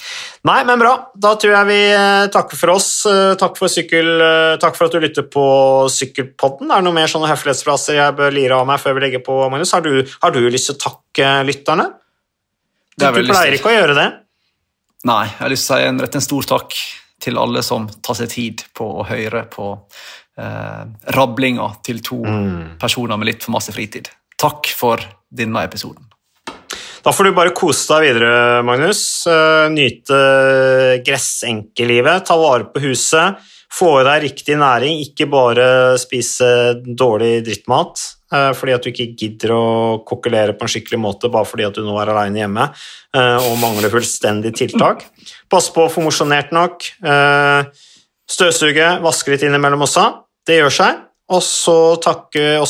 Nei, 0.44 0.58
men 0.68 0.82
bra. 0.82 0.90
Da 1.16 1.30
tror 1.40 1.54
jeg 1.54 1.70
vi 1.70 1.78
uh, 1.88 2.28
takker 2.34 2.60
for 2.60 2.74
oss. 2.74 2.90
Takk, 3.40 3.56
for 3.56 3.72
sykkel, 3.72 4.12
takk 4.60 4.76
for 4.76 4.90
at 4.90 4.98
du 4.98 5.00
lytter 5.00 5.24
på 5.24 5.46
Sykkelpodden. 5.94 6.68
Er 6.68 6.82
det 6.82 6.90
noe 6.90 6.98
mer 7.00 7.08
sånne 7.08 7.32
høflighetsfraser 7.32 7.96
jeg 7.96 8.18
bør 8.18 8.36
lire 8.36 8.60
av 8.60 8.68
meg 8.68 8.82
før 8.82 8.98
vi 8.98 9.06
legger 9.06 9.24
på, 9.24 9.40
Magnus? 9.48 9.72
Har 9.72 9.86
du, 9.86 10.02
har 10.04 10.36
du 10.36 10.42
lyst 10.52 10.68
til 10.68 10.76
å 10.76 10.82
takke 10.90 11.34
lytterne? 11.48 11.88
Du, 12.92 13.08
du 13.08 13.24
pleier 13.24 13.56
ikke 13.56 13.72
å 13.72 13.78
gjøre 13.78 13.96
det. 13.96 14.10
Nei, 15.08 15.22
jeg 15.30 15.40
har 15.40 15.54
lyst 15.54 15.70
til 15.70 15.78
å 15.78 15.80
si 15.80 15.88
en, 15.88 16.02
rett 16.04 16.20
en 16.20 16.28
stor 16.28 16.52
takk 16.58 16.76
til 17.22 17.38
alle 17.40 17.62
som 17.64 17.86
tar 18.02 18.18
seg 18.18 18.32
tid 18.32 18.64
på 18.76 18.88
å 19.00 19.06
høre 19.08 19.44
på 19.52 19.68
eh, 20.38 20.82
rablinga 21.16 21.68
til 21.86 22.02
to 22.04 22.22
mm. 22.24 22.78
personer 22.82 23.20
med 23.20 23.30
litt 23.30 23.46
for 23.46 23.54
masse 23.56 23.74
fritid. 23.74 24.10
Takk 24.40 24.72
for 24.74 25.02
denne 25.30 25.62
episoden. 25.68 26.08
Da 27.02 27.10
får 27.10 27.26
du 27.26 27.34
bare 27.34 27.54
kose 27.54 27.88
deg 27.90 28.04
videre, 28.04 28.62
Magnus. 28.62 29.00
Uh, 29.26 29.66
nyte 29.74 30.18
gressenkelivet, 31.02 32.28
ta 32.28 32.36
vare 32.38 32.68
på 32.70 32.84
huset, 32.84 33.40
få 33.72 33.92
i 34.00 34.06
deg 34.06 34.24
riktig 34.26 34.56
næring, 34.60 35.00
ikke 35.06 35.28
bare 35.32 35.68
spise 36.00 36.48
dårlig 36.84 37.38
drittmat. 37.46 38.02
Eh, 38.32 38.50
fordi 38.56 38.74
at 38.74 38.84
du 38.84 38.90
ikke 38.90 39.12
gidder 39.18 39.52
å 39.52 39.64
kokkelere 40.08 40.56
på 40.56 40.64
en 40.64 40.72
skikkelig 40.72 41.00
måte 41.00 41.30
bare 41.32 41.48
fordi 41.48 41.66
at 41.66 41.76
du 41.76 41.84
nå 41.84 41.96
er 42.00 42.12
aleine 42.14 42.40
hjemme 42.40 42.64
eh, 42.64 43.38
og 43.44 43.58
mangler 43.60 43.92
fullstendig 43.92 44.54
tiltak. 44.56 45.04
Pass 45.52 45.68
på 45.74 45.84
å 45.84 45.92
få 45.92 46.04
mosjonert 46.04 46.52
nok. 46.54 46.88
Eh, 47.04 47.88
støvsuge, 48.32 48.88
vaske 49.04 49.34
litt 49.34 49.44
innimellom 49.44 49.84
også. 49.84 50.06
Det 50.48 50.62
gjør 50.62 50.76
seg. 50.80 51.02
Og 51.32 51.40
så, 51.44 51.76
takke, 52.02 52.58
og 52.60 52.66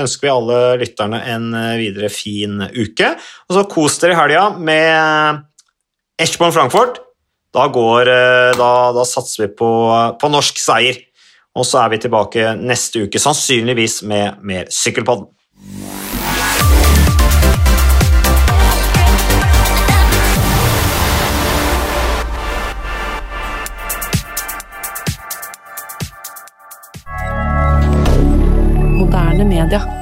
ønsker 0.00 0.26
vi 0.26 0.32
alle 0.32 0.60
lytterne 0.80 1.20
en 1.30 1.52
videre 1.78 2.08
fin 2.10 2.56
uke. 2.72 3.12
Og 3.46 3.54
så 3.54 3.66
kos 3.70 4.00
dere 4.02 4.16
i 4.16 4.18
helga 4.18 4.48
med 4.56 5.44
Eschborn 6.18 6.54
Frankfurt. 6.54 6.98
Da, 7.50 7.66
går, 7.66 8.06
da, 8.54 8.72
da 8.94 9.04
satser 9.04 9.48
vi 9.48 9.54
på, 9.58 9.70
på 10.20 10.28
norsk 10.30 10.58
seier. 10.62 11.00
Og 11.58 11.66
så 11.66 11.82
er 11.82 11.90
vi 11.90 11.98
tilbake 11.98 12.52
neste 12.62 13.06
uke, 13.08 13.18
sannsynligvis 13.18 14.02
med 14.06 14.38
mer 14.46 14.70
Sykkelpodden. 14.70 15.26
Moderne 29.00 29.44
media. 29.44 29.99